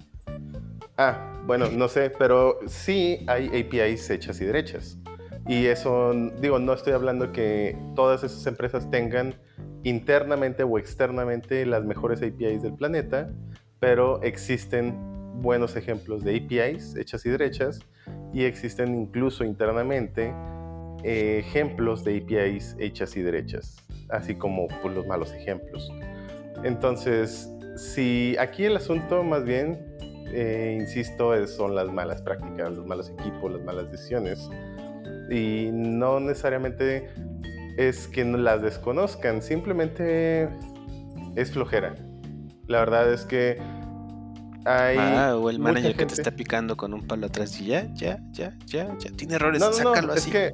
[0.98, 4.98] Ah, bueno, no sé, pero sí hay APIs hechas y derechas.
[5.48, 9.36] Y eso, digo, no estoy hablando que todas esas empresas tengan
[9.84, 13.30] internamente o externamente las mejores APIs del planeta,
[13.80, 14.96] pero existen
[15.42, 17.80] buenos ejemplos de APIs hechas y derechas
[18.34, 20.34] y existen incluso internamente
[21.04, 23.78] eh, ejemplos de APIs hechas y derechas,
[24.10, 25.92] así como pues, los malos ejemplos.
[26.64, 29.80] Entonces, si aquí el asunto más bien,
[30.34, 34.48] eh, insisto, son las malas prácticas, los malos equipos, las malas decisiones,
[35.32, 37.10] y no necesariamente
[37.78, 40.50] es que no las desconozcan, simplemente
[41.36, 41.96] es flojera.
[42.68, 43.58] La verdad es que
[44.66, 47.92] hay Ah, o el manager que te está picando con un palo atrás y ya,
[47.94, 49.12] ya, ya, ya, ya.
[49.12, 50.32] Tiene errores, No, no, sácalo no, es así.
[50.32, 50.54] que.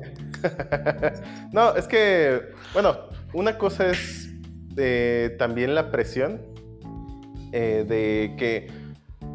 [1.51, 2.41] no, es que.
[2.73, 2.95] Bueno,
[3.33, 4.29] una cosa es
[4.77, 6.41] eh, también la presión
[7.51, 8.67] eh, de que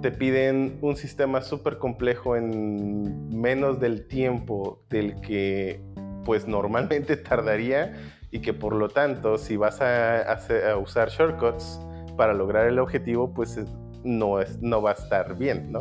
[0.00, 5.80] te piden un sistema súper complejo en menos del tiempo del que
[6.24, 7.94] pues normalmente tardaría
[8.30, 11.80] y que por lo tanto si vas a, usar shortcuts
[12.16, 13.64] para lograr el objetivo pues eh,
[14.04, 15.80] no, es, no va a estar bien, ¿no?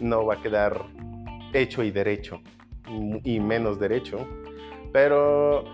[0.00, 0.80] No va a quedar
[1.52, 2.40] hecho y derecho
[3.24, 4.18] y menos derecho.
[4.92, 5.64] Pero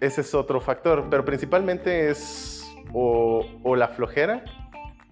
[0.00, 1.08] ese es otro factor.
[1.10, 4.44] Pero principalmente es o, o la flojera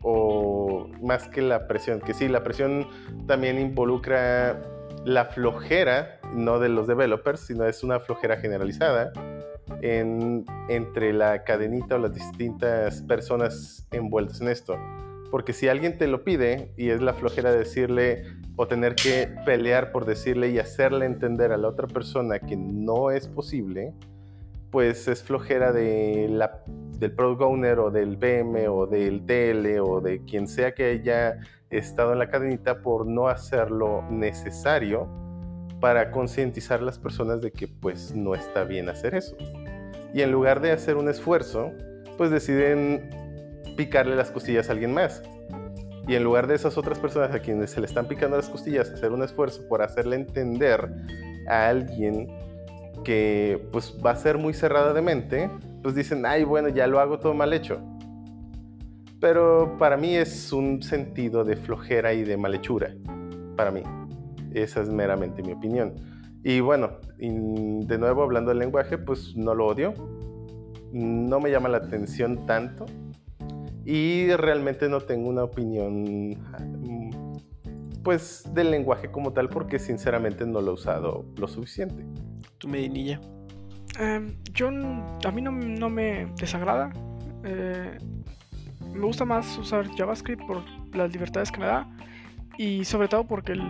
[0.03, 2.01] o más que la presión.
[2.01, 2.89] Que sí, la presión
[3.27, 4.61] también involucra
[5.05, 9.13] la flojera, no de los developers, sino es una flojera generalizada
[9.81, 14.77] en- entre la cadenita o las distintas personas envueltas en esto.
[15.31, 18.25] Porque si alguien te lo pide y es la flojera de decirle
[18.57, 23.11] o tener que pelear por decirle y hacerle entender a la otra persona que no
[23.11, 23.95] es posible,
[24.71, 26.39] pues es flojera del
[27.17, 31.39] product owner o del PM o del TL o de quien sea que haya
[31.71, 35.09] estado en la cadenita por no hacer lo necesario
[35.83, 39.37] para concientizar a las personas de que pues no está bien hacer eso.
[40.15, 41.73] Y en lugar de hacer un esfuerzo,
[42.17, 43.11] pues deciden
[43.77, 45.25] picarle las costillas a alguien más.
[46.07, 48.91] Y en lugar de esas otras personas a quienes se le están picando las costillas,
[48.91, 50.89] hacer un esfuerzo por hacerle entender
[51.49, 52.29] a alguien
[53.03, 55.51] que pues va a ser muy cerrada de mente,
[55.83, 57.81] pues dicen, ay, bueno, ya lo hago todo mal hecho.
[59.21, 62.95] Pero para mí es un sentido de flojera y de malhechura.
[63.57, 63.83] Para mí.
[64.55, 65.95] Esa es meramente mi opinión.
[66.45, 67.29] Y bueno, y
[67.87, 69.95] de nuevo hablando del lenguaje, pues no lo odio.
[70.93, 72.87] No me llama la atención tanto.
[73.85, 77.33] Y realmente no tengo una opinión mm,
[78.05, 82.05] pues del lenguaje como tal porque sinceramente no lo he usado lo suficiente.
[82.59, 83.21] Tú, Medinilla.
[83.99, 86.93] Em, yo, a mí no, no me desagrada.
[87.45, 87.99] Eh,
[88.93, 90.63] me gusta más usar JavaScript por
[90.95, 91.89] las libertades que me da
[92.59, 93.63] y sobre todo porque el,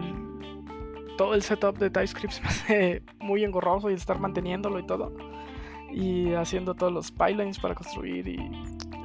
[1.16, 5.12] todo el setup de TypeScript se me hace muy engorroso y estar manteniéndolo y todo
[5.92, 8.38] y haciendo todos los pipelines para construir y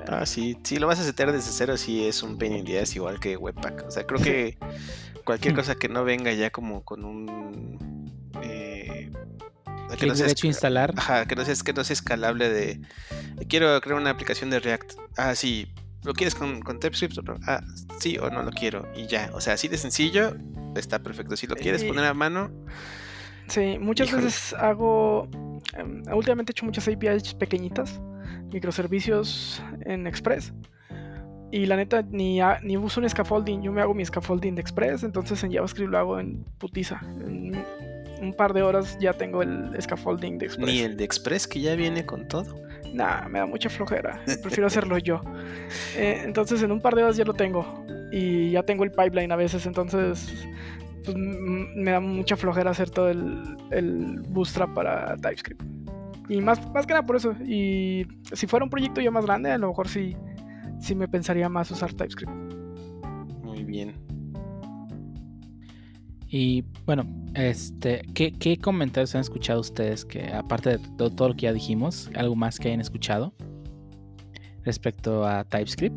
[0.09, 2.79] Ah, sí, si lo vas a setear desde cero, sí es un pain in the
[2.79, 3.87] ass igual que Webpack.
[3.87, 4.57] O sea, creo que
[5.25, 8.09] cualquier cosa que no venga ya como con un.
[8.41, 9.11] Eh,
[9.99, 10.93] que no sea derecho esca- instalar.
[10.95, 12.79] Ajá, que no sea, que no sea escalable de.
[13.49, 14.93] Quiero crear una aplicación de React.
[15.17, 15.67] Ah, sí.
[16.07, 17.35] ¿Lo quieres con, con TypeScript o no?
[17.45, 17.61] Ah,
[17.99, 18.87] sí o no lo quiero.
[18.95, 19.29] Y ya.
[19.33, 20.35] O sea, así de sencillo,
[20.75, 21.35] está perfecto.
[21.37, 22.49] Si lo quieres poner a mano,
[23.49, 24.23] Sí, muchas Híjole.
[24.25, 25.29] veces hago.
[25.77, 28.01] em, últimamente he hecho muchas APIs pequeñitas,
[28.53, 30.53] microservicios en Express.
[31.51, 33.61] Y la neta, ni, ni uso un scaffolding.
[33.61, 36.99] Yo me hago mi scaffolding de Express, entonces en JavaScript lo hago en putiza.
[37.25, 37.53] En
[38.21, 40.67] un par de horas ya tengo el scaffolding de Express.
[40.67, 42.59] ni el de Express que ya viene con todo.
[42.93, 44.21] Nah, me da mucha flojera.
[44.41, 45.21] Prefiero hacerlo yo.
[45.95, 47.85] Eh, entonces en un par de horas ya lo tengo.
[48.11, 49.65] Y ya tengo el pipeline a veces.
[49.65, 50.47] Entonces
[51.03, 55.63] pues, me da mucha flojera hacer todo el, el bootstrap para TypeScript.
[56.29, 57.33] Y más, más que nada por eso.
[57.45, 60.15] Y si fuera un proyecto ya más grande, a lo mejor sí,
[60.79, 62.31] sí me pensaría más usar TypeScript.
[63.43, 63.93] Muy bien.
[66.29, 67.05] Y bueno,
[67.35, 70.79] este, ¿qué, comentarios han escuchado ustedes que, aparte de
[71.09, 73.33] todo, lo que ya dijimos, algo más que hayan escuchado
[74.63, 75.95] respecto a TypeScript?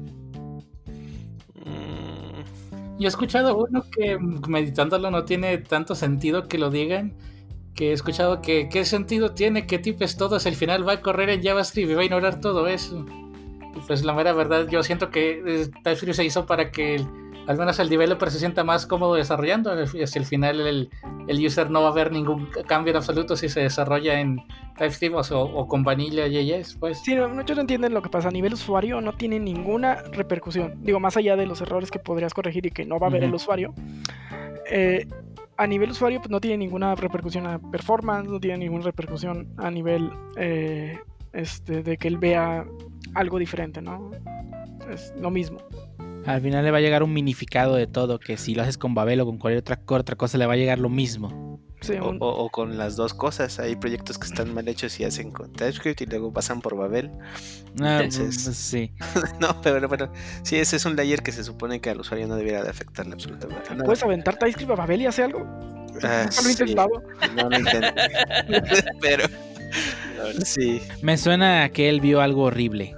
[2.98, 7.14] Yo he escuchado uno que meditándolo no tiene tanto sentido que lo digan.
[7.74, 11.00] Que he escuchado que qué sentido tiene que tipes todo si al final va a
[11.00, 13.06] correr en JavaScript y va a ignorar todo eso.
[13.86, 17.06] Pues la mera verdad, yo siento que eh, TypeScript se hizo para que el-
[17.50, 19.86] al menos el developer se sienta más cómodo desarrollando.
[19.86, 20.90] Si al final el,
[21.28, 24.38] el user no va a ver ningún cambio en absoluto si se desarrolla en
[24.78, 26.98] TypeScript o, o con Vanilla JS, pues.
[27.02, 28.28] Sí, no- muchos no entienden lo que pasa.
[28.28, 30.74] A nivel usuario no tiene ninguna repercusión.
[30.82, 33.24] Digo, más allá de los errores que podrías corregir y que no va a ver
[33.24, 33.74] el usuario.
[34.70, 35.06] eh,
[35.56, 39.70] a nivel usuario pues, no tiene ninguna repercusión a performance, no tiene ninguna repercusión a
[39.70, 40.98] nivel eh,
[41.34, 42.64] este, de que él vea
[43.14, 44.10] algo diferente, ¿no?
[44.90, 45.58] Es lo mismo.
[46.26, 48.94] Al final le va a llegar un minificado de todo, que si lo haces con
[48.94, 51.58] Babel o con cualquier otra, otra cosa le va a llegar lo mismo.
[51.80, 53.58] Sí, O, un- o- o con las dos cosas.
[53.58, 57.10] Hay proyectos que están mal hechos y hacen con TypeScript y luego pasan por Babel.
[57.80, 58.92] Ah, Entonces- pues, sí.
[59.40, 62.36] no, pero bueno, sí, ese es un layer que se supone que al usuario no
[62.36, 63.84] debiera de afectarle absolutamente nada.
[63.84, 65.40] ¿Puedes aventar TypeScript a Babel y hace algo?
[66.02, 66.60] Ah, Nunca lo he sí.
[66.60, 66.90] intentado.
[67.34, 67.92] No lo intenté.
[69.00, 69.24] pero
[70.44, 72.94] sí, Me suena a que él vio algo horrible.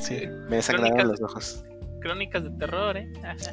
[0.00, 1.64] sí, me sangraron los ojos.
[2.00, 3.10] Crónicas de terror, ¿eh?
[3.38, 3.50] Sí,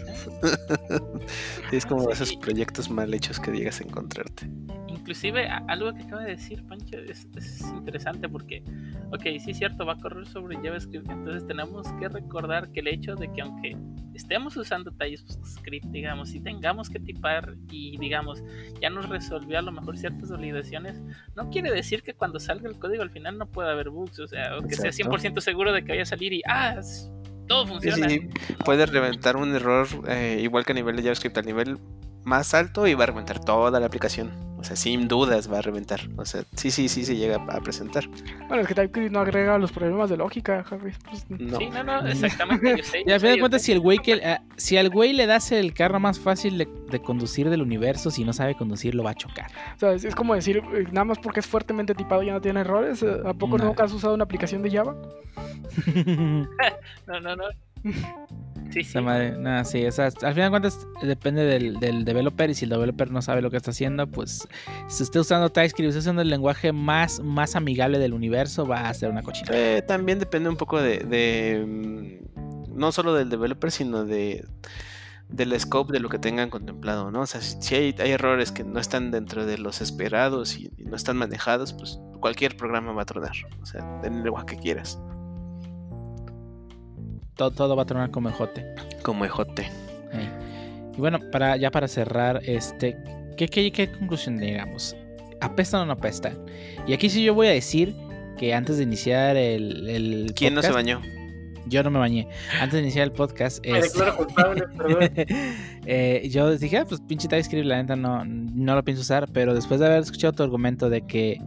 [1.77, 4.49] es como esos proyectos mal hechos que llegas a encontrarte.
[4.87, 8.63] Inclusive algo que acaba de decir Pancho es, es interesante porque,
[9.11, 12.87] ok, sí es cierto, va a correr sobre JavaScript, entonces tenemos que recordar que el
[12.87, 13.77] hecho de que aunque
[14.15, 18.43] estemos usando TypeScript, digamos, y tengamos que tipar y digamos,
[18.81, 21.01] ya nos resolvió a lo mejor ciertas validaciones,
[21.35, 24.27] no quiere decir que cuando salga el código al final no pueda haber bugs, o
[24.27, 25.17] sea, o que sea Exacto.
[25.17, 26.79] 100% seguro de que vaya a salir y, ah,
[27.47, 28.09] todo funciona.
[28.09, 28.29] sí,
[28.63, 31.77] puede reventar un error eh, igual que a nivel de JavaScript, a nivel
[32.25, 34.31] más alto y va a reventar toda la aplicación.
[34.57, 35.99] O sea, sin dudas va a reventar.
[36.17, 38.05] O sea, sí, sí, sí se llega a presentar.
[38.47, 40.91] Bueno, es que TypeScript no agrega los problemas de lógica, Harry.
[41.07, 41.59] Pues, No.
[41.59, 43.03] Sí, no, no, exactamente, yo sé.
[43.05, 45.51] Y al final de cuentas, si el güey que eh, si al güey le das
[45.51, 49.11] el carro más fácil de, de conducir del universo, si no sabe conducir, lo va
[49.11, 49.51] a chocar.
[49.75, 52.41] o sea, es, es como decir, eh, nada más porque es fuertemente tipado ya no
[52.41, 53.03] tiene errores.
[53.03, 54.95] eh, ¿A poco nunca has usado una aplicación de Java?
[57.05, 57.43] No, no, no.
[58.71, 58.99] Sí, sí.
[58.99, 62.65] Madre, nada, sí, o sea, al final de cuentas depende del, del developer y si
[62.65, 64.47] el developer no sabe lo que está haciendo, pues
[64.87, 68.93] si usted usando TypeScript, usted usando el lenguaje más, más amigable del universo, va a
[68.93, 69.49] ser una cochina.
[69.53, 74.45] Eh, también depende un poco de, de, mm, no solo del developer, sino de
[75.29, 77.21] del scope de lo que tengan contemplado, ¿no?
[77.21, 80.71] O sea, si, si hay, hay errores que no están dentro de los esperados y,
[80.77, 83.33] y no están manejados, pues cualquier programa va a tronar.
[83.61, 84.99] O sea, en el lenguaje que quieras.
[87.35, 88.65] Todo, todo va a tronar como ejote.
[89.03, 89.63] Como ejote.
[90.13, 90.29] Ey.
[90.95, 92.97] Y bueno, para, ya para cerrar, este,
[93.37, 94.95] ¿qué, qué, qué conclusión llegamos?
[95.41, 96.33] ¿Apesta o no apesta?
[96.87, 97.93] Y aquí sí yo voy a decir
[98.37, 101.01] que antes de iniciar el, el ¿Quién no se bañó?
[101.67, 102.27] Yo no me bañé.
[102.59, 105.11] Antes de iniciar el podcast, Me este, declaro culpable, perdón.
[105.85, 109.53] eh, yo dije, ah, pues pinche TypeScript, la neta no, no lo pienso usar, pero
[109.53, 111.41] después de haber escuchado tu argumento de que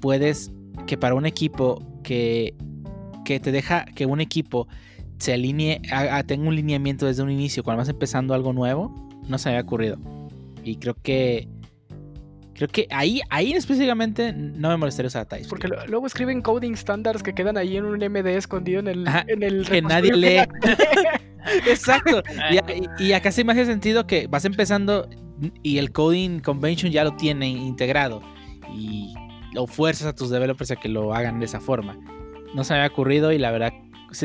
[0.00, 0.52] puedes,
[0.86, 2.54] que para un equipo que,
[3.24, 4.68] que te deja que un equipo
[5.20, 8.92] se alinee, a- a- tenga un lineamiento desde un inicio, cuando vas empezando algo nuevo,
[9.28, 9.98] no se me había ocurrido.
[10.64, 11.46] Y creo que,
[12.54, 15.48] creo que ahí, ahí específicamente no me molestaría usar TypeScript.
[15.50, 19.06] Porque lo- luego escriben coding standards que quedan ahí en un MD escondido en el,
[19.08, 20.48] Ajá, en el que nadie repositorio.
[21.68, 22.22] Exacto.
[23.00, 25.08] Y- y acá sí me hace sentido que vas empezando
[25.62, 28.20] y el coding convention ya lo tiene integrado
[28.74, 29.14] y
[29.54, 31.96] lo fuerzas a tus developers a que lo hagan de esa forma.
[32.54, 33.72] No se me había ocurrido y la verdad,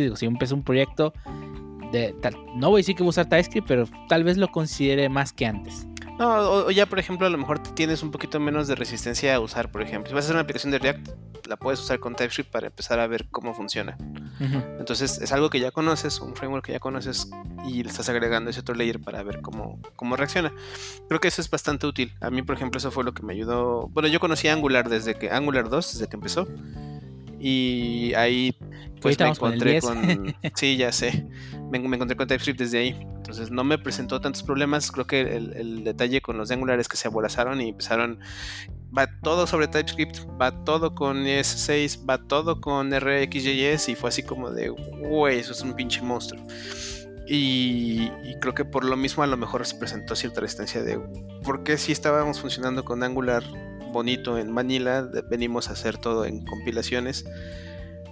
[0.01, 1.13] digo, si empecé un proyecto
[1.91, 4.49] de tal- no voy a decir que voy a usar TypeScript, pero tal vez lo
[4.51, 5.87] considere más que antes.
[6.17, 9.35] No, o, o ya por ejemplo a lo mejor tienes un poquito menos de resistencia
[9.35, 10.09] a usar, por ejemplo.
[10.09, 11.09] Si vas a hacer una aplicación de React,
[11.47, 13.97] la puedes usar con TypeScript para empezar a ver cómo funciona.
[14.39, 14.61] Ujú.
[14.79, 17.29] Entonces es algo que ya conoces, un framework que ya conoces
[17.67, 20.51] y le estás agregando ese otro layer para ver cómo, cómo reacciona.
[21.07, 22.13] Creo que eso es bastante útil.
[22.21, 23.87] A mí, por ejemplo, eso fue lo que me ayudó.
[23.89, 26.47] Bueno, yo conocí Angular desde que Angular 2, desde que empezó.
[27.47, 28.57] Y ahí
[29.01, 29.85] pues me con encontré 10.
[29.85, 30.35] con...
[30.55, 31.27] Sí, ya sé.
[31.69, 32.99] Me, me encontré con TypeScript desde ahí.
[33.17, 34.91] Entonces no me presentó tantos problemas.
[34.91, 38.19] Creo que el, el detalle con los de Angular es que se aborazaron y empezaron...
[38.97, 44.23] Va todo sobre TypeScript, va todo con ES6, va todo con RxJS y fue así
[44.23, 46.41] como de, güey, eso es un pinche monstruo.
[47.27, 50.97] Y, y creo que por lo mismo a lo mejor se presentó cierta resistencia de,
[51.43, 53.43] ¿por qué si estábamos funcionando con Angular
[53.95, 57.25] bonito en Manila, venimos a hacer todo en compilaciones?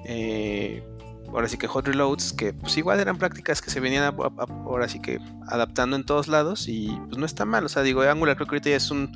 [0.05, 0.81] Eh,
[1.27, 4.15] ahora sí que hot reloads, que pues igual eran prácticas que se venían
[4.65, 8.01] ahora sí que adaptando en todos lados y pues no está mal, o sea, digo,
[8.01, 9.11] Angular creo que ya es un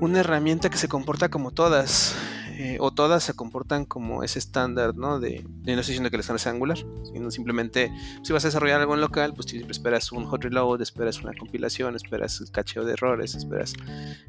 [0.00, 2.14] una herramienta que se comporta como todas,
[2.58, 5.20] eh, o todas se comportan como ese estándar, ¿no?
[5.20, 6.78] De, de no estoy diciendo que el estándar sea Angular,
[7.12, 7.90] sino simplemente
[8.22, 11.32] si vas a desarrollar algo en local, pues siempre esperas un hot reload, esperas una
[11.34, 13.74] compilación, esperas el cacheo de errores, esperas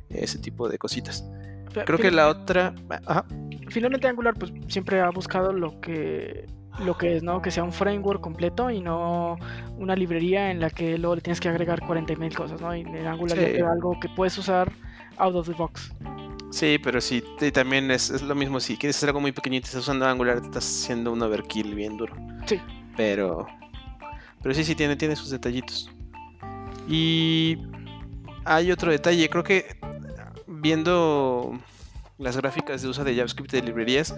[0.09, 1.23] ese tipo de cositas.
[1.85, 2.75] Creo que la otra,
[3.07, 3.25] ajá,
[3.69, 6.45] Finalmente Angular pues siempre ha buscado lo que
[6.79, 7.41] lo que es, ¿no?
[7.41, 9.37] Que sea un framework completo y no
[9.77, 12.75] una librería en la que luego le tienes que agregar 40 mil cosas, ¿no?
[12.75, 13.61] Y en Angular Sí.
[13.61, 14.71] algo que puedes usar
[15.17, 15.93] out of the box.
[16.53, 18.59] Sí, pero sí, también es, es lo mismo.
[18.59, 21.73] Si quieres hacer algo muy pequeñito y estás usando Angular, te estás haciendo un overkill
[21.73, 22.15] bien duro.
[22.45, 22.61] Sí.
[22.95, 23.47] Pero.
[24.43, 25.89] Pero sí, sí, tiene, tiene sus detallitos.
[26.87, 27.57] Y.
[28.45, 29.27] Hay otro detalle.
[29.31, 29.79] Creo que
[30.45, 31.59] viendo
[32.19, 34.13] las gráficas de uso de JavaScript de librerías,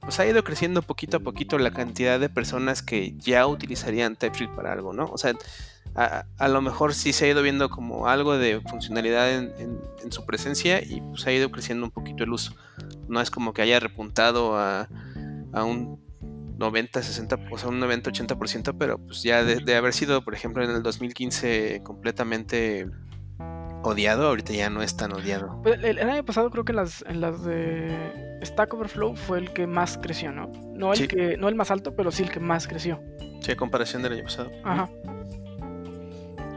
[0.00, 4.56] pues ha ido creciendo poquito a poquito la cantidad de personas que ya utilizarían TypeScript
[4.56, 5.04] para algo, ¿no?
[5.12, 5.34] O sea,
[5.94, 9.80] a, a lo mejor sí se ha ido viendo como algo de funcionalidad en, en-
[10.02, 12.54] en su presencia y pues ha ido creciendo un poquito el uso.
[13.08, 14.88] No es como que haya repuntado a,
[15.52, 15.98] a un
[16.58, 20.34] 90, 60, o sea, un 90, 80%, pero pues ya de, de haber sido, por
[20.34, 22.86] ejemplo, en el 2015 completamente
[23.84, 25.60] odiado, ahorita ya no es tan odiado.
[25.62, 29.52] Pues, El, el año pasado creo que las, en las de Stack Overflow fue el
[29.52, 30.50] que más creció, ¿no?
[30.74, 31.08] No el Sí.
[31.08, 33.00] que, no el más alto, pero sí el que más creció.
[33.40, 34.50] Sí, a comparación del año pasado.
[34.64, 34.88] Ajá.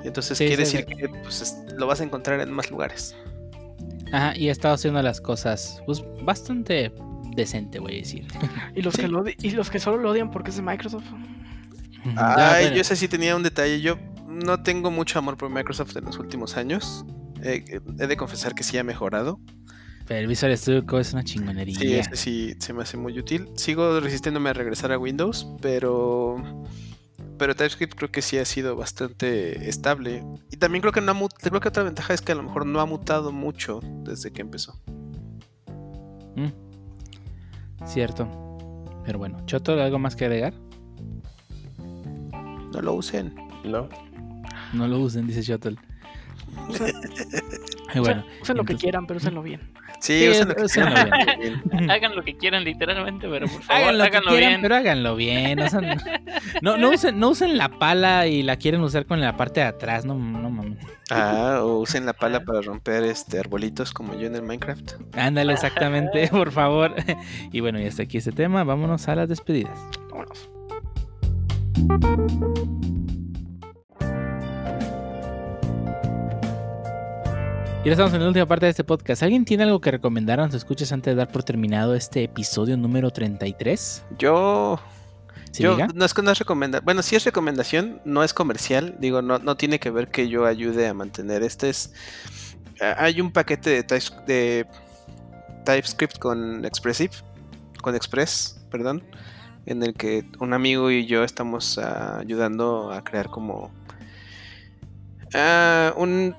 [0.04, 3.16] Entonces Sí, quiere sí, decir que pues, es- lo vas a encontrar en más lugares.
[4.12, 6.92] Ajá, y ha estado haciendo las cosas pues bastante
[7.36, 8.28] decente, voy a decir.
[8.76, 9.02] Y los Sí.
[9.02, 11.06] que lo y los que solo lo odian porque es de Microsoft.
[12.06, 13.80] Ya, Ay, bueno, yo ese sí tenía un detalle.
[13.82, 13.98] Yo
[14.28, 17.06] no tengo mucho amor por Microsoft en los últimos años.
[17.44, 19.40] Eh, eh, he de confesar que sí ha mejorado.
[20.08, 22.00] pero el Visual Studio Code es una Sí, chingonería.
[22.02, 23.48] ese sí se me hace muy útil.
[23.56, 26.36] Sigo resistiéndome a regresar a Windows, pero
[27.42, 30.24] pero TypeScript creo que sí ha sido bastante estable.
[30.52, 32.68] Y también creo que no ha creo que otra ventaja es que a lo mejor
[32.68, 34.80] no ha mutado mucho desde que empezó.
[36.36, 36.52] Mm,
[37.88, 38.28] Cierto.
[39.04, 40.54] Pero bueno, Choto, ¿algo más que agregar?
[42.72, 43.34] No lo usen.
[43.66, 43.90] ¿No?
[44.74, 45.78] No lo usen, dice Shuttle.
[47.96, 49.74] Bueno, usen lo que quieran, pero úsenlo bien.
[50.02, 51.92] Sí, Sí, úsenlo que quieran, bien.
[51.92, 54.62] Hagan lo que quieran, literalmente, pero por favor, Hagan lo que háganlo quieran, bien.
[54.64, 55.60] pero háganlo bien.
[55.60, 55.82] o sea,
[56.64, 59.68] no, no, usen, no usen la pala y la quieren usar con la parte de
[59.68, 60.04] atrás.
[60.06, 60.80] No, no mames.
[61.12, 64.94] Ah, o usen la pala para romper este arbolitos como yo en el Minecraft.
[65.14, 66.96] Ándale, exactamente, por favor.
[67.52, 68.64] Y bueno, y hasta aquí este tema.
[68.64, 69.78] Vámonos a las despedidas.
[70.10, 70.50] Vámonos.
[77.84, 79.24] Y ahora estamos en la última parte de este podcast.
[79.24, 82.78] ¿Alguien tiene algo que recomendar a los escuchas antes de dar por terminado este episodio
[82.78, 84.04] número 33?
[84.20, 84.80] Yo
[85.52, 85.88] ¿Sí, yo diga?
[85.96, 86.86] no es que no es recomendación.
[86.86, 88.98] Bueno, sí es recomendación, no es comercial.
[89.00, 91.42] Digo, no, no tiene que ver que yo ayude a mantener.
[91.42, 91.92] Este es.
[92.82, 94.68] ah, Hay un paquete de, Types- de
[95.66, 97.14] TypeScript con Expressive.
[97.82, 99.04] Con Express, perdón.
[99.66, 103.72] En el que un amigo y yo estamos ah, ayudando a crear como.
[105.34, 106.36] ah, un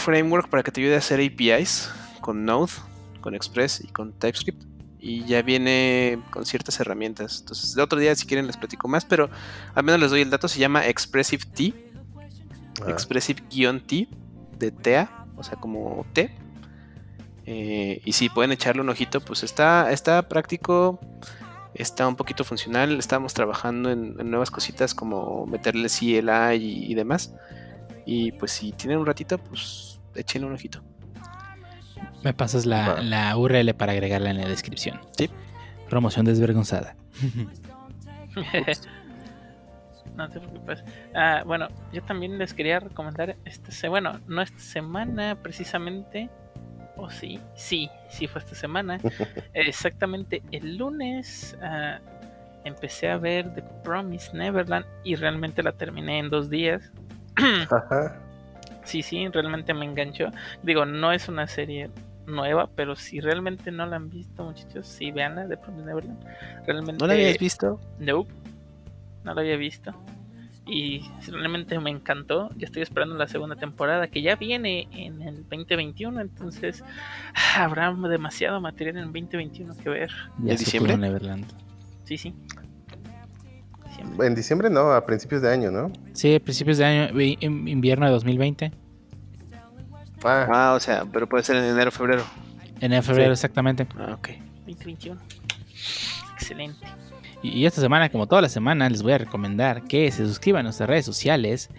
[0.00, 1.90] framework para que te ayude a hacer APIs
[2.20, 2.72] con Node,
[3.20, 4.64] con Express y con TypeScript
[4.98, 7.40] y ya viene con ciertas herramientas.
[7.40, 9.30] Entonces, el otro día, si quieren, les platico más, pero
[9.74, 10.46] al menos les doy el dato.
[10.46, 11.90] Se llama Expressive T,
[12.86, 14.08] Ah, Expressive-T
[14.58, 16.30] de TEA, o sea, como T.
[17.46, 21.00] Eh, y si pueden echarle un ojito, pues está, está práctico,
[21.74, 22.98] está un poquito funcional.
[22.98, 27.32] Estamos trabajando en, en nuevas cositas como meterle CLI y, y demás.
[28.06, 30.82] Y pues, si tienen un ratito, pues échenle un ojito.
[32.22, 35.00] Me pasas la, la URL para agregarla en la descripción.
[35.16, 35.30] Sí.
[35.88, 36.96] Promoción desvergonzada.
[40.16, 40.84] No te preocupes.
[41.14, 46.28] Ah, bueno, yo también les quería recomendar esta se bueno, no esta semana precisamente.
[46.96, 49.00] O sí, sí, sí fue esta semana.
[49.54, 52.00] Exactamente el lunes ah,
[52.64, 56.92] empecé a ver The Promise Neverland y realmente la terminé en dos días.
[57.70, 58.20] Ajá.
[58.84, 60.30] Sí, sí, realmente me enganchó.
[60.62, 61.90] Digo, no es una serie
[62.26, 66.24] nueva, pero si realmente no la han visto, muchachos, sí veanla The Promise Neverland.
[66.66, 67.80] Realmente ¿No la habías visto?
[67.98, 68.32] Nope,
[69.24, 69.94] no lo había visto.
[70.66, 72.50] Y realmente me encantó.
[72.56, 76.20] Ya estoy esperando la segunda temporada que ya viene en el 2021.
[76.20, 76.84] Entonces
[77.34, 80.10] ah, habrá demasiado material en el 2021 que ver.
[80.38, 80.96] Ya ¿De se diciembre?
[80.96, 81.46] Neverland.
[82.04, 82.34] Sí, sí.
[84.00, 84.26] Diciembre.
[84.26, 85.90] En diciembre no, a principios de año, ¿no?
[86.12, 88.72] Sí, principios de año, vi- in- invierno de 2020.
[90.24, 92.22] Ah, Ah, o sea, pero puede ser en enero, febrero.
[92.80, 93.38] En febrero, Sí.
[93.38, 93.86] exactamente.
[93.98, 94.28] Ah, ok.
[94.66, 95.20] 2021.
[96.34, 96.86] Excelente.
[97.42, 100.62] Y esta semana, como todas las semanas, les voy a recomendar que se suscriban a
[100.64, 101.70] nuestras redes sociales.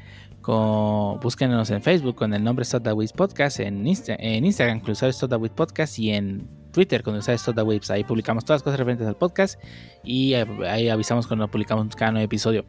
[0.42, 4.80] Con, búsquenos en Facebook con el nombre Stop the Waves Podcast, en, Insta- en Instagram
[4.80, 7.92] con el usuario Podcast y en Twitter con Stop the Waves.
[7.92, 9.60] Ahí publicamos todas las cosas referentes al podcast
[10.04, 12.66] y eh, ahí avisamos cuando publicamos cada nuevo episodio.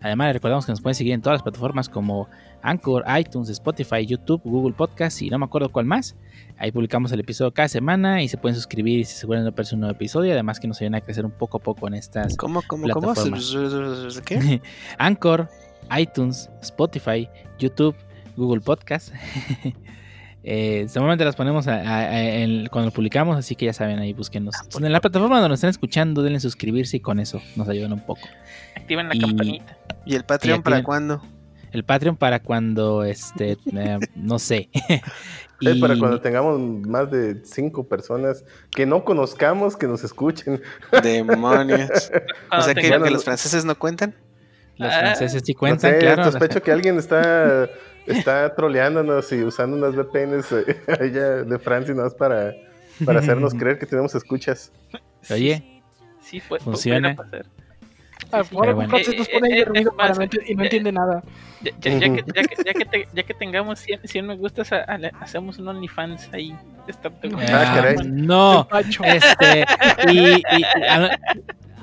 [0.00, 2.28] Además, les recordamos que nos pueden seguir en todas las plataformas como
[2.62, 6.14] Anchor, iTunes, Spotify, YouTube, Google Podcast y no me acuerdo cuál más.
[6.58, 9.54] Ahí publicamos el episodio cada semana y se pueden suscribir y se aseguran de no
[9.54, 10.32] perderse un nuevo episodio.
[10.32, 13.14] Además que nos ayudan a crecer un poco a poco en estas ¿Cómo, cómo, cómo?
[13.14, 14.20] Plataformas.
[14.26, 14.60] ¿Qué?
[14.98, 15.48] Anchor,
[15.96, 17.96] iTunes, Spotify, YouTube,
[18.36, 19.12] Google Podcast.
[20.46, 23.98] Eh, normalmente las ponemos a- a- a- en- cuando lo publicamos, así que ya saben,
[23.98, 24.54] ahí búsquenos.
[24.78, 28.00] En la plataforma donde nos están escuchando, denle suscribirse y con eso nos ayudan un
[28.04, 28.20] poco.
[28.76, 29.78] Activen la Y- campanita.
[30.04, 31.22] ¿Y el Patreon Y para cuándo?
[31.72, 34.68] el Patreon para cuando, este, eh, no sé.
[35.60, 40.60] Es para cuando tengamos más de cinco personas que no conozcamos que nos escuchen.
[41.02, 42.10] Demonios.
[42.52, 44.14] o sea que, los franceses no cuentan.
[44.76, 46.24] Los Ah, franceses sí No cuentan, sé, claro.
[46.24, 47.70] sospecho que alguien está,
[48.06, 52.54] está troleándonos y usando unas VPNs eh, allá de Francia nada más para,
[53.04, 54.72] para hacernos creer que tenemos escuchas.
[55.30, 55.82] Oye,
[56.20, 57.14] Sí, pu- pu- funciona.
[57.14, 57.44] pasar.
[58.32, 58.56] Ah, sí.
[58.56, 58.96] ahora bueno.
[58.96, 61.22] Eh, pone ahí eh, eh, ruido para ent- y no eh, entiende nada.
[61.60, 64.36] Ya, ya- ya que, ya, que, ya, que te- ya que tengamos 100, 100 me
[64.36, 66.56] gustas, a- a- hacemos un OnlyFans ahí.
[66.88, 67.10] Está-
[67.48, 67.96] Ah, caray.
[68.06, 68.66] no.
[69.04, 69.64] Este,
[70.10, 71.10] y, y, y- a-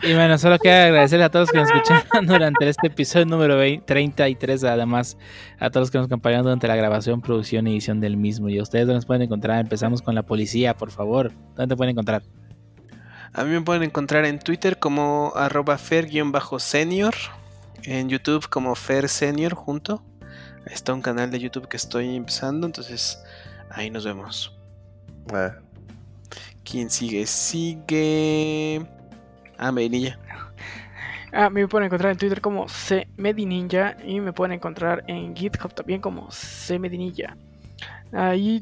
[0.04, 3.58] y bueno, solo quiero agradecerle a todos los que nos escucharon durante este episodio número
[3.58, 5.18] 20 33, además
[5.60, 8.50] a todos los que nos acompañaron durante la grabación, producción y edición del mismo.
[8.50, 11.32] Y a ustedes dónde nos pueden encontrar, empezamos con la policía, por favor.
[11.56, 12.24] ¿Dónde te pueden encontrar?
[13.34, 17.14] A mí me pueden encontrar en Twitter como arroba fer-senior,
[17.84, 20.04] en YouTube como fer senior junto.
[20.66, 23.24] Está un canal de YouTube que estoy empezando, entonces
[23.70, 24.58] ahí nos vemos.
[25.34, 25.56] Ah,
[26.64, 27.26] ¿Quién sigue?
[27.26, 28.86] Sigue...
[29.62, 30.18] Ah, Medinilla.
[31.32, 36.02] Ah, me pueden encontrar en Twitter como cmedininja y me pueden encontrar en GitHub también
[36.02, 36.28] como
[36.68, 37.38] cmedininja.
[38.12, 38.60] Ahí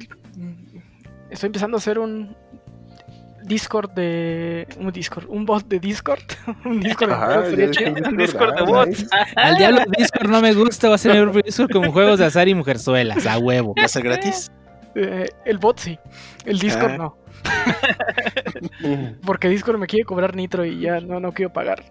[1.32, 2.36] estoy empezando a hacer un
[3.44, 6.20] Discord de un Discord, un bot de Discord,
[6.66, 7.94] un Discord de Ajá, chido.
[8.10, 8.88] un Discord de bots.
[8.90, 9.08] nice.
[9.38, 12.26] Al diablo Discord no me gusta, va a ser mi propio Discord como juegos de
[12.26, 13.74] azar y mujerzuelas, a huevo.
[13.80, 14.52] ¿Va a ser gratis?
[14.96, 15.98] Eh, el bot sí,
[16.46, 16.98] el Discord Ah.
[16.98, 17.18] no,
[19.26, 21.84] porque Discord me quiere cobrar nitro y ya no, no quiero pagar.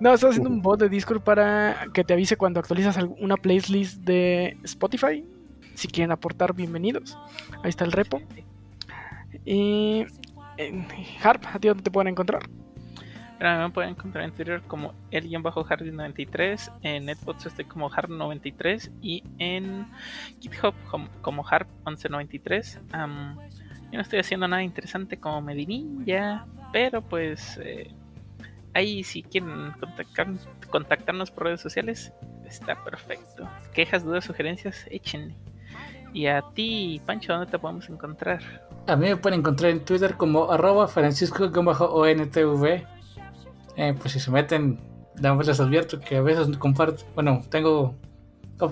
[0.00, 3.98] No, estoy haciendo un bot de Discord para que te avise cuando actualizas una playlist
[4.02, 5.24] de Spotify.
[5.74, 7.16] Si quieren aportar, bienvenidos.
[7.62, 8.20] Ahí está el repo.
[9.44, 10.04] Y
[10.56, 10.86] en
[11.22, 12.48] Harp, ¿a ti dónde te pueden encontrar?
[13.40, 19.86] Me pueden encontrar en Twitter como el-hardy93, en Netbots estoy como harp93 y en
[20.40, 22.78] GitHub como, como harp1193.
[22.92, 27.90] Am, yo no estoy haciendo nada interesante como Medinilla, pero pues eh,
[28.72, 30.38] ahí si quieren contactar-
[30.70, 32.12] contactarnos por redes sociales,
[32.46, 33.48] está perfecto.
[33.72, 35.34] Quejas, dudas, sugerencias, échenle.
[36.12, 38.40] Y a ti, Pancho, ¿dónde te podemos encontrar?
[38.86, 42.86] A mí me pueden encontrar en Twitter como arroba francisco-ontv.
[43.76, 44.78] Eh, pues si se meten,
[45.20, 47.94] les advierto que a veces comparto, bueno, tengo,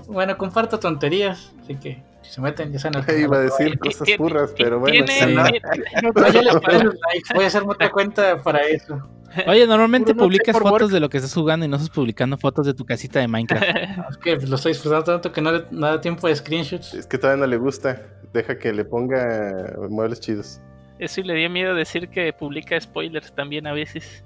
[0.06, 3.02] bueno, comparto tonterías, así que si se meten ya saben.
[3.02, 5.04] al Iba a decir cosas furras, pero bueno.
[7.34, 9.00] voy a hacerme otra cuenta para eso.
[9.46, 10.92] Oye, normalmente publicas fotos work.
[10.92, 13.64] de lo que estás jugando y no estás publicando fotos de tu casita de Minecraft.
[14.10, 16.92] Es que lo estoy disfrutando tanto que no, le- no da tiempo de screenshots.
[16.94, 18.02] Es que todavía no le gusta.
[18.34, 20.60] Deja que le ponga muebles chidos.
[20.98, 24.22] Eso y le dio miedo decir que publica spoilers también a veces.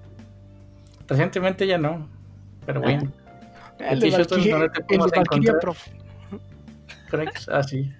[1.08, 2.08] Recientemente ya no,
[2.64, 3.12] pero bueno.
[3.78, 5.58] El de t-shirt Valkyria, donde te el podemos encontrar.
[5.60, 5.86] Prof.
[7.10, 7.92] Correcto, ah, sí.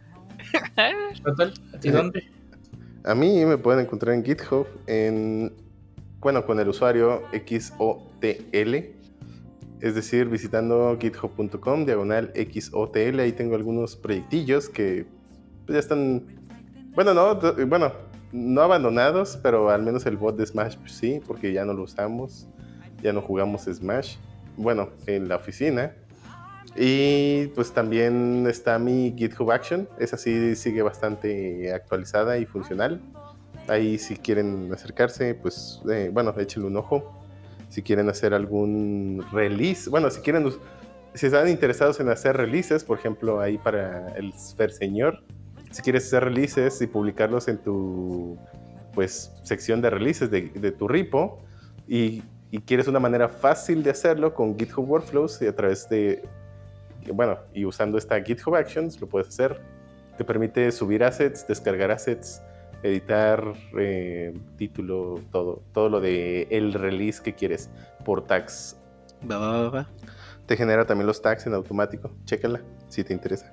[1.24, 2.24] Total, ¿a ti dónde?
[3.04, 5.52] A mí me pueden encontrar en GitHub en,
[6.18, 8.74] bueno, con el usuario XOTL,
[9.80, 15.06] es decir, visitando github.com, diagonal XOTL, ahí tengo algunos proyectillos que
[15.66, 16.26] pues, ya están,
[16.94, 17.92] bueno, no, bueno,
[18.32, 21.84] no abandonados, pero al menos el bot de Smash pues, sí, porque ya no lo
[21.84, 22.48] usamos,
[23.02, 24.16] ya no jugamos Smash,
[24.56, 25.93] bueno, en la oficina.
[26.74, 33.01] Y pues también está mi GitHub Action, esa sí sigue bastante actualizada y funcional.
[33.68, 37.18] Ahí si quieren acercarse, pues eh, bueno, échenle un ojo.
[37.70, 40.52] Si quieren hacer algún release, bueno, si quieren,
[41.14, 45.24] si están interesados en hacer releases, por ejemplo, ahí para el Sfer Señor,
[45.73, 48.39] si quieres hacer releases y publicarlos en tu
[48.94, 51.43] pues sección de releases de, de tu repo
[51.89, 56.23] y, y quieres una manera fácil de hacerlo con GitHub Workflows y a través de
[57.12, 59.60] bueno, y usando esta GitHub Actions lo puedes hacer.
[60.16, 62.43] Te permite subir assets, descargar assets,
[62.82, 67.70] editar eh, título, todo, todo lo de el release que quieres
[68.05, 68.77] por tags.
[69.31, 69.89] Va, va, va, va.
[70.47, 72.10] Te genera también los tags en automático.
[72.24, 73.52] Chécala si te interesa.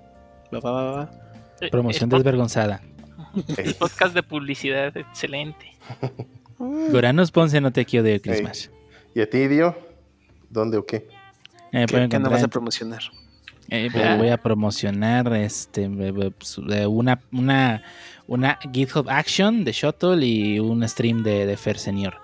[0.54, 1.10] Va, va, va, va.
[1.70, 2.82] Promoción el, desvergonzada.
[3.58, 5.66] el podcast de publicidad, excelente.
[6.60, 8.72] Goranos Ponce no te quiero de Christmas.
[9.16, 9.76] ¿Y a ti, Dio?
[10.50, 11.08] ¿Dónde o qué?
[11.72, 13.02] Me ¿Qué, qué no vas a promocionar?
[13.70, 16.32] Eh, pero voy a promocionar este eh,
[16.70, 17.82] eh, una, una,
[18.28, 22.16] una GitHub Action de Shuttle y un stream de, de Fer Senior.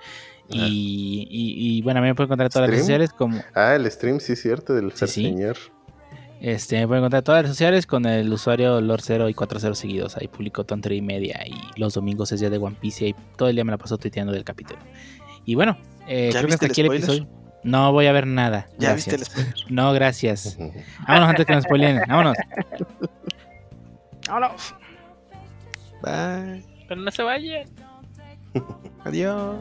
[0.51, 3.39] Y, y- y, bueno, a mí me pueden encontrar en todas las redes sociales como
[3.53, 5.23] Ah, el stream, sí, cierto, del Sí, sí.
[5.25, 5.57] señor.
[6.41, 9.75] este, me pueden encontrar en todas las redes sociales con el usuario Lord0 y 40
[9.75, 10.17] seguidos.
[10.17, 13.15] Ahí publico tontería y media y los domingos es día de One Piece y ahí
[13.37, 14.79] todo el día me la paso tuiteando del capítulo.
[15.45, 15.77] Y bueno,
[16.09, 17.03] eh, ¿Ya creo que viste hasta el aquí el spoiler?
[17.03, 17.39] episodio.
[17.63, 18.67] No voy a ver nada.
[18.77, 18.95] ¿Ya Gracias.
[18.95, 19.71] viste el spoiler?
[19.71, 20.57] No, gracias.
[21.07, 22.01] Vámonos antes que nos spoileen.
[22.07, 22.37] Vámonos.
[24.27, 24.75] Vámonos.
[26.01, 26.63] Bye.
[26.87, 27.65] Pero no se vaya.
[29.05, 29.55] Adiós.